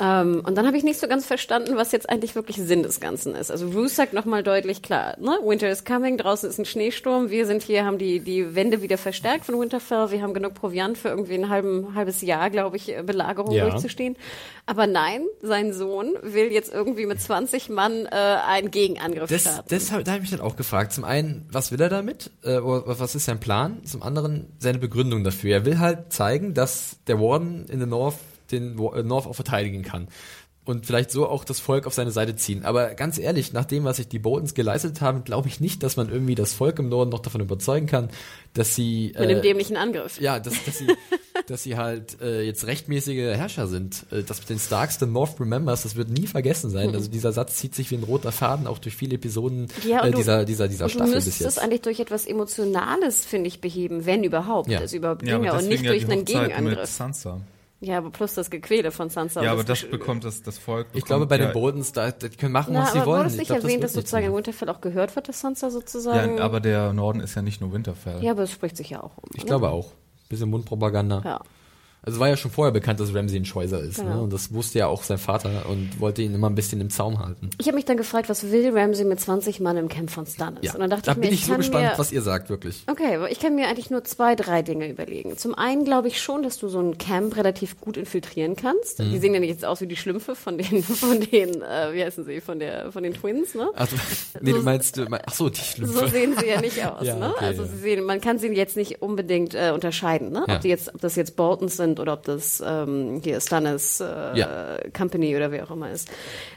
[0.00, 3.00] Ähm, und dann habe ich nicht so ganz verstanden, was jetzt eigentlich wirklich Sinn des
[3.00, 3.50] Ganzen ist.
[3.50, 5.38] Also Bruce sagt nochmal deutlich klar, ne?
[5.44, 8.96] Winter is coming, draußen ist ein Schneesturm, wir sind hier, haben die, die Wände wieder
[8.98, 12.96] verstärkt von Winterfell, wir haben genug Proviant für irgendwie ein halben, halbes Jahr, glaube ich,
[12.96, 13.68] äh, Belagerung Ja.
[13.68, 14.16] durchzustehen.
[14.66, 19.68] Aber nein, sein Sohn will jetzt irgendwie mit 20 Mann äh, einen Gegenangriff Das, starten.
[19.70, 20.92] das hab, da habe ich mich dann auch gefragt.
[20.92, 22.30] Zum einen, was will er damit?
[22.42, 23.82] Äh, was ist sein Plan?
[23.84, 25.52] Zum anderen, seine Begründung dafür.
[25.54, 28.16] Er will halt zeigen, dass der Warden in the North
[28.52, 30.08] den äh, North auch verteidigen kann.
[30.64, 32.62] Und vielleicht so auch das Volk auf seine Seite ziehen.
[32.62, 35.96] Aber ganz ehrlich, nach dem, was sich die Boltons geleistet haben, glaube ich nicht, dass
[35.96, 38.10] man irgendwie das Volk im Norden noch davon überzeugen kann,
[38.52, 40.20] dass sie mit dem äh, dämlichen Angriff.
[40.20, 40.88] ja, dass, dass sie,
[41.46, 44.04] dass sie halt äh, jetzt rechtmäßige Herrscher sind.
[44.10, 46.90] Äh, das mit den Starks, the North remembers, das wird nie vergessen sein.
[46.94, 50.08] Also dieser Satz zieht sich wie ein roter Faden auch durch viele Episoden Ja, und
[50.08, 51.56] äh, du- dieser, dieser, dieser und du Staffel bis müsstest jetzt.
[51.56, 54.82] es eigentlich durch etwas Emotionales, finde ich, beheben, wenn überhaupt, Ja.
[54.82, 56.90] es überhaupt Ja, ginge aber und nicht ja durch einen Hochzeit mit Gegenangriff.
[56.90, 57.40] Sansa.
[57.80, 59.40] Ja, aber plus das Gequäle von Sansa.
[59.42, 60.88] Ja, aber das Gesch- bekommt das, das Volk.
[60.94, 63.06] Ich glaube, bekommt bei ja, den Bodens, da, die können machen, Na, was sie aber
[63.06, 63.18] wollen.
[63.20, 64.34] wurde es Ich nicht glaub, das erwähnt, wird dass sozusagen in.
[64.34, 66.38] Winterfell auch gehört wird, dass Sansa sozusagen...
[66.38, 68.20] Ja, aber der Norden ist ja nicht nur Winterfell.
[68.22, 69.30] Ja, aber es spricht sich ja auch um.
[69.34, 69.46] Ich oder?
[69.46, 69.92] glaube auch.
[70.28, 71.22] Bisschen Mundpropaganda.
[71.24, 71.40] Ja.
[72.08, 73.96] Also war ja schon vorher bekannt, dass Ramsey ein Scheuser ist.
[73.98, 74.14] Genau.
[74.16, 74.22] Ne?
[74.22, 77.18] Und das wusste ja auch sein Vater und wollte ihn immer ein bisschen im Zaum
[77.18, 77.50] halten.
[77.58, 80.60] Ich habe mich dann gefragt, was will Ramsey mit 20 Mann im Camp von Stannis?
[80.62, 82.22] Ja, Und dann dachte da ich mir, bin ich, so kann gespannt, mir, was ihr
[82.22, 82.82] sagt, wirklich.
[82.90, 85.36] Okay, aber ich kann mir eigentlich nur zwei, drei Dinge überlegen.
[85.36, 88.98] Zum einen glaube ich schon, dass du so ein Camp relativ gut infiltrieren kannst.
[89.00, 89.10] Mhm.
[89.12, 92.02] Die sehen ja nicht jetzt aus wie die Schlümpfe von den, von den, äh, wie
[92.04, 93.68] heißen sie, von der, von den Twins, ne?
[93.74, 93.96] Also,
[94.40, 95.98] nee, So- du meinst, ach so, die Schlümpfe.
[95.98, 97.32] So sehen sie ja nicht aus, Ja, ne?
[97.34, 97.68] okay, also ja.
[97.68, 100.44] sie sehen, man kann sie jetzt nicht unbedingt äh, unterscheiden, ne?
[100.48, 104.04] Ob die jetzt, ob das jetzt Boltons sind oder ob das ähm, hier Stannis äh,
[104.38, 104.76] Ja.
[104.96, 106.08] Company oder wer auch immer ist.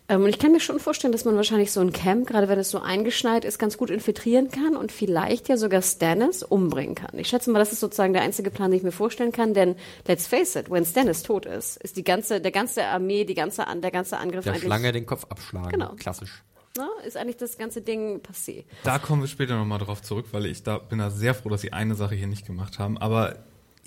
[0.09, 2.59] Ähm, und ich kann mir schon vorstellen, dass man wahrscheinlich so ein Camp, gerade wenn
[2.59, 7.17] es so eingeschneit ist, ganz gut infiltrieren kann und vielleicht ja sogar Stannis umbringen kann.
[7.17, 9.75] Ich schätze mal, das ist sozusagen der einzige Plan, den ich mir vorstellen kann, denn
[10.07, 13.67] let's face it, wenn Stannis tot ist, ist die ganze, der ganze Armee, die ganze,
[13.67, 15.69] An- der ganze Angriff Der eigentlich, Schlange den Kopf abschlagen.
[15.71, 15.93] Genau.
[15.97, 16.43] Klassisch.
[16.77, 18.63] ne, ist eigentlich das ganze Ding passé.
[18.83, 21.61] Da kommen wir später nochmal drauf zurück, weil ich da bin da sehr froh, dass
[21.61, 22.97] sie eine Sache hier nicht gemacht haben.
[22.97, 23.35] Aber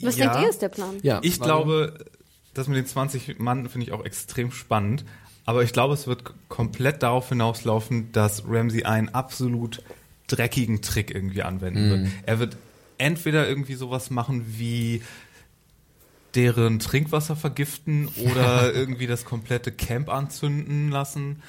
[0.02, 0.96] Was ja, denkt ihr ist der Plan?
[1.02, 1.46] Ja, Ich warum?
[1.66, 2.04] glaube,
[2.54, 5.04] das mit den 20 Mann finde ich auch extrem spannend.
[5.46, 9.82] Aber ich glaube, es wird komplett darauf hinauslaufen, dass Ramsey einen absolut
[10.26, 12.08] dreckigen Trick irgendwie anwenden wird.
[12.24, 12.56] Er wird
[12.96, 15.02] entweder irgendwie sowas machen wie
[16.34, 21.42] deren Trinkwasser vergiften oder irgendwie das komplette Camp anzünden lassen.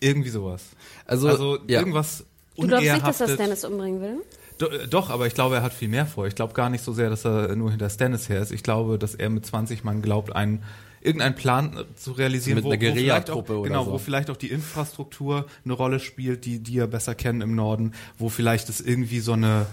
[0.00, 0.62] Irgendwie sowas.
[1.06, 1.80] Also, Also ja.
[1.80, 2.24] irgendwas
[2.56, 3.30] Du glaubst nicht, dass er Unehrhaftet.
[3.34, 4.22] Stannis umbringen will?
[4.58, 6.26] Do, äh, doch, aber ich glaube, er hat viel mehr vor.
[6.26, 8.52] Ich glaube gar nicht so sehr, dass er nur hinter Stannis her ist.
[8.52, 10.62] Ich glaube, dass er mit 20 Mann glaubt, einen
[11.00, 13.92] irgendeinen Plan äh, zu realisieren, Mit einer vielleicht auch, Guerilla-Truppe oder genau, so.
[13.92, 17.92] wo vielleicht auch die Infrastruktur eine Rolle spielt, die die er besser kennen im Norden,
[18.18, 19.66] wo vielleicht es irgendwie so eine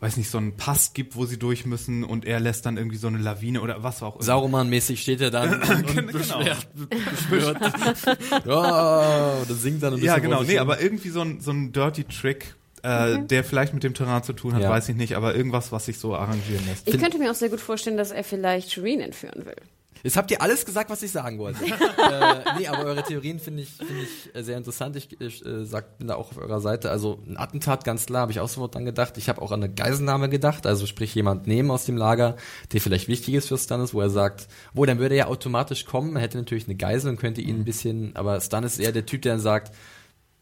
[0.00, 2.98] weiß nicht, so einen Pass gibt, wo sie durch müssen und er lässt dann irgendwie
[2.98, 4.24] so eine Lawine oder was auch immer.
[4.24, 6.12] Sauroman-mäßig steht er dann und, und Genau.
[6.12, 6.68] beschwert,
[7.30, 7.58] beschwört.
[8.46, 10.44] ja, oder singt dann ein bisschen Ja, genau.
[10.44, 14.22] Nee, aber irgendwie so ein, so ein Dirty Trick, äh, der vielleicht mit dem Terrain
[14.22, 14.70] zu tun hat, Ja.
[14.70, 16.88] weiß ich nicht, aber irgendwas, was sich so arrangieren lässt.
[16.88, 19.56] Ich könnte mir auch sehr gut vorstellen, dass er vielleicht Shireen entführen will.
[20.02, 21.64] Jetzt habt ihr alles gesagt, was ich sagen wollte.
[21.64, 21.70] äh,
[22.58, 24.94] nee, aber eure Theorien finde ich, finde ich äh, sehr interessant.
[24.96, 26.90] Ich, ich äh, sag, bin da auch auf eurer Seite.
[26.90, 29.18] Also ein Attentat, ganz klar, habe ich auch sofort dran gedacht.
[29.18, 32.36] Ich habe auch an eine Geiselnahme gedacht, also sprich jemand nehmen aus dem Lager,
[32.72, 35.84] der vielleicht wichtig ist für Stannis, wo er sagt, wo dann würde er ja automatisch
[35.84, 38.92] kommen, er hätte natürlich eine Geisel und könnte ihn ein bisschen, aber Stannis ist eher
[38.92, 39.72] der Typ, der dann sagt,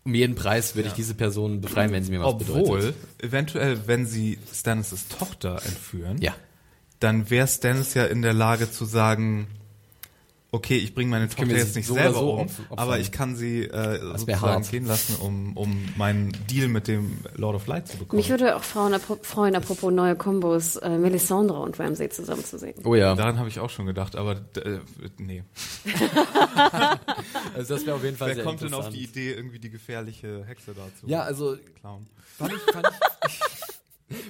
[0.07, 2.95] um jeden Preis würde ich diese Person befreien, wenn sie mir was Obwohl, bedeutet.
[3.21, 6.35] eventuell, wenn sie Stannis' Tochter entführen, Ja.
[7.01, 9.49] dann wäre Stannis ja in der Lage zu sagen,
[10.57, 12.47] okay, ich bringe meine Tochter jetzt nicht so selber so um,
[12.77, 17.55] aber ich kann sie äh, sozusagen gehen lassen, um, um meinen Deal mit dem Lord
[17.57, 18.17] of Light zu bekommen.
[18.19, 22.75] Mich würde auch freuen, apro- freuen apropos neue Kombos, äh, Melisandre und Ramsay zusammenzusehen.
[22.85, 23.15] Oh ja.
[23.15, 24.81] Daran habe ich auch schon gedacht, aber äh,
[25.19, 25.45] nee.
[27.55, 29.71] Also das wäre auf jeden Fall Wer sehr kommt denn auf die Idee, irgendwie die
[29.71, 32.07] gefährliche Hexe dazu Ja, also klauen?
[32.39, 32.87] fand ich, fand
[33.29, 33.41] ich,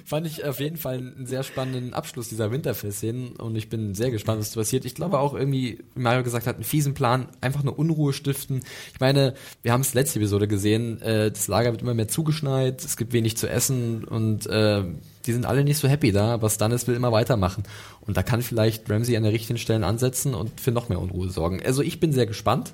[0.05, 4.09] fand ich auf jeden Fall einen sehr spannenden Abschluss dieser Winterfell-Szenen und ich bin sehr
[4.09, 4.85] gespannt, was passiert.
[4.85, 8.61] Ich glaube auch irgendwie, wie Mario gesagt hat, einen fiesen Plan, einfach eine Unruhe stiften.
[8.93, 12.83] Ich meine, wir haben es letzte Episode gesehen, äh, das Lager wird immer mehr zugeschneit,
[12.83, 14.83] es gibt wenig zu essen und äh,
[15.27, 17.63] die sind alle nicht so happy da, aber Stannis will immer weitermachen.
[18.01, 21.29] Und da kann vielleicht Ramsey an der richtigen Stelle ansetzen und für noch mehr Unruhe
[21.29, 21.61] sorgen.
[21.63, 22.71] Also ich bin sehr gespannt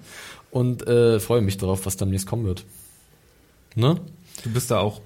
[0.51, 2.63] und äh, freue mich darauf, was dann nächstes kommen wird.
[3.75, 3.99] Ne?
[4.43, 5.01] Du bist da auch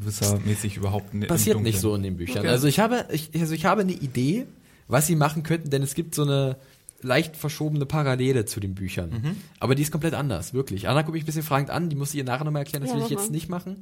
[0.00, 2.38] buchwissermäßig überhaupt n- im passiert nicht so in den Büchern.
[2.40, 2.48] Okay.
[2.48, 4.46] Also ich habe, ich, also ich habe eine Idee,
[4.88, 6.56] was sie machen könnten, denn es gibt so eine
[7.02, 9.10] leicht verschobene Parallele zu den Büchern.
[9.10, 9.36] Mhm.
[9.58, 10.88] Aber die ist komplett anders, wirklich.
[10.88, 12.90] Anna guckt mich ein bisschen fragend an, die muss ich ihr nachher nochmal erklären, das
[12.90, 13.78] Ja, will ich jetzt nicht machen.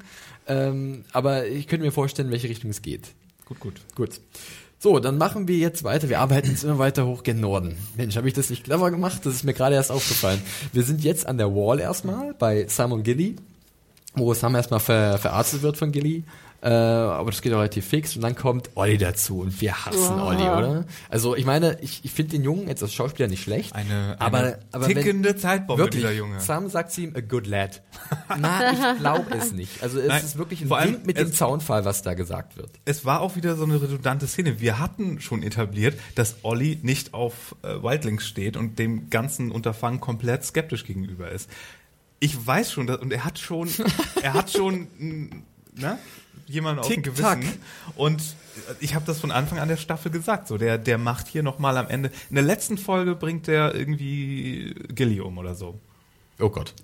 [0.47, 3.09] Ähm, aber ich könnte mir vorstellen, in welche Richtung es geht.
[3.47, 3.75] Gut, gut.
[3.97, 4.21] Gut.
[4.81, 6.09] So, dann machen wir jetzt weiter.
[6.09, 7.75] Wir arbeiten jetzt immer weiter hoch gen Norden.
[7.97, 9.27] Mensch, habe ich das nicht clever gemacht?
[9.27, 10.41] Das ist mir gerade erst aufgefallen.
[10.73, 13.35] Wir sind jetzt an der Wall erstmal bei Simon Gilly,
[14.19, 16.25] wo Sam erstmal ver, verarztet wird von Gilly.
[16.61, 20.19] Äh, aber das geht auch relativ fix und dann kommt Olli dazu und wir hassen
[20.21, 20.87] Olli, oder?
[21.09, 24.21] Also ich meine, ich, ich finde den Jungen jetzt als Schauspieler nicht schlecht, Eine, eine
[24.21, 26.41] aber, aber wenn- tickende Zeitbombe, Wirklich, dieser Junge.
[26.41, 27.81] Sam sagt zu ihm, a good lad.
[28.41, 29.81] Na, ich glaube es nicht.
[29.85, 32.15] Also es Nein, ist wirklich ein vor allem, Ding mit es- dem Zaunfall, was da
[32.15, 32.71] gesagt wird.
[32.85, 34.59] Es war auch wieder so eine redundante Szene.
[34.61, 40.01] Wir hatten schon etabliert, dass Olli nicht auf äh, Wildlings steht und dem ganzen Unterfangen
[40.01, 41.49] komplett skeptisch gegenüber ist.
[42.21, 43.69] Ich weiß schon, dass, und er hat schon,
[44.23, 44.89] er hat schon,
[45.75, 45.99] ne,
[46.47, 47.03] jemanden auf dem.
[47.03, 47.45] Gewissen.
[47.97, 48.23] Und
[48.81, 50.49] ich habe das von Anfang an der Staffel gesagt.
[50.49, 52.11] So, der, der macht hier noch mal am Ende.
[52.29, 55.79] In der letzten Folge bringt der irgendwie Gilly um oder so.
[56.41, 56.75] Oh Gott.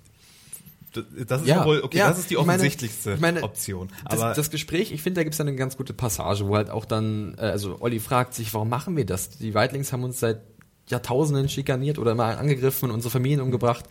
[0.93, 3.43] Das, das ist Ja, wohl, okay, ja, das ist die ich meine- offensichtlichste ich meine,
[3.43, 3.89] Option.
[4.09, 6.69] Das, Aber das Gespräch, ich finde, da gibt es eine ganz gute Passage, wo halt
[6.69, 9.31] auch dann, äh, also Olli fragt sich, warum machen wir das?
[9.31, 10.39] Die Whitelings haben uns seit
[10.87, 13.85] Jahrtausenden schikaniert oder immer angegriffen und unsere Familien umgebracht.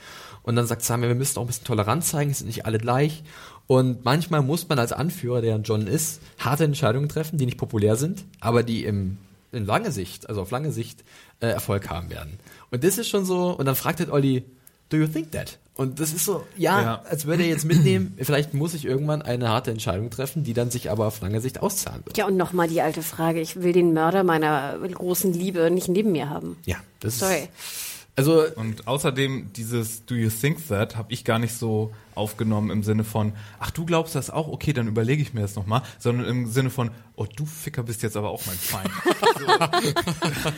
[0.44, 2.78] Und dann sagt Samuel, wir müssen auch ein bisschen Toleranz zeigen, es sind nicht alle
[2.78, 3.24] gleich.
[3.66, 7.96] Und manchmal muss man als Anführer, der John ist, harte Entscheidungen treffen, die nicht populär
[7.96, 9.16] sind, aber die im,
[9.52, 11.02] in lange Sicht, also auf lange Sicht,
[11.40, 12.38] äh, Erfolg haben werden.
[12.70, 14.44] Und das ist schon so, und dann fragt halt Olli,
[14.90, 15.58] do you think that?
[15.76, 17.02] Und das ist so, ja, Ja.
[17.08, 20.70] als würde er jetzt mitnehmen, vielleicht muss ich irgendwann eine harte Entscheidung treffen, die dann
[20.70, 22.18] sich aber auf lange Sicht auszahlen wird.
[22.18, 23.40] Ja, und nochmal die alte Frage.
[23.40, 26.56] Ich will den Mörder meiner großen Liebe nicht neben mir haben.
[26.66, 27.48] Ja, das Sorry.
[27.56, 27.93] ist.
[28.16, 32.84] Also, Und außerdem dieses Do you think that habe ich gar nicht so aufgenommen im
[32.84, 36.28] Sinne von, ach du glaubst das auch, okay, dann überlege ich mir das nochmal, sondern
[36.28, 38.88] im Sinne von, oh du Ficker bist jetzt aber auch mein Feind.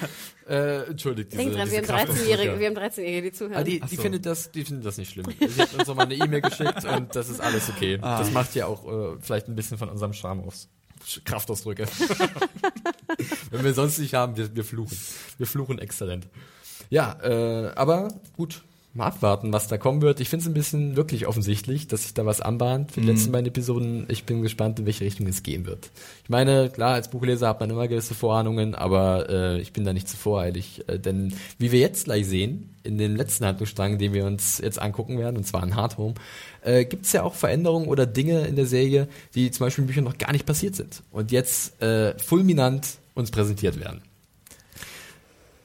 [0.49, 2.31] äh, entschuldigt diese, Denk dran, wir diese haben Kraftausdrücke.
[2.31, 3.57] 13-Jährige, wir haben 13-Jährige, die zuhören.
[3.57, 4.03] Ah, die, die so.
[4.03, 5.27] findet das, die findet das nicht schlimm.
[5.41, 7.99] Sie hat uns nochmal eine E-Mail geschickt und das ist alles okay.
[8.03, 8.19] Ah.
[8.19, 10.69] Das macht ja auch äh, vielleicht ein bisschen von unserem Charme aus.
[11.25, 11.87] Kraftausdrücke.
[13.51, 14.99] Wenn wir sonst nicht haben, wir, wir fluchen.
[15.39, 16.27] Wir fluchen exzellent.
[16.91, 18.63] Ja, äh, aber gut,
[18.97, 20.21] mal abwarten, was da kommen wird.
[20.21, 23.31] Ich finde es ein bisschen wirklich offensichtlich, dass sich da was anbahnt für die letzten
[23.33, 24.07] beiden Episoden.
[24.09, 25.91] Ich bin gespannt, in welche Richtung es gehen wird.
[26.25, 29.93] Ich meine, klar, als Buchleser hat man immer gewisse Vorahnungen, aber äh, ich bin da
[29.93, 30.85] nicht zu voreilig.
[30.89, 34.81] Äh, denn wie wir jetzt gleich sehen, in den letzten Handlungsstrang, den wir uns jetzt
[34.81, 36.15] angucken werden, und zwar in Hard Home,
[36.63, 39.89] äh, gibt es ja auch Veränderungen oder Dinge in der Serie, die zum Beispiel in
[39.89, 44.03] Büchern noch gar nicht passiert sind und jetzt äh, fulminant uns präsentiert werden.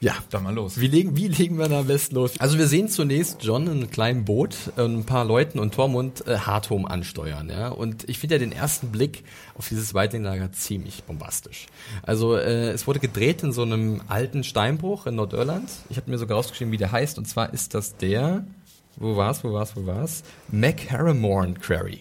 [0.04, 0.80] Ja, Dann mal los.
[0.80, 2.34] wie legen, wie legen wir da am besten los?
[2.40, 6.26] Also wir sehen zunächst John in einem kleinen Boot, äh, ein paar Leuten und Tormund
[6.28, 7.70] äh, Hardhome ansteuern, ja.
[7.70, 9.24] Und ich finde ja den ersten Blick
[9.56, 11.68] auf dieses Whiteling-Lager ziemlich bombastisch.
[12.02, 15.70] Also äh, es wurde gedreht in so einem alten Steinbruch in Nordirland.
[15.92, 17.20] Ich habe mir sogar rausgeschrieben, wie der heißt.
[17.20, 18.44] Und zwar ist das der,
[18.96, 20.24] wo war's, wo war's, wo war's?
[20.50, 22.00] McHarramorn Quarry.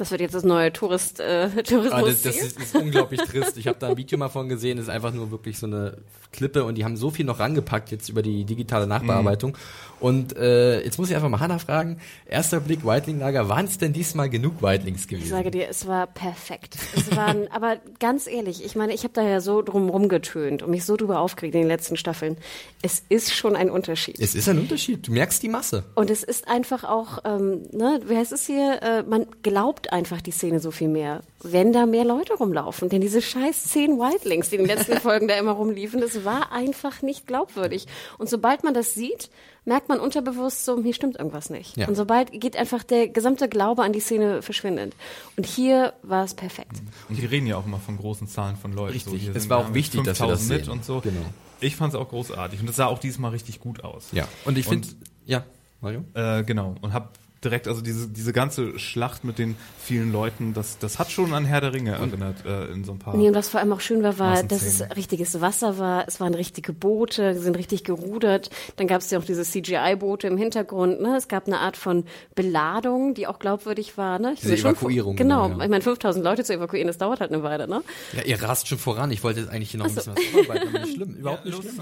[0.00, 2.22] Das wird jetzt das neue Tourist, äh, Ah, das, Tourismus.
[2.22, 3.56] das ist, ist unglaublich trist.
[3.56, 4.76] Ich habe da ein Video mal von gesehen.
[4.76, 5.98] Das ist einfach nur wirklich so eine
[6.32, 9.56] Klippe und die haben so viel noch rangepackt jetzt über die digitale Nachbearbeitung.
[10.00, 11.98] Und äh, jetzt muss ich einfach mal Hannah fragen.
[12.26, 13.48] Erster Blick Whiteling-Lager.
[13.48, 15.24] Waren es denn diesmal genug Whitelings gewesen?
[15.24, 16.76] Ich sage dir, es war perfekt.
[16.94, 20.70] Es waren, aber ganz ehrlich, ich meine, ich habe da ja so drum rumgetönt und
[20.70, 22.36] mich so drüber aufgeregt in den letzten Staffeln.
[22.82, 24.20] Es ist schon ein Unterschied.
[24.20, 25.06] es ist ein Unterschied.
[25.08, 25.84] Du merkst die Masse.
[25.94, 30.20] Und es ist einfach auch, ähm, ne, wie heißt es hier, äh, man glaubt einfach
[30.20, 32.88] die Szene so viel mehr, wenn da mehr Leute rumlaufen.
[32.88, 36.52] Denn diese scheiß zehn Wildlings, die in den letzten Folgen da immer rumliefen, das war
[36.52, 37.86] einfach nicht glaubwürdig.
[38.18, 39.30] Und sobald man das sieht,
[39.64, 41.76] merkt man unterbewusst so, hier stimmt irgendwas nicht.
[41.76, 41.88] Ja.
[41.88, 44.94] Und sobald geht einfach der gesamte Glaube an die Szene verschwindet.
[45.36, 46.82] Und hier war es perfekt.
[47.08, 48.94] Und die reden ja auch immer von großen Zahlen von Leuten.
[48.94, 49.22] Richtig.
[49.22, 50.72] hier Es war wir auch wichtig, dass wir das 5000 mit sehen.
[50.72, 51.00] und so.
[51.00, 51.26] Genau.
[51.60, 54.08] Ich fand es auch großartig und es sah auch diesmal richtig gut aus.
[54.12, 54.28] Ja.
[54.44, 54.88] Und ich finde,
[55.26, 55.44] ja,
[55.80, 56.04] Mario?
[56.14, 56.76] Äh, genau.
[56.80, 61.10] Und hab direkt, also diese, diese ganze Schlacht mit den vielen Leuten, das, das hat
[61.10, 63.16] schon an Herr der Ringe erinnert, äh, in so ein paar.
[63.16, 66.20] Nee, und was vor allem auch schön war, war, dass es richtiges Wasser war, es
[66.20, 68.50] waren richtige Boote, die sind richtig gerudert.
[68.76, 71.00] Dann gab es ja auch diese CGI-Boote im Hintergrund.
[71.00, 71.16] Ne?
[71.16, 74.18] Es gab eine Art von Beladung, die auch glaubwürdig war.
[74.18, 74.32] Ne?
[74.34, 75.64] Ich Diese schon- Evakuierung, Genau, genau, ja.
[75.64, 77.68] ich meine, 5000 Leute zu evakuieren, das dauert halt eine Weile.
[77.68, 77.82] Ne?
[78.16, 79.10] Ja, ihr rast schon voran.
[79.10, 81.14] Ich wollte jetzt eigentlich hier noch ein bisschen was vorarbeiten, aber nicht schlimm.
[81.18, 81.74] Überhaupt nicht schlimm.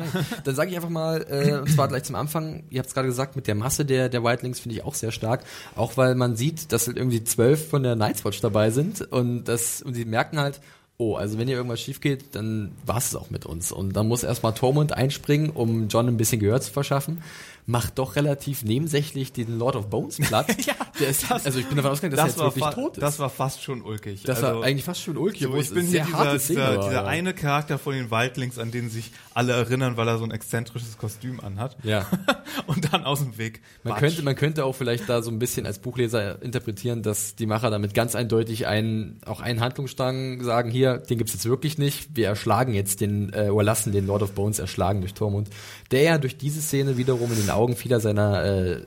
[0.45, 3.09] Dann sage ich einfach mal, äh, und zwar gleich zum Anfang, ihr habt es gerade
[3.09, 5.45] gesagt, mit der Masse der, der Whitelings finde ich auch sehr stark.
[5.75, 9.45] Auch weil man sieht, dass halt irgendwie zwölf von der Night's Watch dabei sind und
[9.45, 10.61] das, und sie merken halt,
[10.99, 13.73] oh, also wenn hier irgendwas schief geht, dann war es auch mit uns.
[13.73, 17.23] Und dann muss erstmal Tormund einspringen, um John ein bisschen Gehör zu verschaffen.
[17.69, 20.47] Macht doch relativ nebensächlich den Lord of Bones platt.
[20.67, 23.03] ja, der ist, also ich bin davon ausgegangen, dass er jetzt wirklich tot ist.
[23.03, 24.23] das war fast schon ulkig.
[24.23, 26.93] das also, war eigentlich fast schon ulkig, so, ich bin hier dieser, Szene dieser, dieser
[26.93, 27.05] ja.
[27.05, 30.97] eine Charakter von den Wildlings, an den sich alle erinnern, weil er so ein exzentrisches
[30.97, 31.77] Kostüm anhat.
[31.83, 32.07] Ja.
[32.67, 33.61] Und dann aus dem Weg.
[33.83, 34.01] Man Batsch.
[34.01, 37.71] könnte, man könnte auch vielleicht da so ein bisschen als Buchleser interpretieren, dass die Macher
[37.71, 42.17] damit ganz eindeutig einen, auch einen Handlungsstrang sagen, hier, den gibt's jetzt wirklich nicht.
[42.17, 45.51] Wir erschlagen jetzt den, äh, oder lassen den Lord of Bones erschlagen durch Tormund,
[45.91, 48.81] der ja durch diese Szene wiederum in den Augen vieler seiner äh,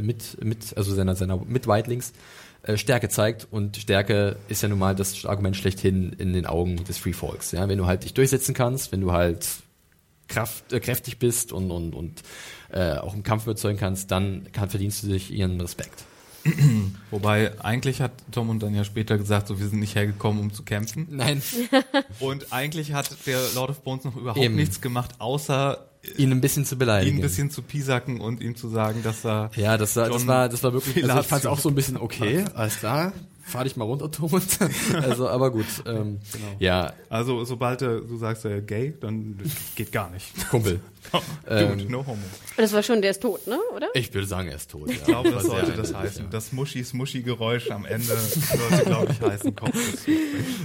[0.00, 2.12] mit, mit, also seiner, seiner Mit-Whitelings
[2.62, 6.84] äh, Stärke zeigt und Stärke ist ja nun mal das Argument schlechthin in den Augen
[6.84, 7.52] des Free Folks.
[7.52, 7.68] Ja?
[7.68, 9.46] Wenn du halt dich durchsetzen kannst, wenn du halt
[10.28, 12.22] Kraft, äh, kräftig bist und, und, und
[12.70, 16.04] äh, auch im Kampf überzeugen kannst, dann kann, verdienst du dich ihren Respekt.
[17.10, 20.62] Wobei, eigentlich hat Tormund dann ja später gesagt, so, wir sind nicht hergekommen, um zu
[20.62, 21.06] kämpfen.
[21.10, 21.42] Nein,
[22.20, 24.54] Und eigentlich hat der Lord of Bones noch überhaupt Eben.
[24.54, 27.16] nichts gemacht, außer ihn ein bisschen zu beleidigen.
[27.16, 30.26] ihn ein bisschen zu piesacken und ihm zu sagen, dass er ja, das war, das
[30.26, 33.12] war, das war wirklich, also ich fand es auch so ein bisschen okay, alles klar.
[33.42, 34.58] fahr dich mal runter, Thomas.
[34.94, 35.66] also, aber gut.
[35.86, 36.20] Ähm,
[36.58, 39.38] Ja, Also sobald du sagst äh, gay, dann
[39.74, 40.48] geht gar nicht.
[40.50, 40.80] Kumpel.
[41.48, 42.18] Dude, no homo.
[42.56, 43.58] Das war schon, der ist tot, ne?
[43.74, 43.88] Oder?
[43.94, 44.88] Ich würde sagen, er ist tot.
[44.88, 44.94] Ja.
[44.94, 46.24] Ich glaube, das sollte das heißen.
[46.24, 46.30] ja.
[46.30, 49.56] Das Muschi-Smuschi-Geräusch am Ende sollte, glaube ich, heißen.
[49.56, 49.74] Kopf.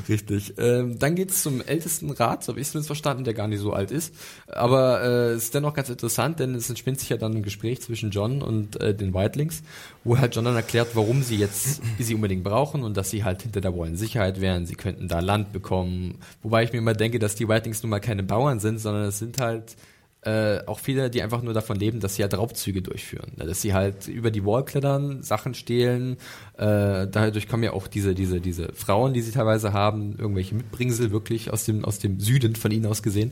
[0.10, 0.54] Richtig.
[0.58, 3.60] Ähm, dann geht's zum ältesten Rat, so habe ich es zumindest verstanden, der gar nicht
[3.60, 4.14] so alt ist.
[4.48, 7.82] Aber äh, es ist dennoch ganz interessant, denn es entspinnt sich ja dann ein Gespräch
[7.82, 9.64] zwischen John und äh, den Whitelings,
[10.04, 13.42] wo halt John dann erklärt, warum sie jetzt sie unbedingt brauchen und dass sie halt
[13.42, 14.66] hinter der Wall in Sicherheit wären.
[14.66, 16.20] Sie könnten da Land bekommen.
[16.44, 19.20] Wobei ich mir immer denke, dass die Whitelings nun mal keine Bauern sind, sondern es
[19.20, 19.76] sind halt
[20.26, 23.32] äh, auch viele, die einfach nur davon leben, dass sie halt Raubzüge durchführen.
[23.38, 26.18] Ja, Dass sie halt über die Wall klettern, Sachen stehlen.
[26.58, 31.12] Äh, dadurch kommen ja auch diese, diese, diese Frauen, die sie teilweise haben, irgendwelche Mitbringsel
[31.12, 33.32] wirklich aus dem, aus dem Süden von ihnen aus gesehen.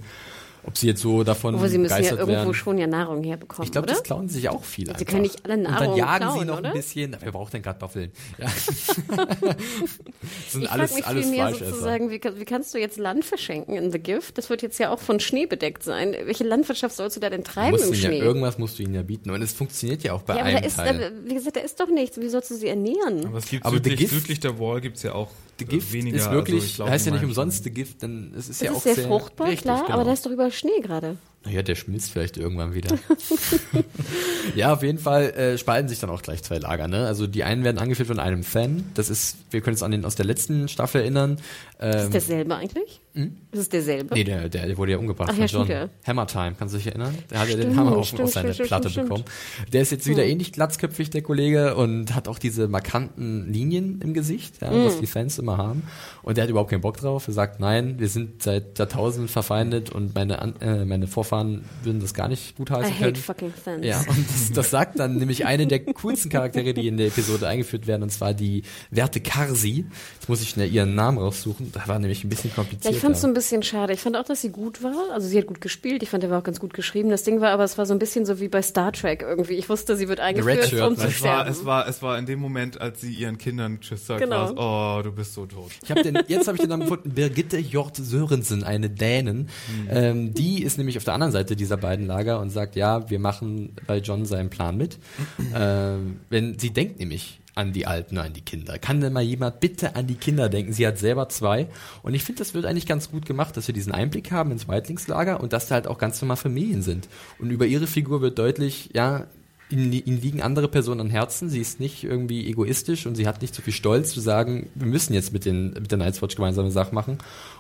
[0.65, 2.53] Ob sie jetzt so davon Obwohl sie müssen ja irgendwo werden.
[2.53, 5.05] schon ja Nahrung herbekommen, Ich glaube, das klauen sie sich auch viel Sie einfach.
[5.05, 6.69] können nicht alle Und dann Nahrung jagen klauen, sie noch oder?
[6.69, 7.17] ein bisschen.
[7.19, 8.11] Wer braucht denn Kartoffeln?
[8.37, 8.45] Ja.
[9.17, 13.25] das sind Ich alles, frage mich alles vielmehr sozusagen, wie, wie kannst du jetzt Land
[13.25, 14.37] verschenken in The Gift?
[14.37, 16.13] Das wird jetzt ja auch von Schnee bedeckt sein.
[16.25, 18.19] Welche Landwirtschaft sollst du da denn treiben musst im ihnen ja, Schnee?
[18.19, 19.29] irgendwas musst du ihnen ja bieten.
[19.31, 20.97] Und es funktioniert ja auch bei ja, aber einem da ist, Teil.
[20.97, 22.19] da, wie gesagt, da ist doch nichts.
[22.19, 23.25] Wie sollst du sie ernähren?
[23.25, 25.29] Aber es gibt Aber südlich, Gift- südlich der Wall gibt's ja auch
[25.69, 26.17] The Gift äh, weniger.
[26.17, 28.59] ist also wirklich, ich glaub, heißt ja nicht umsonst The Gift, denn es ist Es
[28.61, 29.93] ja ist auch sehr, sehr fruchtbar, richtig, klar, genau.
[29.93, 31.17] aber da ist doch überall Schnee gerade.
[31.45, 32.97] Naja, der schmilzt vielleicht irgendwann wieder.
[34.55, 36.87] ja, auf jeden Fall äh, spalten sich dann auch gleich zwei Lager.
[36.87, 37.05] Ne?
[37.05, 38.85] Also die einen werden angeführt von einem Fan.
[38.93, 41.33] Das ist, wir können uns an den aus der letzten Staffel erinnern.
[41.33, 41.41] Ist
[41.81, 43.01] Ähm, es derselbe eigentlich?
[43.15, 44.15] Ist es derselbe?
[44.15, 45.67] nee, der, der, wurde ja umgebracht Ach von ja, John.
[45.67, 45.89] ja.
[46.07, 47.15] Hammer Time, kannst du dich erinnern?
[47.29, 49.25] Der hat ja den Hammer auf, stimmt, auf seine stimmt, Platte stimmt, bekommen.
[49.71, 54.15] Der ist jetzt wieder ähnlich glatzköpfig, der Kollege, und hat auch diese markanten Linien im
[54.15, 54.85] Gesicht, ja, Mhm.
[54.85, 55.83] was die Fans immer haben.
[56.23, 57.27] Und der hat überhaupt keinen Bock drauf.
[57.27, 62.15] Er sagt, nein, wir sind seit Jahrtausenden verfeindet und meine, äh, meine Vorfahren würden das
[62.15, 63.15] gar nicht I gutheißen hate können.
[63.17, 63.85] fucking fans.
[63.85, 67.47] Ja, und das, das sagt dann nämlich eine der coolsten Charaktere, die in der Episode
[67.47, 69.85] eingeführt werden, und zwar die Werte Karsi.
[70.15, 71.71] Jetzt muss ich schnell ihren Namen raussuchen.
[71.73, 73.02] Das war nämlich ein bisschen kompliziert.
[73.03, 73.91] Ich fand es so ein bisschen schade.
[73.91, 75.11] Ich fand auch, dass sie gut war.
[75.11, 76.03] Also sie hat gut gespielt.
[76.03, 77.09] Ich fand, der war auch ganz gut geschrieben.
[77.09, 79.55] Das Ding war aber, es war so ein bisschen so wie bei Star Trek irgendwie.
[79.55, 80.99] Ich wusste, sie wird eingeführt, Redshirt, um ne?
[80.99, 84.07] zu Es war, es, war, es war in dem Moment, als sie ihren Kindern Tschüss
[84.07, 84.53] sagt, Genau.
[84.55, 85.71] oh, du bist so tot.
[85.83, 89.49] Ich hab den, jetzt habe ich den Namen gefunden, Birgitte Hjort Sörensen, eine Dänin.
[89.89, 93.19] Ähm, die ist nämlich auf der anderen Seite dieser beiden Lager und sagt, ja, wir
[93.19, 94.97] machen bei John seinen Plan mit.
[95.53, 98.79] ähm, wenn sie denkt nämlich an die Alten, an die Kinder.
[98.79, 100.73] Kann denn mal jemand bitte an die Kinder denken?
[100.73, 101.67] Sie hat selber zwei.
[102.01, 104.67] Und ich finde, das wird eigentlich ganz gut gemacht, dass wir diesen Einblick haben ins
[104.67, 107.07] Weitlingslager und dass da halt auch ganz normal Familien sind.
[107.39, 109.27] Und über ihre Figur wird deutlich, ja,
[109.69, 111.49] ihnen, ihnen liegen andere Personen am Herzen.
[111.49, 114.87] Sie ist nicht irgendwie egoistisch und sie hat nicht so viel Stolz zu sagen, wir
[114.87, 117.17] müssen jetzt mit, den, mit der Night's Watch gemeinsame Sachen machen.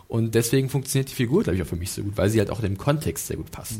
[0.07, 2.49] Und deswegen funktioniert die Figur, glaube ich, auch für mich so gut, weil sie halt
[2.49, 3.79] auch in dem Kontext sehr gut passt.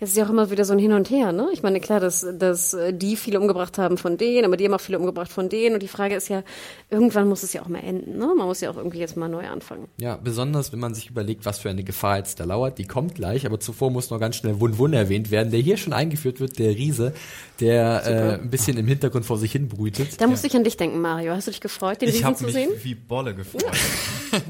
[0.00, 1.48] Es ist ja auch immer wieder so ein Hin und Her, ne?
[1.52, 4.74] Ich meine, klar, dass, dass äh, die viele umgebracht haben von denen, aber die haben
[4.74, 5.74] auch viele umgebracht von denen.
[5.74, 6.44] Und die Frage ist ja,
[6.88, 8.32] irgendwann muss es ja auch mal enden, ne?
[8.36, 9.88] Man muss ja auch irgendwie jetzt mal neu anfangen.
[9.96, 12.78] Ja, besonders wenn man sich überlegt, was für eine Gefahr jetzt da lauert.
[12.78, 15.76] Die kommt gleich, aber zuvor muss noch ganz schnell Wun Wun erwähnt werden, der hier
[15.76, 17.12] schon eingeführt wird, der Riese,
[17.58, 20.20] der äh, ein bisschen im Hintergrund vor sich hin brütet.
[20.20, 21.32] Da musste ich an dich denken, Mario.
[21.32, 22.70] Hast du dich gefreut, den Ich Riesen habe zu mich sehen?
[22.84, 23.64] wie Bolle gefreut.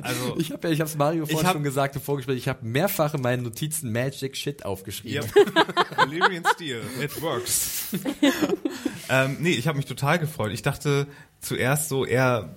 [0.03, 2.67] Also, Ich habe ja, ich habe Mario vorhin hab- schon gesagt im Vorgespräch, ich habe
[2.67, 5.25] mehrfach in meinen Notizen Magic Shit aufgeschrieben.
[5.59, 5.97] Yep.
[5.97, 7.89] Valyrian Steel, it works.
[9.09, 10.53] ähm, nee, ich habe mich total gefreut.
[10.53, 11.07] Ich dachte
[11.41, 12.55] zuerst so, er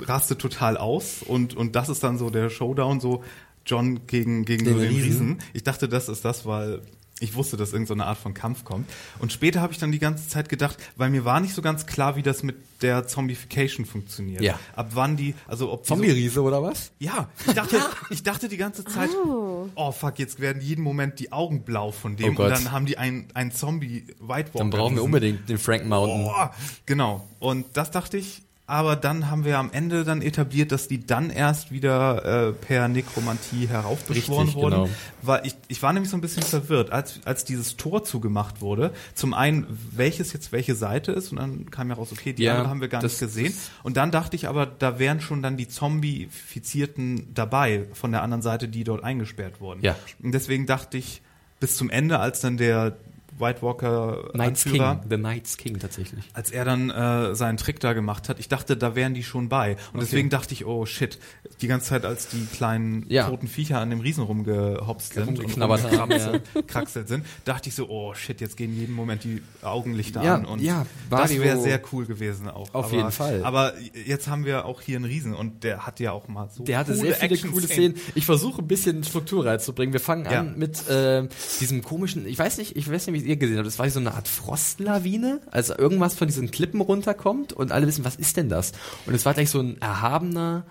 [0.00, 3.24] rastet total aus und, und das ist dann so der Showdown, so
[3.64, 5.04] John gegen, gegen Den so den Riesen.
[5.04, 5.38] Riesen.
[5.52, 6.82] Ich dachte, das ist das, weil
[7.18, 8.88] ich wusste, dass irgendeine Art von Kampf kommt.
[9.18, 11.86] Und später habe ich dann die ganze Zeit gedacht, weil mir war nicht so ganz
[11.86, 14.42] klar, wie das mit der Zombification funktioniert.
[14.42, 14.58] Ja.
[14.74, 16.92] Ab wann die, also ob die so, Zombie-Riese oder was?
[16.98, 17.80] ja, ich dachte,
[18.10, 19.92] ich dachte die ganze Zeit, oh.
[19.92, 22.46] fuck, jetzt werden jeden Moment die Augen blau von dem Oh Gott.
[22.46, 24.58] und dann haben die einen, einen Zombie White Walker.
[24.58, 26.26] Dann brauchen wir unbedingt den Frank Mountain.
[26.26, 26.50] Oh,
[26.84, 27.26] genau.
[27.38, 31.30] Und das dachte ich, aber dann haben wir am Ende dann etabliert, dass die dann
[31.30, 34.74] erst wieder äh, per Nekromantie heraufbeschworen Richtig, wurden.
[34.84, 34.88] genau.
[35.22, 38.92] War ich, ich war nämlich so ein bisschen verwirrt, als, als dieses Tor zugemacht wurde.
[39.14, 42.54] Zum einen, welches jetzt welche Seite ist und dann kam ja raus, okay, die Ja,
[42.54, 43.54] andere haben wir gar nicht gesehen.
[43.84, 48.42] Und dann dachte ich aber, da wären schon dann die Zombifizierten dabei von der anderen
[48.42, 49.80] Seite, die dort eingesperrt wurden.
[49.82, 49.94] Ja.
[50.20, 51.22] Und deswegen dachte ich
[51.60, 52.96] bis zum Ende, als dann der
[53.38, 56.24] White Walker Knights Anführer, King, The Knights King tatsächlich.
[56.32, 59.48] als er dann äh, seinen Trick da gemacht hat, ich dachte, da wären die schon
[59.48, 59.76] bei.
[59.92, 61.18] Und deswegen dachte ich, oh shit,
[61.60, 63.28] die ganze Zeit, als die kleinen Ja.
[63.28, 68.40] toten Viecher an dem Riesen rumgehopst sind und kraxelt sind, dachte ich so, oh shit,
[68.40, 70.44] jetzt gehen jeden Moment die Augenlichter Ja, an.
[70.46, 72.72] Und ja, das wäre sehr cool gewesen auch.
[72.74, 73.42] Auf aber, jeden Fall.
[73.44, 73.74] Aber
[74.06, 76.78] jetzt haben wir auch hier einen Riesen und der hat ja auch mal so Der
[76.78, 77.52] hatte coole sehr viele Action-Szenen.
[77.54, 77.94] coole Szenen.
[78.14, 79.92] Ich versuche ein bisschen Struktur reinzubringen.
[79.92, 80.40] Wir fangen Ja.
[80.40, 81.28] an mit äh,
[81.60, 83.66] diesem komischen, ich weiß nicht, ich weiß nicht, ihr gesehen habt.
[83.66, 88.04] Das war so eine Art Frostlawine, also irgendwas von diesen Klippen runterkommt und alle wissen,
[88.04, 88.72] was ist denn das?
[89.06, 90.64] Und es war gleich so ein erhabener,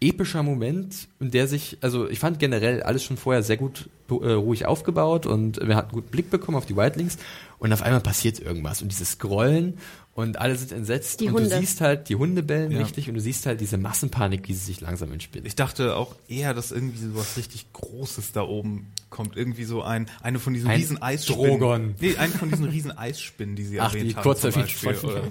[0.00, 4.12] epischer Moment, in der sich, also ich fand generell alles schon vorher sehr gut äh,
[4.30, 7.18] ruhig aufgebaut und wir hatten guten Blick bekommen auf die Wildlings
[7.58, 9.78] und auf einmal passiert irgendwas und dieses Scrollen
[10.14, 11.48] und alle sind entsetzt Die und Hunde.
[11.50, 12.78] du siehst halt die Hunde bellen Ja.
[12.78, 15.46] richtig und du siehst halt diese Massenpanik, wie sie sich langsam entspinnt.
[15.48, 19.36] Ich dachte auch eher, dass irgendwie so was richtig Großes da oben kommt.
[19.36, 21.46] Irgendwie so ein, eine von diesen Ein riesen Eisspinnen.
[21.46, 21.94] Drogon.
[22.00, 24.22] Nee, eine von diesen riesen Eisspinnen, die sie Ach, erwähnt die haben.
[24.22, 25.30] kurze zum Beispiel, oder so.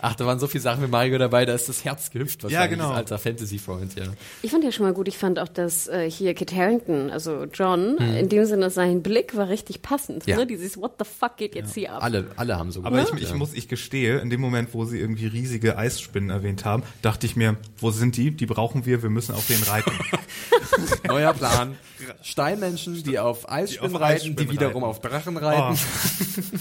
[0.00, 2.42] Ach, da waren so viele Sachen mit Mario dabei, da ist das Herz gehüpft.
[2.42, 2.90] Ja, wahrscheinlich, genau.
[2.90, 4.04] Alter Fantasy-Freund, ja.
[4.42, 7.44] Ich fand ja schon mal gut, ich fand auch, dass äh, hier Kit Harrington, also
[7.52, 10.26] John, in dem Sinne, sein Blick war richtig passend.
[10.26, 10.36] Ja.
[10.36, 10.46] Ne?
[10.46, 12.02] Dieses What the fuck geht jetzt hier ab?
[12.02, 13.36] Alle, alle haben so Aber ich, gemacht, ich ja.
[13.36, 17.36] muss, ich gestehe, in dem Moment, wo sie irgendwie riesige Eisspinnen erwähnt haben, dachte ich
[17.36, 18.30] mir, wo sind die?
[18.30, 19.92] Die brauchen wir, wir müssen auf den reiten.
[21.06, 21.76] Neuer Plan.
[22.22, 24.90] Steinmenschen, die auf Eisspinnen reiten, die wiederum reiten.
[24.90, 25.78] auf Drachen reiten.
[25.78, 26.58] Oh.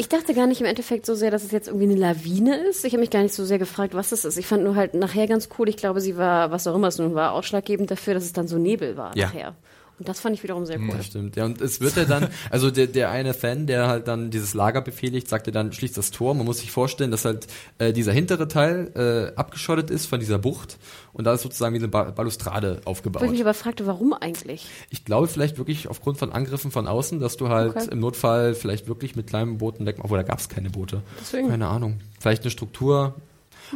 [0.00, 2.84] Ich dachte gar nicht im Endeffekt so sehr, dass es jetzt irgendwie eine Lawine ist.
[2.84, 4.38] Ich habe mich gar nicht so sehr gefragt, was es ist.
[4.38, 5.68] Ich fand nur halt nachher ganz cool.
[5.68, 8.46] Ich glaube, sie war, was auch immer es nun war, ausschlaggebend dafür, dass es dann
[8.46, 9.26] so Nebel war Ja.
[9.26, 9.54] nachher.
[9.98, 10.92] Und das fand ich wiederum sehr cool.
[10.96, 11.44] Das stimmt, ja.
[11.44, 14.80] Und es wird ja dann, also der, der eine Fan, der halt dann dieses Lager
[14.80, 16.34] befehligt, sagte dann, schließt das Tor.
[16.34, 17.48] Man muss sich vorstellen, dass halt
[17.78, 20.78] äh, dieser hintere Teil äh, abgeschottet ist von dieser Bucht
[21.12, 23.22] und da ist sozusagen wie eine ba Balustrade aufgebaut.
[23.22, 24.66] Wo ich mich aber fragte, warum eigentlich?
[24.90, 27.88] Ich glaube vielleicht wirklich aufgrund von Angriffen von außen, dass du halt Okay.
[27.90, 31.02] im Notfall vielleicht wirklich mit kleinen Booten weg, obwohl da gab es keine Boote.
[31.20, 31.48] Deswegen.
[31.48, 32.00] Keine Ahnung.
[32.20, 33.14] Vielleicht eine Struktur.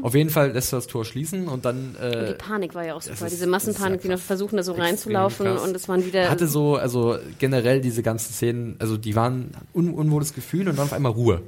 [0.01, 2.85] Auf jeden Fall lässt du das Tor schließen und dann Und äh, die Panik war
[2.87, 3.27] ja auch super.
[3.27, 5.63] ist- Diese Massenpanik, die noch versuchen, da so reinzulaufen krass.
[5.63, 6.31] und es waren wieder.
[6.31, 10.87] hatte so, also generell diese ganzen Szenen, also die waren un unwohles Gefühl und dann
[10.87, 11.43] auf einmal Ruhe.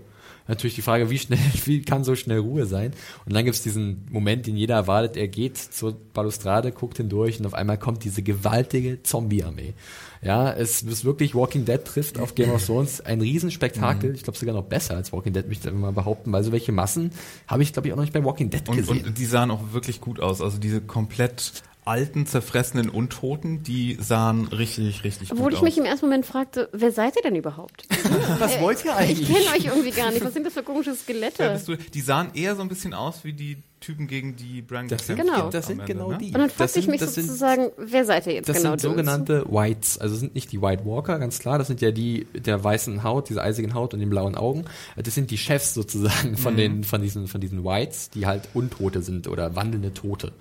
[0.47, 2.93] Natürlich die Frage, wie schnell, wie kann so schnell Ruhe sein?
[3.25, 7.47] Und dann gibt's diesen Moment, den jeder erwartet, er geht zur Balustrade, guckt hindurch und
[7.47, 9.75] auf einmal kommt diese gewaltige Zombie-Armee.
[10.23, 14.15] Ja, es ist wirklich Walking Dead trifft auf Game of Thrones ein Riesenspektakel.
[14.15, 16.73] Ich glaube sogar noch besser als Walking Dead, möchte ich mal behaupten, weil so welche
[16.73, 17.11] Massen
[17.47, 19.05] habe ich, glaube ich, auch noch nicht bei Walking Dead Und, gesehen.
[19.05, 20.41] und die sahen auch wirklich gut aus.
[20.41, 25.65] Also diese komplett alten, zerfressenen Untoten, die sahen richtig, richtig Obwohl gut ich aus.
[25.65, 27.87] mich im ersten Moment fragte, wer seid ihr denn überhaupt?
[28.39, 30.25] Was wollt ihr Ich kenne euch irgendwie gar nicht.
[30.25, 31.51] Was sind das für komische Ja, Skelette?
[31.53, 34.89] bist du, die sahen eher so ein bisschen aus wie die Typen, gegen die Brian
[34.89, 35.51] Das sind, Genau.
[35.51, 36.17] das sind Ende, genau ne?
[36.19, 36.27] die.
[36.29, 38.57] Und dann Das fragte ich sind- mich das sind- sozusagen, wer seid ihr jetzt Das
[38.57, 38.71] genau?
[38.71, 38.97] sind Dudes?
[38.97, 42.65] sogenannte Whites, also sind nicht die White Walker, ganz klar, das sind ja die der
[42.65, 44.65] weißen Haut, dieser eisigen Haut und den blauen Augen.
[44.97, 49.03] Das sind die Chefs sozusagen von den von diesen von diesen Whites, die halt Untote
[49.03, 50.33] sind oder wandelnde Tote.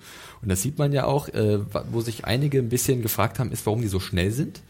[0.44, 1.58] Und das sieht man ja auch, äh,
[1.90, 4.60] wo sich einige ein bisschen gefragt haben, ist, warum die so schnell sind.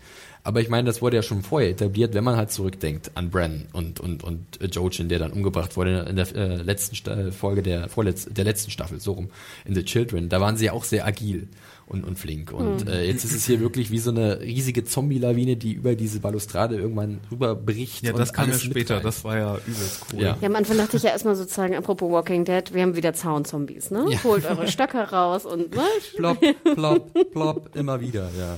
[0.44, 3.66] Aber ich meine, das wurde ja schon vorher etabliert, wenn man halt zurückdenkt an Bran
[3.72, 7.62] und und und äh, Jojen, der dann umgebracht wurde in der äh, letzten Sta Folge
[7.62, 9.30] der vorletz der letzten Staffel, so rum,
[9.64, 10.28] in The Children.
[10.28, 11.48] Da waren sie ja auch sehr agil
[11.86, 12.52] und und flink.
[12.52, 16.20] Und äh, jetzt ist es hier wirklich wie so eine riesige Zombie-Lawine, die über diese
[16.20, 18.04] Balustrade irgendwann rüberbricht.
[18.04, 18.96] Ja, und das kam ja später.
[18.96, 19.04] mitreißt.
[19.04, 20.22] Das war ja übelst cool.
[20.22, 20.38] Ja.
[20.40, 23.90] Ja, am Anfang dachte ich ja erstmal sozusagen, apropos Walking Dead, wir haben wieder Zaunzombies,
[23.90, 24.06] ne?
[24.08, 24.24] Ja.
[24.24, 25.82] Holt eure Stöcker raus und, ne?
[26.16, 26.38] plopp,
[26.74, 28.56] plopp, plopp, immer wieder, ja.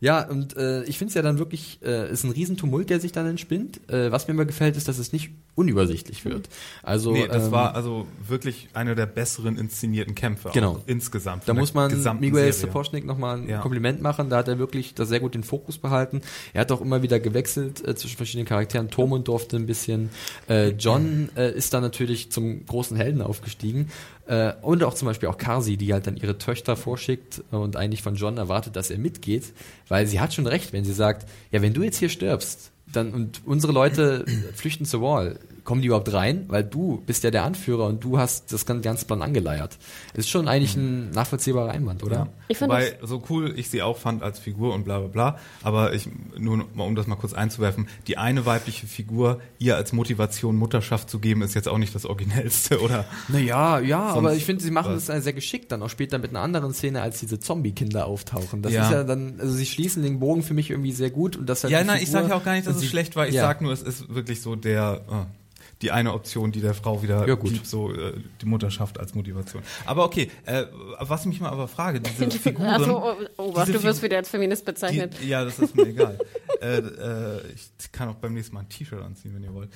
[0.00, 3.12] Ja, und äh, ich finde es ja dann wirklich, äh, ist ein Riesentumult, der sich
[3.12, 3.80] dann entspinnt.
[3.90, 6.48] Äh, was mir immer gefällt, ist, dass es nicht unübersichtlich wird.
[6.82, 10.50] Also Nee, das ähm, war also wirklich einer der besseren inszenierten Kämpfe.
[10.54, 10.80] Genau.
[10.86, 11.46] Insgesamt.
[11.46, 12.50] Da muss man Miguel.
[12.52, 13.60] Sapochnik nochmal ein Ja.
[13.60, 14.30] Kompliment machen.
[14.30, 16.22] Da hat er wirklich da sehr gut den Fokus behalten.
[16.54, 18.88] Er hat auch immer wieder gewechselt äh, zwischen verschiedenen Charakteren.
[18.88, 20.08] Tormund durfte ein bisschen.
[20.48, 23.90] Äh, John äh, ist da natürlich zum großen Helden aufgestiegen.
[24.30, 28.00] Äh, und auch zum Beispiel auch Karsi, die halt dann ihre Töchter vorschickt und eigentlich
[28.00, 29.52] von John erwartet, dass er mitgeht.
[29.88, 33.12] Weil sie hat schon recht, wenn sie sagt, ja, wenn du jetzt hier stirbst, dann
[33.12, 34.24] und unsere Leute
[34.54, 36.44] flüchten zur Wall, kommen die überhaupt rein?
[36.48, 39.78] Weil du bist ja der Anführer und du hast das gan- ganze Plan angeleiert.
[40.14, 42.16] Ist schon eigentlich ein nachvollziehbarer Einwand, oder?
[42.16, 42.28] Ja.
[42.48, 45.92] Ich Wobei, so cool ich sie auch fand als Figur und bla bla bla, aber
[45.94, 51.08] ich, nur um das mal kurz einzuwerfen, die eine weibliche Figur ihr als Motivation Mutterschaft
[51.08, 53.04] zu geben, ist jetzt auch nicht das Originellste, oder?
[53.28, 55.06] Naja, ja, Sonst aber ich finde, sie machen was.
[55.06, 58.62] das sehr geschickt dann auch später mit einer anderen Szene, als diese Zombie-Kinder auftauchen.
[58.62, 58.84] Das Ja.
[58.86, 61.62] ist ja dann, also sie schließen den Bogen für mich irgendwie sehr gut und das
[61.62, 63.34] halt Ja, nein, ich Figur- sage ja auch gar nicht, dass es schlecht war, ich
[63.34, 63.42] ja.
[63.42, 67.26] sag nur, es ist wirklich so der, äh, die eine Option, die der Frau wieder
[67.26, 67.52] Ja, gut.
[67.52, 69.62] gibt, so äh, die Mutterschaft als Motivation.
[69.86, 70.64] Aber okay, äh,
[70.98, 72.68] was ich mich mal aber frage, diese Figuren...
[72.68, 75.14] Also, oh, oh Gott, diese du wirst wieder als Feminist bezeichnet.
[75.22, 76.18] Die, ja, das ist mir egal.
[76.60, 77.40] äh, äh,
[77.78, 79.70] ich kann auch beim nächsten Mal ein T-Shirt anziehen, wenn ihr wollt.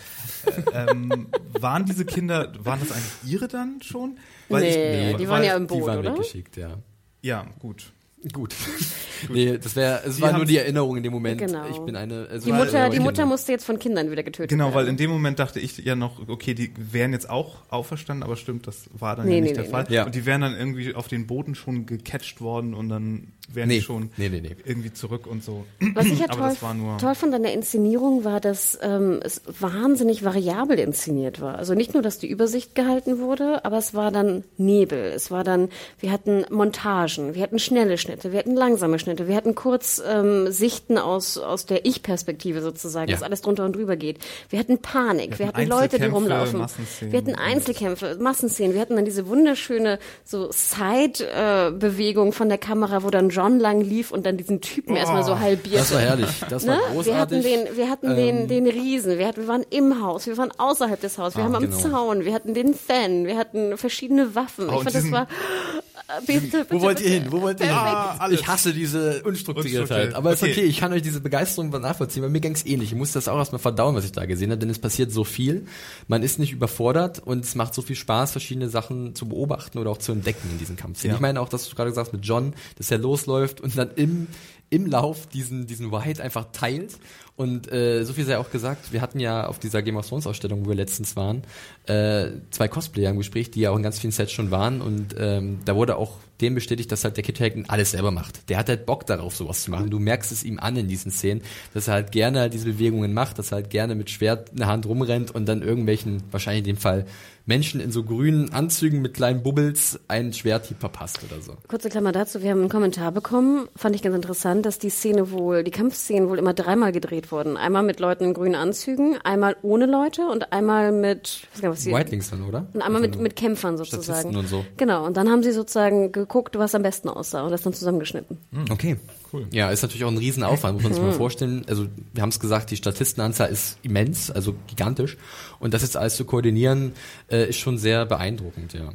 [0.73, 1.29] Äh, ähm,
[1.59, 4.19] waren diese Kinder, waren das eigentlich ihre dann schon?
[4.51, 6.13] Nee, die waren weil- ja im Boot, Die waren oder?
[6.13, 6.79] weggeschickt, ja.
[7.23, 7.93] Ja, gut.
[8.33, 8.55] Gut.
[9.29, 11.39] nee, das wäre, es Sie war nur die Erinnerung in dem Moment.
[11.41, 11.69] Genau.
[11.71, 13.01] Ich bin eine, es Die war- Mutter, die.
[13.01, 14.97] Mutter musste jetzt von Kindern wieder getötet Genau, weil in werden.
[14.97, 18.89] dem Moment dachte ich ja noch, okay, die wären jetzt auch auferstanden, aber stimmt, das
[18.93, 19.87] war dann Nee, ja nee, nicht der nee, Fall.
[19.89, 19.95] nee.
[19.97, 20.05] Ja.
[20.07, 23.79] Und die wären dann irgendwie auf den Boden schon gecatcht worden und dann wären Nee.
[23.79, 24.57] die schon Nee, nee, nee.
[24.65, 25.65] irgendwie zurück und so.
[25.95, 28.79] Was ich ja Aber toll, das war nur- toll fand an der Inszenierung war, dass
[28.83, 31.57] ähm, es wahnsinnig variabel inszeniert war.
[31.59, 34.99] Also nicht nur, dass die Übersicht gehalten wurde, aber es war dann Nebel.
[35.15, 35.69] Es war dann,
[36.01, 40.51] wir hatten Montagen, wir hatten schnelle Schnitte, wir hatten langsame Schnitte, wir hatten kurz ähm,
[40.51, 43.15] Sichten aus, aus der Ich-Perspektive sozusagen, Ja.
[43.17, 44.19] dass alles drunter und drüber geht.
[44.49, 46.65] Wir hatten Panik, wir hatten hatten Leute, die rumlaufen.
[47.01, 48.75] Wir hatten Einzelkämpfe, Massenszenen.
[48.75, 54.11] Wir hatten dann diese wunderschöne so Side-Bewegung von der Kamera, wo dann John lang lief
[54.13, 55.81] und dann diesen Typen erstmal so halbiert.
[55.81, 56.29] Das war herrlich.
[56.49, 56.83] Das war Ne?
[56.93, 57.45] großartig.
[57.45, 60.37] Wir hatten den, wir hatten den, den Riesen, wir, hatten, wir waren im Haus, wir
[60.39, 61.77] waren außerhalb des Hauses, wir Ah, haben am genau.
[61.77, 64.69] Zaun, wir hatten den Fan, wir hatten verschiedene Waffen.
[64.69, 65.23] Oh, ich und fand, das war.
[65.23, 67.25] Äh, Bitte, bitte, Wo wollt ihr hin?
[67.31, 67.75] Wo wollt ihr hin?
[67.75, 69.81] Ah, ich hasse diese Unstrukturiertheit.
[69.81, 70.15] Unstrukturiert.
[70.15, 70.53] Aber ist Okay.
[70.53, 72.93] okay, ich kann euch diese Begeisterung nachvollziehen, weil mir ging's ähnlich.
[72.93, 75.25] Ich musste das auch erstmal verdauen, was ich da gesehen habe, denn es passiert so
[75.25, 75.65] viel.
[76.07, 79.91] Man ist nicht überfordert und es macht so viel Spaß, verschiedene Sachen zu beobachten oder
[79.91, 81.13] auch zu entdecken in diesen Kampfszenen.
[81.13, 81.17] Ja.
[81.17, 83.91] Ich meine auch, dass du gerade gesagt hast mit John, dass er losläuft und dann
[83.97, 84.29] im
[84.71, 86.99] im Lauf diesen, diesen White einfach teilt.
[87.37, 90.27] Und äh, so viel sei auch gesagt, wir hatten ja auf dieser Game of Thrones
[90.27, 91.43] Ausstellung, wo wir letztens waren,
[91.87, 94.81] äh, zwei Cosplayer im Gespräch, die ja auch in ganz vielen Sets schon waren.
[94.81, 98.49] Und ähm, da wurde auch dem bestätigt, dass halt der Kid Harington alles selber macht.
[98.49, 99.91] Der hat halt Bock darauf, sowas zu machen.
[99.91, 101.43] Du merkst es ihm an in diesen Szenen,
[101.73, 104.67] dass er halt gerne diese Bewegungen macht, dass er halt gerne mit Schwert in der
[104.67, 107.07] Hand rumrennt und dann irgendwelchen, wahrscheinlich in dem Fall,
[107.47, 111.57] Menschen in so grünen Anzügen mit kleinen Bubbles einen Schwerthieb verpasst oder so.
[111.69, 115.31] Kurze Klammer dazu, wir haben einen Kommentar bekommen, fand ich ganz interessant, dass die Szene
[115.31, 117.57] wohl, die Kampfszenen wohl immer dreimal gedreht wurden.
[117.57, 121.69] Einmal mit Leuten in grünen Anzügen, einmal ohne Leute und einmal mit, ich weiß gar
[121.71, 122.67] nicht, was die, Whitelings dann, oder?
[122.73, 124.03] und einmal mit, Also, mit Kämpfern sozusagen.
[124.05, 124.65] Statisten und so.
[124.77, 128.39] Genau, und dann haben sie sozusagen geguckt, was am besten aussah und das dann zusammengeschnitten.
[128.71, 128.97] Okay.
[129.33, 129.47] Cool.
[129.51, 131.65] Ja, ist natürlich auch ein Riesenaufwand, muss man sich mal vorstellen.
[131.69, 135.17] Also, wir haben es gesagt, die Statistenanzahl ist immens, also gigantisch.
[135.59, 136.93] Und das jetzt alles zu koordinieren,
[137.29, 138.93] äh, ist schon sehr beeindruckend, ja.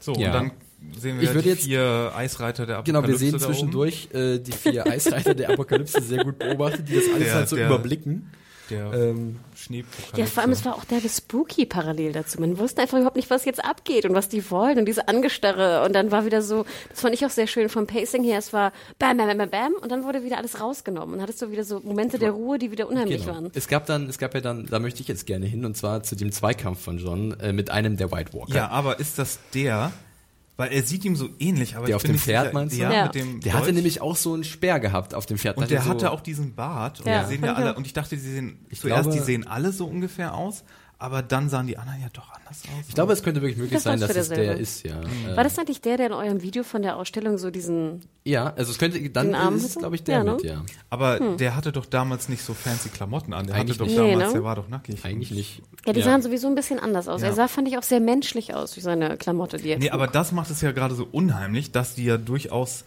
[0.00, 0.28] So, Ja.
[0.28, 0.50] und dann
[0.98, 4.38] sehen Ich wir würde die jetzt- vier Eisreiter der Apokalypse Genau, wir sehen zwischendurch äh,
[4.38, 7.66] die vier Eisreiter der Apokalypse sehr gut beobachtet, die das alles Der- halt so der-
[7.66, 8.30] überblicken.
[8.70, 9.36] Der Ähm.
[10.16, 12.40] Ja, vor allem, es war auch der Spooky parallel dazu.
[12.40, 15.84] Man wusste einfach überhaupt nicht, was jetzt abgeht und was die wollen und diese Angestarre.
[15.84, 18.54] Und dann war wieder so, das fand ich auch sehr schön vom Pacing her, es
[18.54, 21.14] war bam, bam, bam, bam, bam und dann wurde wieder alles rausgenommen.
[21.16, 23.34] Und hattest du wieder so Momente der Ruhe, die wieder unheimlich Genau.
[23.34, 23.50] waren.
[23.54, 26.02] Es gab dann, es gab ja dann, da möchte ich jetzt gerne hin, und zwar
[26.02, 28.54] zu dem Zweikampf von John äh, mit einem der White Walker.
[28.54, 29.92] Ja, aber ist das der?
[30.56, 32.54] Weil er sieht ihm so ähnlich, aber Der ich auf dem nicht Pferd, sicher.
[32.54, 32.80] meinst du?
[32.80, 33.04] Ja, Ja.
[33.06, 33.74] mit dem Der hatte Dolch.
[33.74, 35.56] nämlich auch so einen Speer gehabt auf dem Pferd.
[35.56, 37.00] und der so, hatte auch diesen Bart.
[37.00, 39.24] Und Ja, sehen ja ich alle, und ich dachte, die sehen, Ich zuerst, glaube- die
[39.24, 40.62] sehen alle so ungefähr aus,
[40.98, 42.88] aber dann sahen die anderen ja doch anders aus.
[42.88, 45.00] Ich glaube, es könnte wirklich möglich Das sein, dass es der ist, ja.
[45.34, 48.70] War das eigentlich der, der in eurem Video von der Ausstellung so diesen, ja, also
[48.72, 50.32] es könnte, dann ist es, glaube ich, der Ja, ne?
[50.34, 50.62] mit, ja.
[50.90, 53.46] aber der hatte doch damals nicht so fancy Klamotten an.
[53.46, 53.98] Der Eigentlich hatte doch nicht.
[53.98, 54.32] damals, Nee, ne?
[54.32, 55.04] der war doch nackig.
[55.04, 55.62] Eigentlich nicht.
[55.86, 57.20] ja, die sahen sowieso ein bisschen anders aus.
[57.22, 57.28] Ja.
[57.28, 59.94] Er sah, fand ich, auch sehr menschlich aus, wie seine Klamotte, die er Nee, trug.
[59.94, 62.84] aber das macht es ja gerade so unheimlich, dass die ja durchaus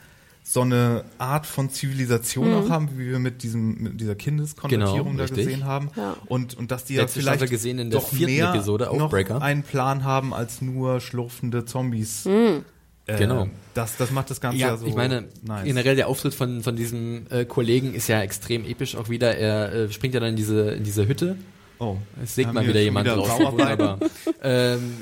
[0.50, 5.18] so eine Art von Zivilisation auch haben, wie wir mit diesem mit dieser Kindeskonvertierung Genau,
[5.18, 5.46] da richtig.
[5.46, 5.90] gesehen haben.
[5.98, 6.16] Ja.
[6.28, 8.90] Und, und dass die ja Letzte Staffel vielleicht gesehen in der doch vierten mehr Episode,
[8.94, 9.12] noch
[9.42, 12.24] einen Plan haben als nur schlurfende Zombies.
[12.24, 12.64] Hm.
[13.08, 13.50] Äh, Genau.
[13.74, 15.66] Das, das macht das Ganze ja, Ja, so ich meine, nice.
[15.66, 19.36] generell der Auftritt von, von diesem äh, Kollegen ist ja extrem episch auch wieder.
[19.38, 21.36] Er äh, springt ja dann in diese, in diese Hütte.
[21.80, 23.28] oh, Es sägt mal wieder jemand drauf.
[23.38, 23.80] Bauarbeiten.
[23.80, 24.00] Wunderbar.
[24.44, 24.94] ähm,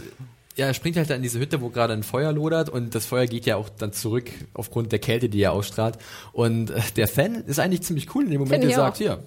[0.56, 3.06] ja, er springt halt dann in diese Hütte, wo gerade ein Feuer lodert und das
[3.06, 5.98] Feuer geht ja auch dann zurück aufgrund der Kälte, die er ausstrahlt.
[6.32, 8.98] Und äh, der Fan ist eigentlich ziemlich cool in dem Moment, der sagt, auch.
[8.98, 9.24] hier,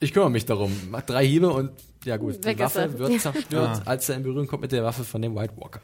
[0.00, 1.70] ich kümmere mich darum, macht drei Hiebe und
[2.04, 2.98] ja gut, Weg die Waffe er.
[2.98, 3.18] wird Ja.
[3.32, 5.80] zerstört, als er in Berührung kommt mit der Waffe von dem White Walker.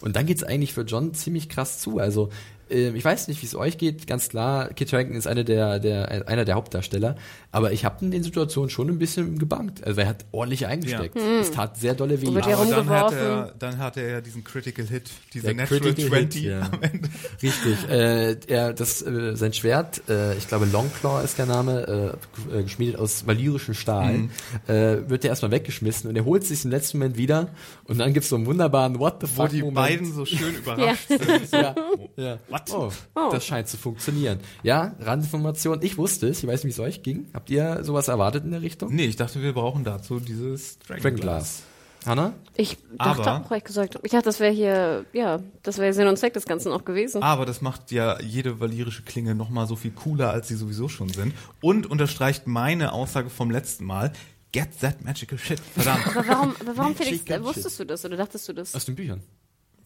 [0.00, 1.98] Und dann geht's eigentlich für John ziemlich krass zu.
[1.98, 2.30] Also
[2.70, 4.06] ich weiß nicht, wie es euch geht.
[4.06, 7.16] Ganz klar, Kit Harington ist einer der, der einer der Hauptdarsteller,
[7.52, 9.84] aber ich habe in den Situationen schon ein bisschen gebankt.
[9.84, 11.16] Also er hat ordentlich eingesteckt.
[11.16, 12.26] Es tat sehr dolle weh.
[12.26, 15.80] Ja Aber dann hat, er, dann hat er ja diesen Critical Hit, diese Der Natural
[15.80, 16.60] Critical 20 Hit, ja.
[16.60, 17.08] am Ende.
[17.42, 17.88] Richtig.
[17.90, 22.16] Äh, er, das, äh, sein Schwert, äh, ich glaube Longclaw ist der Name,
[22.52, 24.30] äh, äh, geschmiedet aus valyrischem Stahl, Mhm.
[24.68, 27.48] äh, wird er erstmal weggeschmissen und er holt sich im letzten Moment wieder
[27.84, 29.74] und dann gibt's so einen wunderbaren What the Wo fuck die Moment.
[29.76, 31.52] beiden so schön überrascht sind.
[31.52, 31.74] ja,
[32.16, 32.38] ja.
[32.68, 32.92] What?
[33.14, 34.40] Oh, das scheint zu funktionieren.
[34.62, 35.80] Ja, Randinformation.
[35.82, 36.42] Ich wusste es.
[36.42, 37.26] Ich weiß nicht, wie es euch ging.
[37.34, 38.94] Habt ihr sowas erwartet in der Richtung?
[38.94, 41.62] Nee, ich dachte, wir brauchen dazu dieses Dragonglass.
[42.06, 42.32] Hanna?
[42.56, 46.16] Ich dachte Aber- auch, gesagt, ich dachte, das wäre hier, ja, das wäre Sinn und
[46.16, 47.22] Zweck des Ganzen auch gewesen.
[47.22, 50.88] Aber das macht ja jede valyrische Klinge noch mal so viel cooler, als sie sowieso
[50.88, 51.34] schon sind.
[51.60, 54.12] Und unterstreicht meine Aussage vom letzten Mal.
[54.52, 55.60] Get that magical shit.
[55.60, 56.06] Verdammt.
[56.16, 58.74] Aber warum, aber warum Felix, wusstest du das oder dachtest du das?
[58.74, 59.22] Aus den Büchern.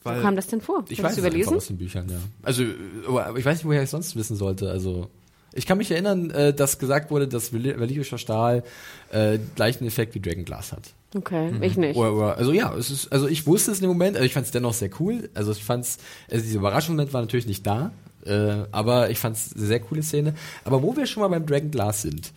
[0.04, 0.84] Wo Weil kam das denn vor?
[0.88, 1.56] Ich weiß es überlesen?
[1.56, 2.18] aus den Büchern, ja.
[2.42, 2.64] Also,
[3.06, 4.70] aber ich weiß nicht, woher ich sonst wissen sollte.
[4.70, 5.08] Also,
[5.54, 8.64] ich kann mich erinnern, äh, dass gesagt wurde, dass valy- valyrischer Stahl
[9.10, 10.92] äh, gleichen Effekt wie Dragonglass hat.
[11.14, 11.96] Okay, ich nicht.
[11.96, 14.32] Oder, oder, also ja, es ist, also ich wusste es in dem Moment, aber ich
[14.32, 15.28] fand es dennoch sehr cool.
[15.34, 15.98] Also ich fand's,
[16.30, 17.92] also dieser Überraschungsmoment war natürlich nicht da.
[18.24, 20.34] Äh, aber ich fand's eine sehr coole Szene.
[20.64, 22.32] Aber wo wir schon mal beim Dragon Glass sind,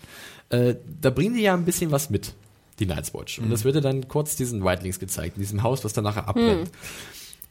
[0.49, 2.33] äh, da bringen die ja ein bisschen was mit,
[2.79, 3.39] die Night's Watch.
[3.39, 6.27] Und das wird ja dann kurz diesen Whitelings gezeigt, in diesem Haus, was dann nachher
[6.27, 6.69] abbrennt.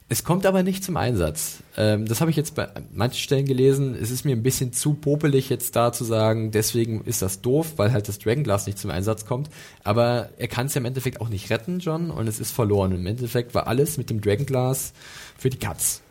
[0.07, 1.63] Es kommt aber nicht zum Einsatz.
[1.77, 3.97] Ähm, das habe ich jetzt bei manchen Stellen gelesen.
[3.99, 7.73] Es ist mir ein bisschen zu popelig jetzt da zu sagen, deswegen ist das doof,
[7.77, 9.49] weil halt das Dragonglass nicht zum Einsatz kommt.
[9.83, 12.91] Aber er kann es ja im Endeffekt auch nicht retten, John, und es ist verloren.
[12.91, 14.93] Im Endeffekt war alles mit dem Dragonglass
[15.37, 16.01] für die Katz.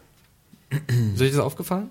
[1.14, 1.88] ist euch das aufgefallen?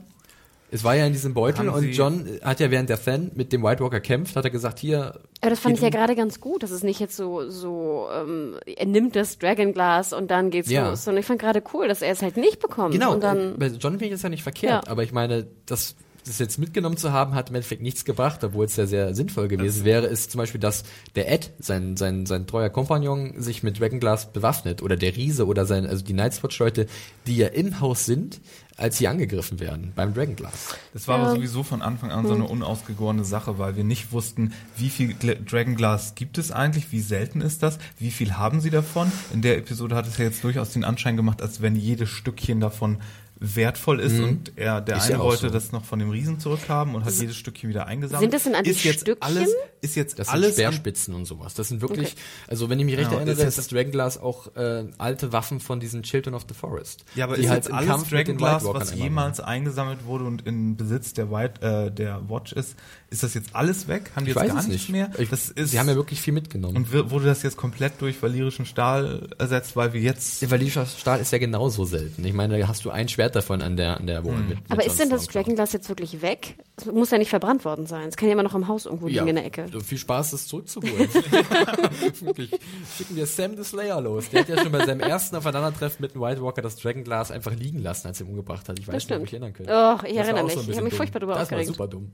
[0.74, 3.32] Es war ja in diesem Beutel Haben und Sie- John hat ja während der Fan
[3.36, 5.20] mit dem White Walker kämpft, hat er gesagt, hier.
[5.42, 8.56] Aber das fand ich ja gerade ganz gut, dass es nicht jetzt so, so, ähm,
[8.66, 10.90] er nimmt das Dragonglass und dann geht's Ja.
[10.90, 11.04] los.
[11.04, 12.94] Sondern ich fand gerade cool, dass er es halt nicht bekommt.
[12.94, 14.92] Genau, Und dann, äh, bei John finde ich das ja nicht verkehrt, Ja.
[14.92, 15.96] aber ich meine, das,
[16.26, 19.50] das jetzt mitgenommen zu haben, hat im Endeffekt nichts gebracht, obwohl es ja sehr sinnvoll
[19.50, 20.84] gewesen wäre, ist zum Beispiel, dass
[21.16, 25.66] der Ed, sein, sein, sein treuer Kompagnon, sich mit Dragonglass bewaffnet oder der Riese oder
[25.66, 26.88] sein, also die Nightwatch-Leute,
[27.28, 28.40] die ja im Haus sind,
[28.78, 30.76] als sie angegriffen werden beim Dragonglass.
[30.94, 31.36] Das war aber Ja.
[31.36, 32.28] sowieso von Anfang an Hm.
[32.28, 36.92] so eine unausgegorene Sache, weil wir nicht wussten, wie viel Gla- Dragonglass gibt es eigentlich,
[36.92, 39.12] wie selten ist das, wie viel haben sie davon.
[39.34, 42.60] In der Episode hat es ja jetzt durchaus den Anschein gemacht, als wenn jedes Stückchen
[42.60, 42.98] davon
[43.40, 45.00] wertvoll ist und er der Mhm.
[45.02, 45.50] Ist eine ja wollte so.
[45.54, 48.22] das noch von dem Riesen zurückhaben und hat jedes Stückchen wieder eingesammelt.
[48.22, 49.22] Sind das denn eigentlich ist jetzt Stückchen?
[49.22, 49.50] alles
[49.82, 51.54] ist jetzt Das sind alles an- Speerspitzen und sowas.
[51.54, 52.22] Das sind wirklich, Okay.
[52.48, 55.80] also wenn ich mich recht Genau, erinnere, ist das Dragonglass auch äh, alte Waffen von
[55.82, 57.04] diesen Children of the Forest.
[57.16, 60.78] Ja, aber die ist halt jetzt alles Kampf Dragonglass, was jemals eingesammelt wurde und in
[60.78, 62.76] Besitz der White, äh, der Watch ist,
[63.14, 64.12] ist das jetzt alles weg?
[64.16, 64.90] Haben die Ich jetzt weiß gar nichts nicht.
[64.90, 65.10] mehr?
[65.18, 66.76] Ich, das ist, sie haben ja wirklich viel mitgenommen.
[66.76, 70.86] und wir- wurde das jetzt komplett durch valyrischen Stahl ersetzt, weil wir jetzt Der Valischer
[70.86, 72.26] Stahl ist ja genauso selten.
[72.26, 74.50] Ich meine, da hast du ein Schwert davon an der, an der Wohnung Hm.
[74.50, 74.58] mit.
[74.62, 75.28] mit aber ist denn das.
[75.28, 76.56] Dragonglass jetzt wirklich weg?
[76.76, 78.08] Es muss ja nicht verbrannt worden sein.
[78.10, 79.68] Es kann ja immer noch im Haus irgendwo liegen in der Ecke.
[79.86, 81.08] Viel Spaß, das zurückzuholen.
[82.22, 82.52] Wirklich.
[82.98, 84.30] Schicken wir Sam the Slayer los.
[84.30, 87.54] Der hat ja schon bei seinem ersten Aufeinandertreffen mit dem White Walker das Dragonglass einfach
[87.54, 88.80] liegen lassen, als er ihn umgebracht hat.
[88.80, 89.72] Ich weiß Das nicht, ob ich erinnern könnte.
[89.72, 90.54] Och, ich Das erinnere mich.
[90.54, 91.68] so Ich habe mich furchtbar drüber Das aufgeregt.
[91.70, 92.10] war super dumm.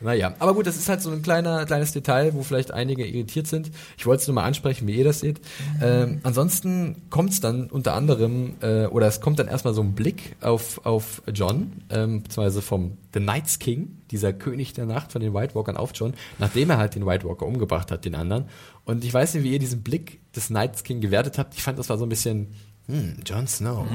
[0.00, 3.46] Naja, aber gut, das ist halt so ein kleiner, kleines Detail, wo vielleicht einige irritiert
[3.46, 3.70] sind.
[3.96, 5.40] Ich wollte es nur mal ansprechen, wie ihr das seht.
[5.80, 9.94] Ähm, ansonsten kommt es dann unter anderem, äh, oder es kommt dann erstmal so ein
[9.94, 15.22] Blick auf, auf John, ähm, beziehungsweise vom The Night's King, dieser König der Nacht von
[15.22, 18.44] den White Walkern auf John, nachdem er halt den White Walker umgebracht hat, den anderen.
[18.84, 21.54] Und ich weiß nicht, wie ihr diesen Blick des Night's King gewertet habt.
[21.54, 22.48] Ich fand, das war so ein bisschen,
[22.86, 23.86] hm, Jon Snow.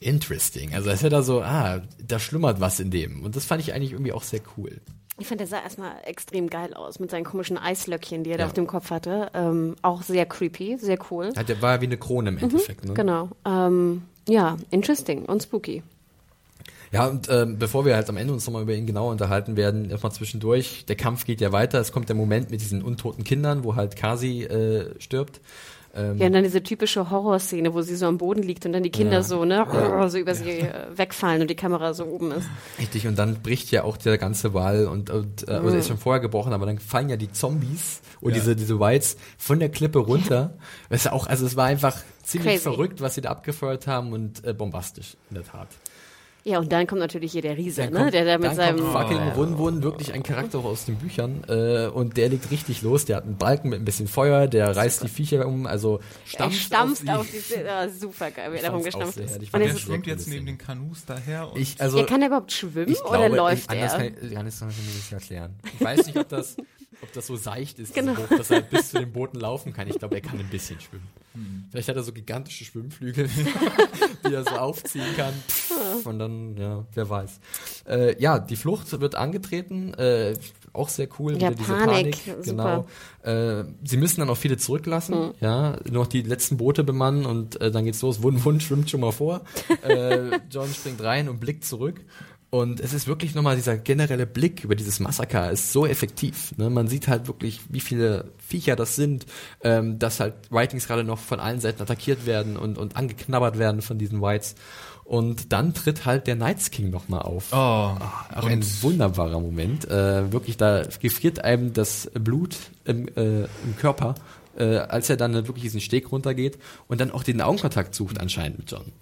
[0.00, 0.74] Interesting.
[0.74, 3.22] Also es ist ja da so, ah, da schlummert was in dem.
[3.22, 4.80] Und das fand ich eigentlich irgendwie auch sehr cool.
[5.20, 8.44] Ich fand, der sah erstmal extrem geil aus mit seinen komischen Eislöckchen, die er da
[8.44, 8.46] Ja.
[8.46, 9.30] auf dem Kopf hatte.
[9.34, 11.32] Ähm, auch sehr creepy, sehr cool.
[11.36, 12.84] Hat, der war wie eine Krone im Endeffekt.
[12.84, 12.94] Ne?
[12.94, 13.28] Genau.
[13.44, 15.82] Ähm, ja, interesting und spooky.
[16.92, 19.90] Ja, und ähm, bevor wir halt am Ende uns nochmal über ihn genauer unterhalten werden,
[19.90, 23.62] erstmal zwischendurch, der Kampf geht ja weiter, es kommt der Moment mit diesen untoten Kindern,
[23.64, 25.40] wo halt Kasi äh, stirbt.
[25.98, 28.82] Ähm, Ja, und dann diese typische Horrorszene, wo sie so am Boden liegt und dann
[28.82, 29.22] die Kinder Ja.
[29.22, 29.66] so, ne,
[30.08, 32.46] so über sie äh, wegfallen und die Kamera so oben ist.
[32.78, 35.98] Richtig, und dann bricht ja auch der ganze Wall und, und äh, oder ist schon
[35.98, 38.38] vorher gebrochen, aber dann fallen ja die Zombies und Ja.
[38.38, 40.54] diese, diese Whites von der Klippe runter.
[40.88, 42.62] Das ist ja auch, also es war einfach ziemlich Crazy.
[42.62, 45.68] verrückt, was sie da abgefeuert haben und äh, bombastisch, in der Tat.
[46.48, 48.56] Ja, und dann kommt natürlich hier der Riese, Dann ne, kommt- der da mit dann
[48.56, 52.30] seinem kommt fucking äh, Wun Wun, wirklich ein Charakter aus den Büchern äh, und der
[52.30, 55.46] legt richtig los, der hat einen Balken mit ein bisschen Feuer, der reißt die Viecher
[55.46, 57.54] um, also er stampft, stampft auf auf die.
[57.54, 59.54] die, ja, super geil, wie er Ich da fand's auch rumgestampft sehr ist.
[59.54, 62.52] Und der schwimmt jetzt neben den Kanus daher und Ich, also, ja, kann er überhaupt
[62.52, 63.98] schwimmen ich oder glaube, läuft ich, anders er?
[63.98, 65.54] Kann, ich- anders kann ich mir das nicht erklären.
[65.74, 66.56] Ich weiß nicht, ob das,
[67.02, 68.14] ob das so seicht ist, Genau.
[68.14, 69.88] Boot, dass er bis zu den Booten laufen kann.
[69.88, 71.06] Ich glaube, er kann ein bisschen schwimmen.
[71.70, 73.28] Vielleicht hat er so gigantische Schwimmflügel,
[74.28, 75.32] die er so aufziehen kann.
[76.04, 77.40] Und dann, ja, wer weiß.
[77.88, 80.34] Äh, ja, die Flucht wird angetreten, äh,
[80.72, 81.34] auch sehr cool.
[81.34, 82.86] Ja, wieder diese Panik, Genau.
[83.22, 87.60] Äh, sie müssen dann auch viele zurücklassen, ja, nur noch die letzten Boote bemannen und
[87.60, 88.22] äh, dann geht's los.
[88.22, 89.42] Wund Wund schwimmt schon mal vor.
[89.86, 92.00] äh, John springt rein und blickt zurück.
[92.50, 96.56] Und es ist wirklich nochmal dieser generelle Blick über dieses Massaker ist so effektiv.
[96.56, 96.70] Ne?
[96.70, 99.26] Man sieht halt wirklich, wie viele Viecher das sind,
[99.62, 103.82] ähm, dass halt Whitings gerade noch von allen Seiten attackiert werden und, und angeknabbert werden
[103.82, 104.54] von diesen Whites.
[105.04, 107.48] Und dann tritt halt der Night's King nochmal auf.
[107.52, 109.86] Oh, Auch ein wunderbarer Moment.
[109.86, 114.14] Äh, wirklich, da gefriert einem das Blut im, äh, im Körper,
[114.58, 116.58] äh, als er dann wirklich diesen Steg runtergeht
[116.88, 118.92] und dann auch den Augenkontakt sucht anscheinend mit John.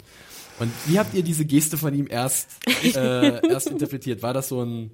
[0.59, 4.23] Und wie habt ihr diese Geste von ihm erst, äh, erst interpretiert?
[4.23, 4.91] War das so ein,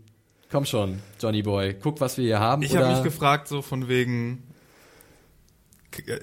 [0.51, 2.63] komm schon, Johnny Boy, guck, was wir hier haben?
[2.63, 4.43] Ich habe mich gefragt, so von wegen,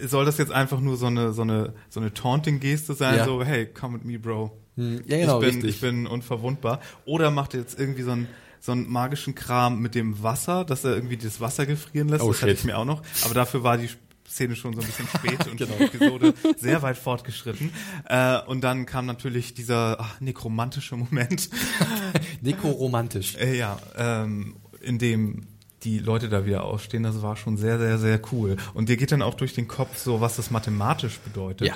[0.05, 3.25] soll das jetzt einfach nur so eine, so eine, so eine Taunting-Geste sein, Ja.
[3.25, 4.51] so, hey, come with me, bro.
[4.77, 5.75] Hm, ja, genau, ich, bin, richtig.
[5.77, 6.81] ich bin unverwundbar.
[7.05, 8.29] Oder macht er jetzt irgendwie so einen,
[8.61, 12.23] so einen magischen Kram mit dem Wasser, dass er irgendwie das Wasser gefrieren lässt.
[12.23, 12.59] Oh, das hatte shit.
[12.61, 13.03] ich mir auch noch.
[13.25, 13.89] Aber dafür war die
[14.31, 17.73] Szene schon so ein bisschen spät und die Episode sehr weit fortgeschritten.
[18.09, 21.51] Äh, und dann kam natürlich dieser ach, nekromantische Moment.
[22.41, 23.37] Nekoromantisch.
[23.37, 25.47] Äh, ja, ähm, in dem
[25.83, 28.57] die Leute da wieder ausstehen, das war schon sehr, sehr, sehr cool.
[28.75, 31.69] Und dir geht dann auch durch den Kopf so, was das mathematisch bedeutet.
[31.69, 31.75] Ja.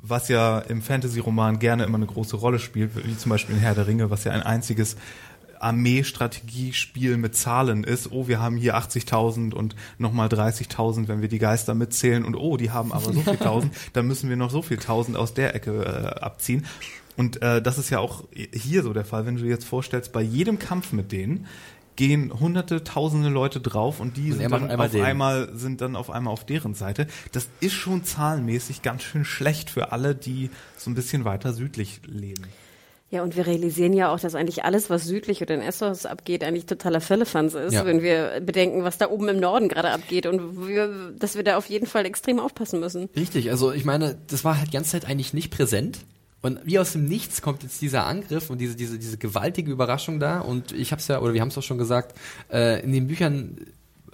[0.00, 3.74] Was ja im Fantasy-Roman gerne immer eine große Rolle spielt, wie zum Beispiel in Herr
[3.74, 4.96] der Ringe, was ja ein einziges
[5.62, 8.10] Armee-Strategiespiel mit Zahlen ist.
[8.10, 12.24] Oh, wir haben hier 80.000 und nochmal 30.000, wenn wir die Geister mitzählen.
[12.24, 15.16] Und oh, die haben aber so viel Tausend, dann müssen wir noch so viel Tausend
[15.16, 16.66] aus der Ecke äh, abziehen.
[17.16, 20.12] Und äh, das ist ja auch hier so der Fall, wenn du dir jetzt vorstellst,
[20.12, 21.46] bei jedem Kampf mit denen
[21.98, 25.04] gehen hunderte, tausende Leute drauf und die Und sind dann einmal auf den.
[25.04, 27.08] einmal sind dann auf einmal auf deren Seite.
[27.32, 32.00] Das ist schon zahlenmäßig ganz schön schlecht für alle, die so ein bisschen weiter südlich
[32.06, 32.44] leben.
[33.10, 36.44] Ja, und wir realisieren ja auch, dass eigentlich alles, was südlich oder in Essos abgeht,
[36.44, 37.86] eigentlich totaler Firlefanz ist, Ja.
[37.86, 41.56] wenn wir bedenken, was da oben im Norden gerade abgeht und wir, dass wir da
[41.56, 43.08] auf jeden Fall extrem aufpassen müssen.
[43.16, 46.00] Richtig, also ich meine, das war halt die ganze Zeit eigentlich nicht präsent.
[46.42, 50.20] Und wie aus dem Nichts kommt jetzt dieser Angriff und diese, diese, diese gewaltige Überraschung
[50.20, 50.40] da.
[50.40, 52.14] Und ich hab's ja, oder wir haben es auch schon gesagt,
[52.52, 53.56] äh, in den Büchern,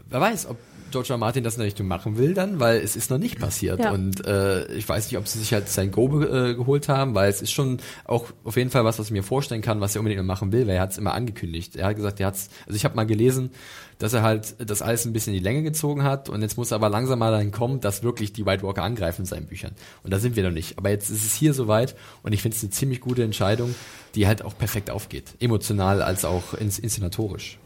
[0.08, 0.56] wer weiß, ob
[1.02, 1.16] George.
[1.18, 3.80] Martin das in der Richtung machen will dann, weil es ist noch nicht passiert.
[3.80, 3.92] Ja.
[3.92, 7.28] Und äh, ich weiß nicht, ob sie sich halt sein Go äh, geholt haben, weil
[7.28, 10.00] es ist schon auch auf jeden Fall was, was ich mir vorstellen kann, was er
[10.00, 11.76] unbedingt noch machen will, weil er hat es immer angekündigt.
[11.76, 13.50] Er hat gesagt, er hat's, also ich habe mal gelesen,
[13.98, 16.72] dass er halt das alles ein bisschen in die Länge gezogen hat und jetzt muss
[16.72, 19.72] er aber langsam mal dahin kommen, dass wirklich die White Walker angreifen in seinen Büchern.
[20.02, 20.78] Und da sind wir noch nicht.
[20.78, 23.74] Aber jetzt ist es hier soweit und ich finde es eine ziemlich gute Entscheidung,
[24.14, 25.34] die halt auch perfekt aufgeht.
[25.40, 27.58] Emotional als auch ins, inszenatorisch.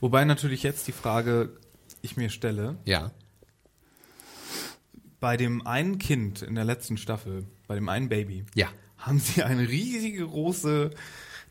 [0.00, 1.50] Wobei natürlich jetzt die Frage
[2.02, 3.10] ich mir stelle, Ja.
[5.20, 8.68] bei dem einen Kind in der letzten Staffel, bei dem einen Baby, Ja.
[8.98, 10.90] haben sie eine riesige große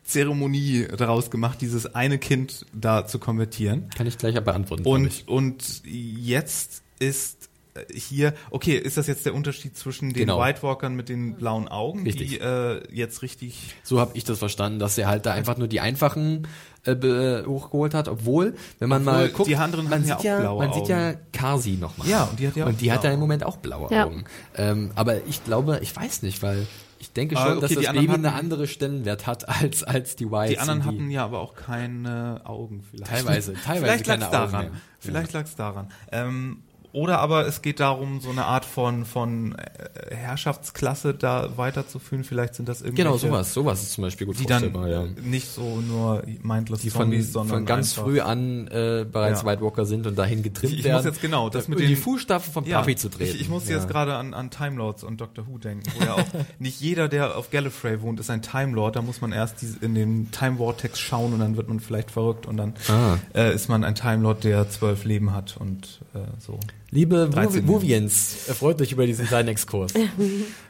[0.03, 3.89] Zeremonie daraus gemacht, dieses eine Kind da zu konvertieren.
[3.95, 4.85] Kann ich gleich beantworten.
[4.87, 10.39] Und, und jetzt ist äh, hier, okay, ist das jetzt der Unterschied zwischen den Genau.
[10.41, 12.29] White Walkern mit den blauen Augen, Richtig.
[12.29, 15.67] die äh, jetzt richtig So habe ich das verstanden, dass er halt da einfach nur
[15.67, 16.47] die einfachen
[16.85, 20.17] äh, be- hochgeholt hat, obwohl, wenn man Obwohl, mal guckt, die anderen man ja sieht
[20.17, 21.17] auch ja, man sieht ja Augen.
[21.31, 22.07] Kasi nochmal.
[22.07, 24.05] Ja, und die hat ja auch und die hat ja im Moment auch blaue Ja.
[24.05, 24.23] Augen.
[24.55, 26.65] Ähm, aber ich glaube, ich weiß nicht, weil
[27.01, 30.15] ich denke schon, Ah, okay, dass die das Baby eine andere Stellenwert hat als als
[30.17, 30.49] die Whites.
[30.51, 33.09] Die anderen und hatten ja aber auch keine Augen vielleicht.
[33.11, 34.55] Teilweise- teilweise vielleicht keine lag's daran.
[34.65, 34.81] Augen mehr.
[34.99, 35.87] Vielleicht lag's daran.
[36.11, 42.23] Ähm, oder aber es geht darum, so eine Art von von äh, Herrschaftsklasse da weiterzuführen.
[42.23, 45.05] Vielleicht sind das irgendwelche, Genau, sowas, sowas ist zum Beispiel gut die dann ja.
[45.23, 49.47] nicht so nur mindless Die von, Zombies, sondern von ganz früh an äh, bereits Ja.
[49.47, 50.97] White Walker sind und dahin getrimmt Ich- ich werden.
[50.97, 53.35] muss jetzt genau, das um mit in die den- Fußstapfen von Ja, Puffy zu treten.
[53.35, 53.75] Ich, ich muss ja.
[53.75, 56.23] jetzt gerade an, an Time Lords und Doctor Who denken, wo ja auch
[56.59, 58.95] nicht jeder, der auf Gallifrey wohnt, ist ein Time Lord.
[58.95, 62.11] Da muss man erst diese, in den Time Vortex schauen und dann wird man vielleicht
[62.11, 63.17] verrückt und dann Ah.
[63.33, 66.59] äh, ist man ein Time Lord, der zwölf Leben hat und äh, so.
[66.91, 69.93] Liebe 13 Movi- Movians, erfreut euch über diesen kleinen Exkurs.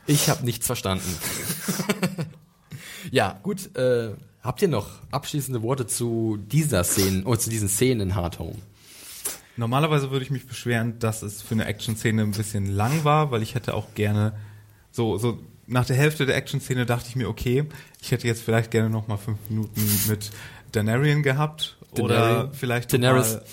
[0.07, 1.05] Ich habe nichts verstanden.
[3.11, 3.75] ja, gut.
[3.75, 8.39] Äh, habt ihr noch abschließende Worte zu dieser Szene oder zu diesen Szenen in Hard
[8.39, 8.55] Home?
[9.55, 13.43] Normalerweise würde ich mich beschweren, dass es für eine Action-Szene ein bisschen lang war, weil
[13.43, 14.33] ich hätte auch gerne
[14.91, 15.37] so, so
[15.67, 17.65] nach der Hälfte der Action-Szene dachte ich mir, okay,
[18.01, 20.31] ich hätte jetzt vielleicht gerne noch mal fünf Minuten mit
[20.71, 22.57] Daenerys gehabt oder Daenerys.
[22.57, 23.33] vielleicht Daenerys.
[23.33, 23.43] mal,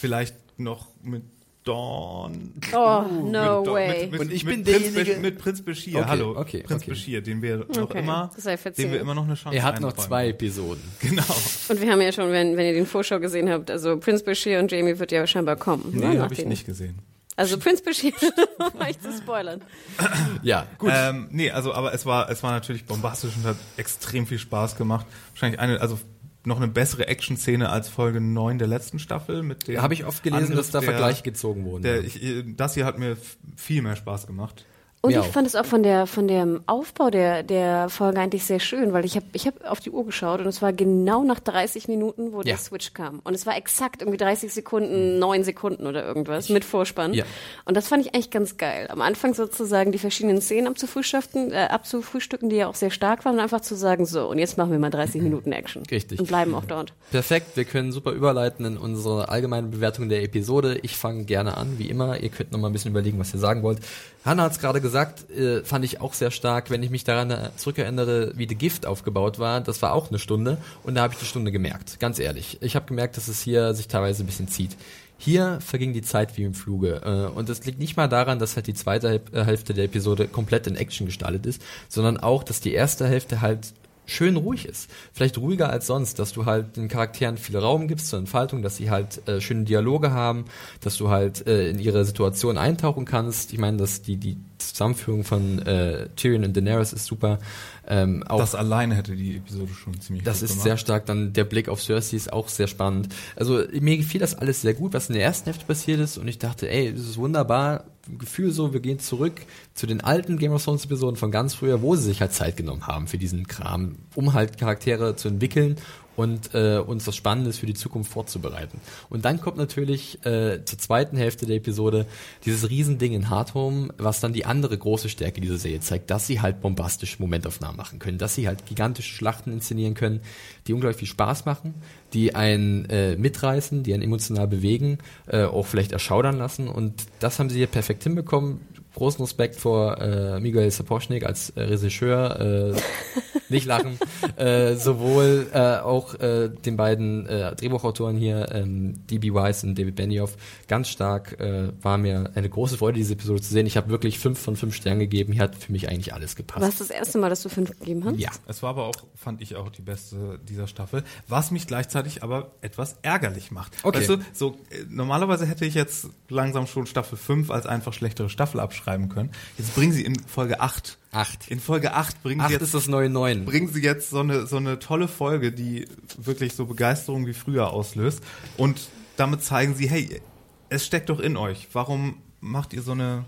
[0.00, 1.22] vielleicht noch mit
[1.64, 2.52] Dawn.
[2.74, 4.02] Oh, mit no Dawn- way.
[4.02, 6.82] Mit, mit, Und ich mit bin Prinz derjenige- mit Prinz Bashir, Okay, hallo, okay, Prinz
[6.82, 6.90] okay.
[6.90, 8.30] Bashir, den wir noch Okay, immer,
[8.76, 10.82] den wir immer noch eine Chance Er hat noch zwei Episoden.
[11.00, 11.22] Genau.
[11.68, 14.58] Und wir haben ja schon, wenn, wenn ihr den Vorschau gesehen habt, also Prince Bashir
[14.60, 15.90] und Jamie wird ja scheinbar kommen.
[15.92, 16.98] ne, Nee, nach habe ich nicht gesehen.
[17.36, 18.12] Also Prince Bashir,
[18.58, 19.60] um euch zu spoilern.
[20.42, 20.92] Ja, gut.
[20.94, 24.76] Ähm, nee, also aber es war es war natürlich bombastisch und hat extrem viel Spaß
[24.76, 25.06] gemacht.
[25.32, 25.98] Wahrscheinlich eine also
[26.46, 30.22] noch eine bessere Action-Szene als Folge 9 der letzten Staffel mit der Habe ich oft
[30.22, 31.82] gelesen, Angriff dass da der- Vergleiche gezogen wurden.
[31.82, 33.16] Der, ich, äh, das hier hat mir
[33.56, 34.64] viel mehr Spaß gemacht.
[35.04, 35.32] Und Mir ich auch.
[35.32, 39.04] fand es auch von der von dem Aufbau der der Folge eigentlich sehr schön, weil
[39.04, 42.32] ich habe ich habe auf die Uhr geschaut und es war genau nach 30 Minuten,
[42.32, 42.44] wo Ja.
[42.44, 46.64] der Switch kam und es war exakt irgendwie 30 Sekunden, 9 Sekunden oder irgendwas mit
[46.64, 47.12] Vorspann.
[47.12, 47.24] Ja.
[47.66, 48.86] Und das fand ich eigentlich ganz geil.
[48.88, 53.34] Am Anfang sozusagen die verschiedenen Szenen abzufrühstücken, äh, abzufrühstücken, die ja auch sehr stark waren,
[53.34, 55.82] und einfach zu sagen so und jetzt machen wir mal 30 Minuten Action.
[55.90, 56.18] Richtig.
[56.18, 56.94] Und bleiben auch dort.
[57.10, 60.78] Perfekt, wir können super überleiten in unsere allgemeine Bewertung der Episode.
[60.80, 62.20] Ich fange gerne an, wie immer.
[62.20, 63.80] Ihr könnt noch mal ein bisschen überlegen, was ihr sagen wollt.
[64.24, 67.30] Hanna hat es gerade gesagt, äh, fand ich auch sehr stark, wenn ich mich daran
[67.30, 69.60] äh, zurückerinnere, wie The Gift aufgebaut war.
[69.60, 72.58] Das war auch eine Stunde und da habe ich die Stunde gemerkt, ganz ehrlich.
[72.60, 74.76] Ich habe gemerkt, dass es hier sich teilweise ein bisschen zieht.
[75.16, 77.00] Hier verging die Zeit wie im Fluge.
[77.04, 80.28] Äh, und das liegt nicht mal daran, dass halt die zweite äh, Hälfte der Episode
[80.28, 83.72] komplett in Action gestaltet ist, sondern auch, dass die erste Hälfte halt
[84.06, 84.90] schön ruhig ist.
[85.12, 88.76] Vielleicht ruhiger als sonst, dass du halt den Charakteren viel Raum gibst zur Entfaltung, dass
[88.76, 90.44] sie halt äh, schöne Dialoge haben,
[90.80, 93.52] dass du halt äh, in ihre Situation eintauchen kannst.
[93.52, 94.36] Ich meine, dass die, die
[94.74, 97.38] Zusammenführung von äh, Tyrion und Daenerys ist super.
[97.86, 100.64] Ähm, auch das alleine hätte die Episode schon ziemlich das ist gemacht.
[100.64, 101.06] sehr stark.
[101.06, 103.14] Dann der Blick auf Cersei ist auch sehr spannend.
[103.36, 106.18] Also mir gefiel das alles sehr gut, was in der ersten Hälfte passiert ist.
[106.18, 107.84] Und ich dachte, ey, das ist wunderbar.
[108.18, 109.34] Gefühl so, wir gehen zurück
[109.74, 112.56] zu den alten Game of Thrones Episoden von ganz früher, wo sie sich halt Zeit
[112.56, 115.76] genommen haben für diesen Kram, um halt Charaktere zu entwickeln
[116.16, 118.80] und äh, uns was Spannendes für die Zukunft vorzubereiten.
[119.10, 122.06] Und dann kommt natürlich äh, zur zweiten Hälfte der Episode
[122.44, 126.40] dieses Riesending in Hardhome, was dann die andere große Stärke dieser Serie zeigt, dass sie
[126.40, 130.20] halt bombastische Momentaufnahmen machen können, dass sie halt gigantische Schlachten inszenieren können,
[130.66, 131.74] die unglaublich viel Spaß machen,
[132.12, 136.68] die einen äh, mitreißen, die einen emotional bewegen, äh, auch vielleicht erschaudern lassen.
[136.68, 138.60] Und das haben sie hier perfekt hinbekommen.
[138.94, 142.72] Großen Respekt vor äh, Miguel Sapochnik als äh, Regisseur.
[142.74, 142.80] Äh,
[143.48, 143.98] nicht lachen.
[144.36, 149.34] äh, sowohl äh, auch äh, den beiden äh, Drehbuchautoren hier, ähm, D.B.
[149.34, 150.36] Weiss und David Benioff,
[150.68, 151.40] ganz stark.
[151.40, 153.66] Äh, war mir eine große Freude, diese Episode zu sehen.
[153.66, 155.32] Ich habe wirklich fünf von fünf Sternen gegeben.
[155.32, 156.60] Hier hat für mich eigentlich alles gepasst.
[156.60, 158.18] War es das erste Mal, dass du fünf gegeben hast?
[158.18, 158.30] Ja.
[158.46, 162.52] Es war aber auch, fand ich auch die beste dieser Staffel, was mich gleichzeitig aber
[162.60, 163.72] etwas ärgerlich macht.
[163.82, 163.98] Okay.
[163.98, 168.28] Weißt du, so äh, normalerweise hätte ich jetzt langsam schon Staffel 5 als einfach schlechtere
[168.28, 169.30] Staffel abschreiben können.
[169.58, 170.98] Jetzt bringen sie in Folge 8.
[171.14, 171.48] Acht.
[171.48, 173.44] In Folge 8 bringen Acht sie jetzt ist das neue Neun.
[173.44, 175.86] bringen sie jetzt so eine so eine tolle Folge, die
[176.18, 178.22] wirklich so Begeisterung wie früher auslöst
[178.56, 180.20] und damit zeigen sie, hey,
[180.68, 181.68] es steckt doch in euch.
[181.72, 183.24] Warum macht ihr so eine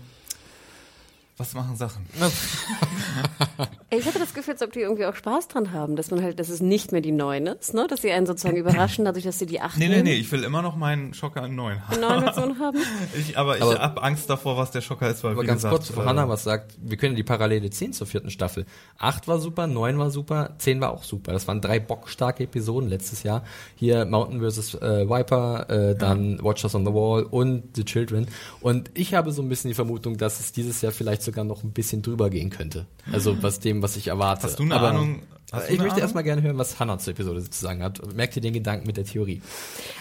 [1.37, 2.05] was machen Sachen?
[3.89, 6.39] Ich hatte das Gefühl, als ob die irgendwie auch Spaß dran haben, dass man halt,
[6.39, 7.87] dass es nicht mehr die neun ist, ne?
[7.89, 10.43] Dass sie einen sozusagen überraschen, dadurch, dass sie die acht Nee, nee, nee, ich will
[10.43, 12.01] immer noch meinen Schocker in 9 haben.
[12.01, 12.77] Neun Version haben.
[13.17, 15.73] Ich, aber ich habe Angst davor, was der Schocker ist, weil Aber wie ganz gesagt,
[15.73, 18.65] kurz, bevor äh, Hannah was sagt, wir können die Parallele ziehen zur vierten Staffel.
[18.97, 21.31] Acht war super, neun war super, zehn war auch super.
[21.31, 23.43] Das waren drei bockstarke Episoden letztes Jahr.
[23.75, 24.75] Hier Mountain vs.
[24.75, 28.27] Äh, Viper, äh, dann Watchers on the Wall und The Children.
[28.59, 31.63] Und ich habe so ein bisschen die Vermutung, dass es dieses Jahr vielleicht sogar noch
[31.63, 32.87] ein bisschen drüber gehen könnte.
[33.11, 34.43] Also was dem, was ich erwarte.
[34.43, 35.21] Hast du eine Aber, Ahnung?
[35.49, 38.01] Hast du ich möchte erstmal gerne hören, was Hannah zur Episode zu sagen hat.
[38.13, 39.41] Merkt ihr den Gedanken mit der Theorie?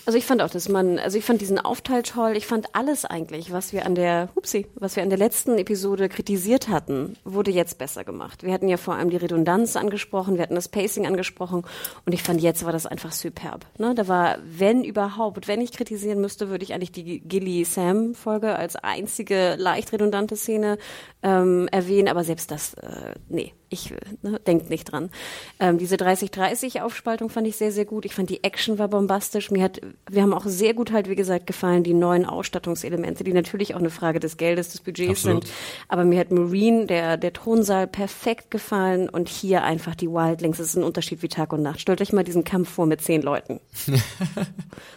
[0.05, 2.36] Also ich fand auch, dass man, also ich fand diesen Aufteil toll.
[2.36, 6.09] Ich fand alles eigentlich, was wir an der, hupsi, was wir an der letzten Episode
[6.09, 8.43] kritisiert hatten, wurde jetzt besser gemacht.
[8.43, 11.62] Wir hatten ja vor allem die Redundanz angesprochen, wir hatten das Pacing angesprochen
[12.05, 13.66] und ich fand jetzt war das einfach superb.
[13.78, 13.94] Ne?
[13.94, 18.56] Da war, wenn überhaupt, wenn ich kritisieren müsste, würde ich eigentlich die Gilly Sam Folge
[18.56, 20.77] als einzige leicht redundante Szene
[21.23, 25.10] ähm, erwähnen, aber selbst das, äh, nee, ich ne, denkt nicht dran.
[25.59, 28.05] Ähm, diese 30-30-Aufspaltung fand ich sehr, sehr gut.
[28.05, 29.51] Ich fand die Action war bombastisch.
[29.51, 33.32] Mir hat, wir haben auch sehr gut halt, wie gesagt, gefallen, die neuen Ausstattungselemente, die
[33.32, 35.44] natürlich auch eine Frage des Geldes, des Budgets Absolut.
[35.44, 35.56] sind.
[35.88, 40.59] Aber mir hat Marine, der, der Thronsaal, perfekt gefallen und hier einfach die Wildlings.
[40.59, 41.80] Das ist ein Unterschied wie Tag und Nacht.
[41.80, 43.60] Stellt euch mal diesen Kampf vor mit zehn Leuten.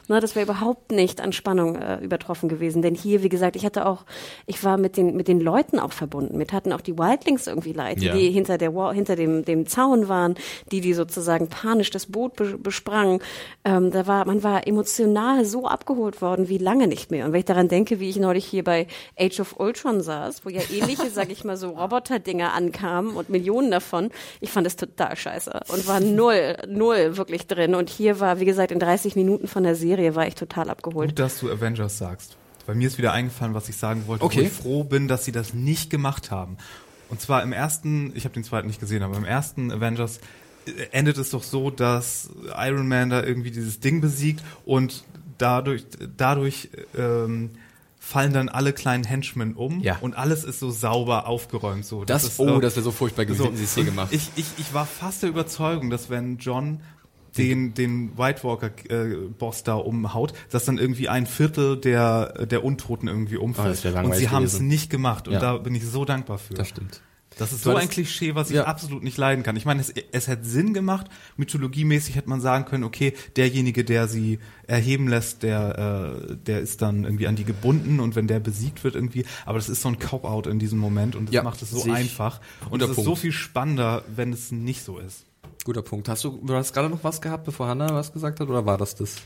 [0.07, 2.81] Na, das wäre überhaupt nicht an Spannung äh, übertroffen gewesen.
[2.81, 4.05] Denn hier, wie gesagt, ich hatte auch,
[4.45, 6.37] ich war mit den, mit den Leuten auch verbunden.
[6.37, 8.13] Mit hatten auch die Wildlings irgendwie leid, Ja.
[8.15, 10.35] die hinter der Wall, hinter dem, dem Zaun waren,
[10.71, 13.21] die, die sozusagen panisch das Boot be besprangen.
[13.65, 17.25] Ähm, da war, man war emotional so abgeholt worden wie lange nicht mehr.
[17.25, 18.87] Und wenn ich daran denke, wie ich neulich hier bei
[19.19, 23.71] Age of Ultron saß, wo ja ähnliche, sag ich mal so, Roboter-Dinger ankamen und Millionen
[23.71, 24.11] davon,
[24.41, 27.75] ich fand es total scheiße und war null, null wirklich drin.
[27.75, 31.09] Und hier war, wie gesagt, in 30 Minuten von der Serie war ich total abgeholt.
[31.09, 32.35] Gut, dass du Avengers sagst.
[32.67, 34.41] Bei mir ist wieder eingefallen, was ich sagen wollte, Okay.
[34.41, 36.57] wo ich froh bin, dass sie das nicht gemacht haben.
[37.09, 40.19] Und zwar im ersten, ich habe den zweiten nicht gesehen, aber im ersten Avengers
[40.65, 45.03] äh, endet es doch so, dass Iron Man da irgendwie dieses Ding besiegt und
[45.37, 45.85] dadurch,
[46.17, 47.51] dadurch ähm,
[47.99, 49.97] fallen dann alle kleinen Henchmen um Ja.
[50.01, 51.85] und alles ist so sauber aufgeräumt.
[51.85, 52.05] So.
[52.05, 54.09] Das, ist, oh, äh, das wäre so furchtbar gewesen, hätten sie es hier gemacht.
[54.11, 56.79] Ich, ich, ich war fast der Überzeugung, dass wenn John
[57.37, 62.63] den, den White Walker äh, Boss da umhaut, dass dann irgendwie ein Viertel der, der
[62.63, 63.69] Untoten irgendwie Oh, umfällt.
[63.69, 65.39] das wär und sie haben es nicht gemacht und Ja.
[65.39, 66.53] da bin ich so dankbar für.
[66.55, 67.01] Das stimmt.
[67.37, 68.65] Das ist so ein Klischee, was ich Ja.
[68.65, 69.55] absolut nicht leiden kann.
[69.55, 71.07] Ich meine, es, es hätte Sinn gemacht,
[71.37, 76.81] mythologiemäßig hätte man sagen können, okay, derjenige, der sie erheben lässt, der, äh, der ist
[76.81, 79.89] dann irgendwie an die gebunden und wenn der besiegt wird irgendwie, aber das ist so
[79.89, 82.41] ein Cop-Out in diesem Moment und das Ja, macht es so einfach.
[82.71, 83.07] Und es ist Punkt.
[83.07, 85.25] so viel spannender, wenn es nicht so ist.
[85.63, 86.09] Guter Punkt.
[86.09, 88.77] Hast du, du hast gerade noch was gehabt, bevor Hannah was gesagt hat, oder war
[88.77, 89.17] das das?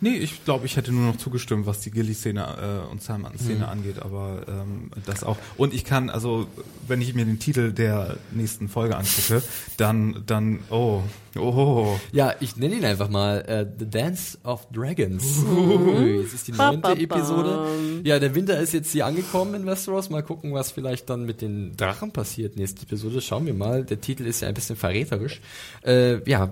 [0.00, 3.62] Nee, ich glaube, ich hätte nur noch zugestimmt, was die Gilly-Szene äh, und Salman-Szene Mhm.
[3.64, 5.38] angeht, aber ähm, das auch.
[5.56, 6.46] Und ich kann, also,
[6.86, 9.42] wenn ich mir den Titel der nächsten Folge angucke,
[9.78, 11.00] dann, dann, oh,
[11.38, 15.38] oh, Ja, ich nenne ihn einfach mal äh, The Dance of Dragons.
[15.46, 17.66] Ui, Es ist die neunte Episode.
[18.04, 20.10] Ja, der Winter ist jetzt hier angekommen in Westeros.
[20.10, 22.56] Mal gucken, was vielleicht dann mit den Drachen passiert.
[22.56, 23.84] Nächste Episode, schauen wir mal.
[23.84, 25.40] Der Titel ist ja ein bisschen verräterisch.
[25.82, 26.50] Äh, ja,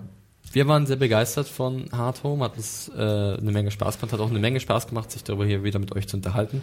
[0.53, 4.21] wir waren sehr begeistert von Hard Home, hat uns äh, eine Menge Spaß gemacht, hat
[4.21, 6.63] auch eine Menge Spaß gemacht, sich darüber hier wieder mit euch zu unterhalten.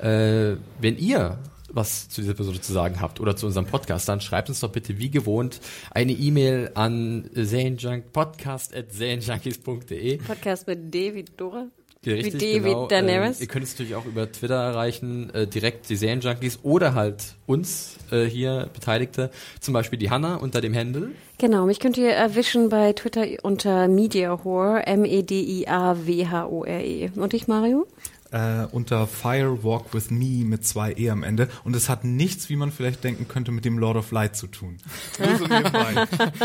[0.00, 1.38] Äh, wenn ihr
[1.74, 4.70] was zu dieser Episode zu sagen habt oder zu unserem Podcast, dann schreibt uns doch
[4.70, 10.18] bitte wie gewohnt eine E-Mail an serienjunk.podcast.serienjunkies.de.
[10.18, 11.66] Podcast mit D wie Dora.
[12.06, 12.84] Richtig, wie D genau.
[12.84, 13.38] wie Daenerys.
[13.38, 17.36] Ähm, ihr könnt uns natürlich auch über Twitter erreichen, äh, direkt die Serienjunkies oder halt
[17.46, 19.30] uns äh, hier Beteiligte,
[19.60, 21.12] zum Beispiel die Hanna unter dem Handle.
[21.38, 25.50] Genau, mich könnt ihr erwischen bei Twitter unter MediaHore, E M-E-D-I-A-W-H-O-R-E.
[27.16, 27.86] Und ich, Mario?
[28.34, 31.48] äh, unter Fire Walk with Me mit zwei E am Ende.
[31.62, 34.48] Und es hat nichts, wie man vielleicht denken könnte, mit dem Lord of Light zu
[34.48, 34.76] tun.
[35.38, 35.46] So.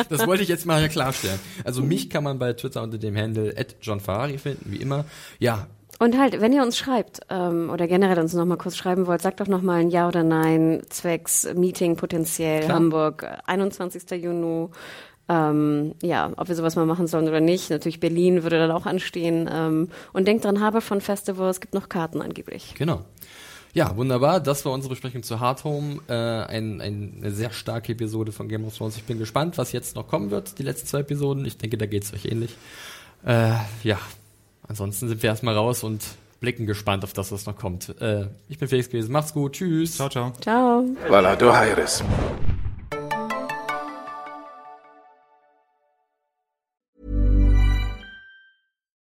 [0.09, 1.39] Das wollte ich jetzt mal klarstellen.
[1.63, 5.05] Also mich kann man bei Twitter unter dem Handle @johnferrari finden, wie immer.
[5.39, 5.67] Ja,
[5.99, 9.21] Und halt, wenn ihr uns schreibt ähm, oder generell uns noch mal kurz schreiben wollt,
[9.21, 12.77] sagt doch noch mal ein Ja oder Nein zwecks Meeting potenziell Klar.
[12.77, 14.09] Hamburg, äh, 21.
[14.11, 14.69] Juni.
[15.27, 17.69] Ähm, ja, ob wir sowas mal machen sollen oder nicht.
[17.69, 19.49] Natürlich Berlin würde dann auch anstehen.
[19.51, 22.75] Ähm, und denkt dran, habe von Festival, es gibt noch Karten angeblich.
[22.77, 23.01] Genau.
[23.73, 24.39] Ja, wunderbar.
[24.39, 25.99] Das war unsere Besprechung zu Hard Home.
[26.07, 28.95] Äh, ein, ein, eine sehr starke Episode von Game of Thrones.
[28.95, 31.45] Ich bin gespannt, was jetzt noch kommen wird, die letzten zwei Episoden.
[31.45, 32.55] Ich denke, da geht's euch ähnlich.
[33.23, 33.51] Äh,
[33.83, 33.99] ja,
[34.69, 36.01] ansonsten sind wir erstmal raus und
[36.39, 37.89] blicken gespannt auf das, was noch kommt.
[37.99, 39.11] Äh, ich bin Felix gewesen.
[39.11, 39.53] Macht's gut.
[39.53, 39.97] Tschüss.
[39.97, 40.31] Ciao, ciao.
[40.39, 40.85] Ciao.
[41.09, 42.01] Valado Aires.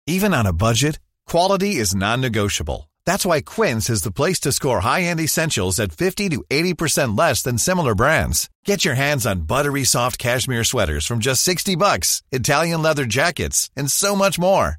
[0.09, 2.90] Even on a budget, quality is non-negotiable.
[3.05, 7.43] That's why Quince is the place to score high-end essentials at 50 to 80% less
[7.43, 8.49] than similar brands.
[8.65, 13.70] Get your hands on buttery soft cashmere sweaters from just 60 bucks, Italian leather jackets,
[13.77, 14.78] and so much more.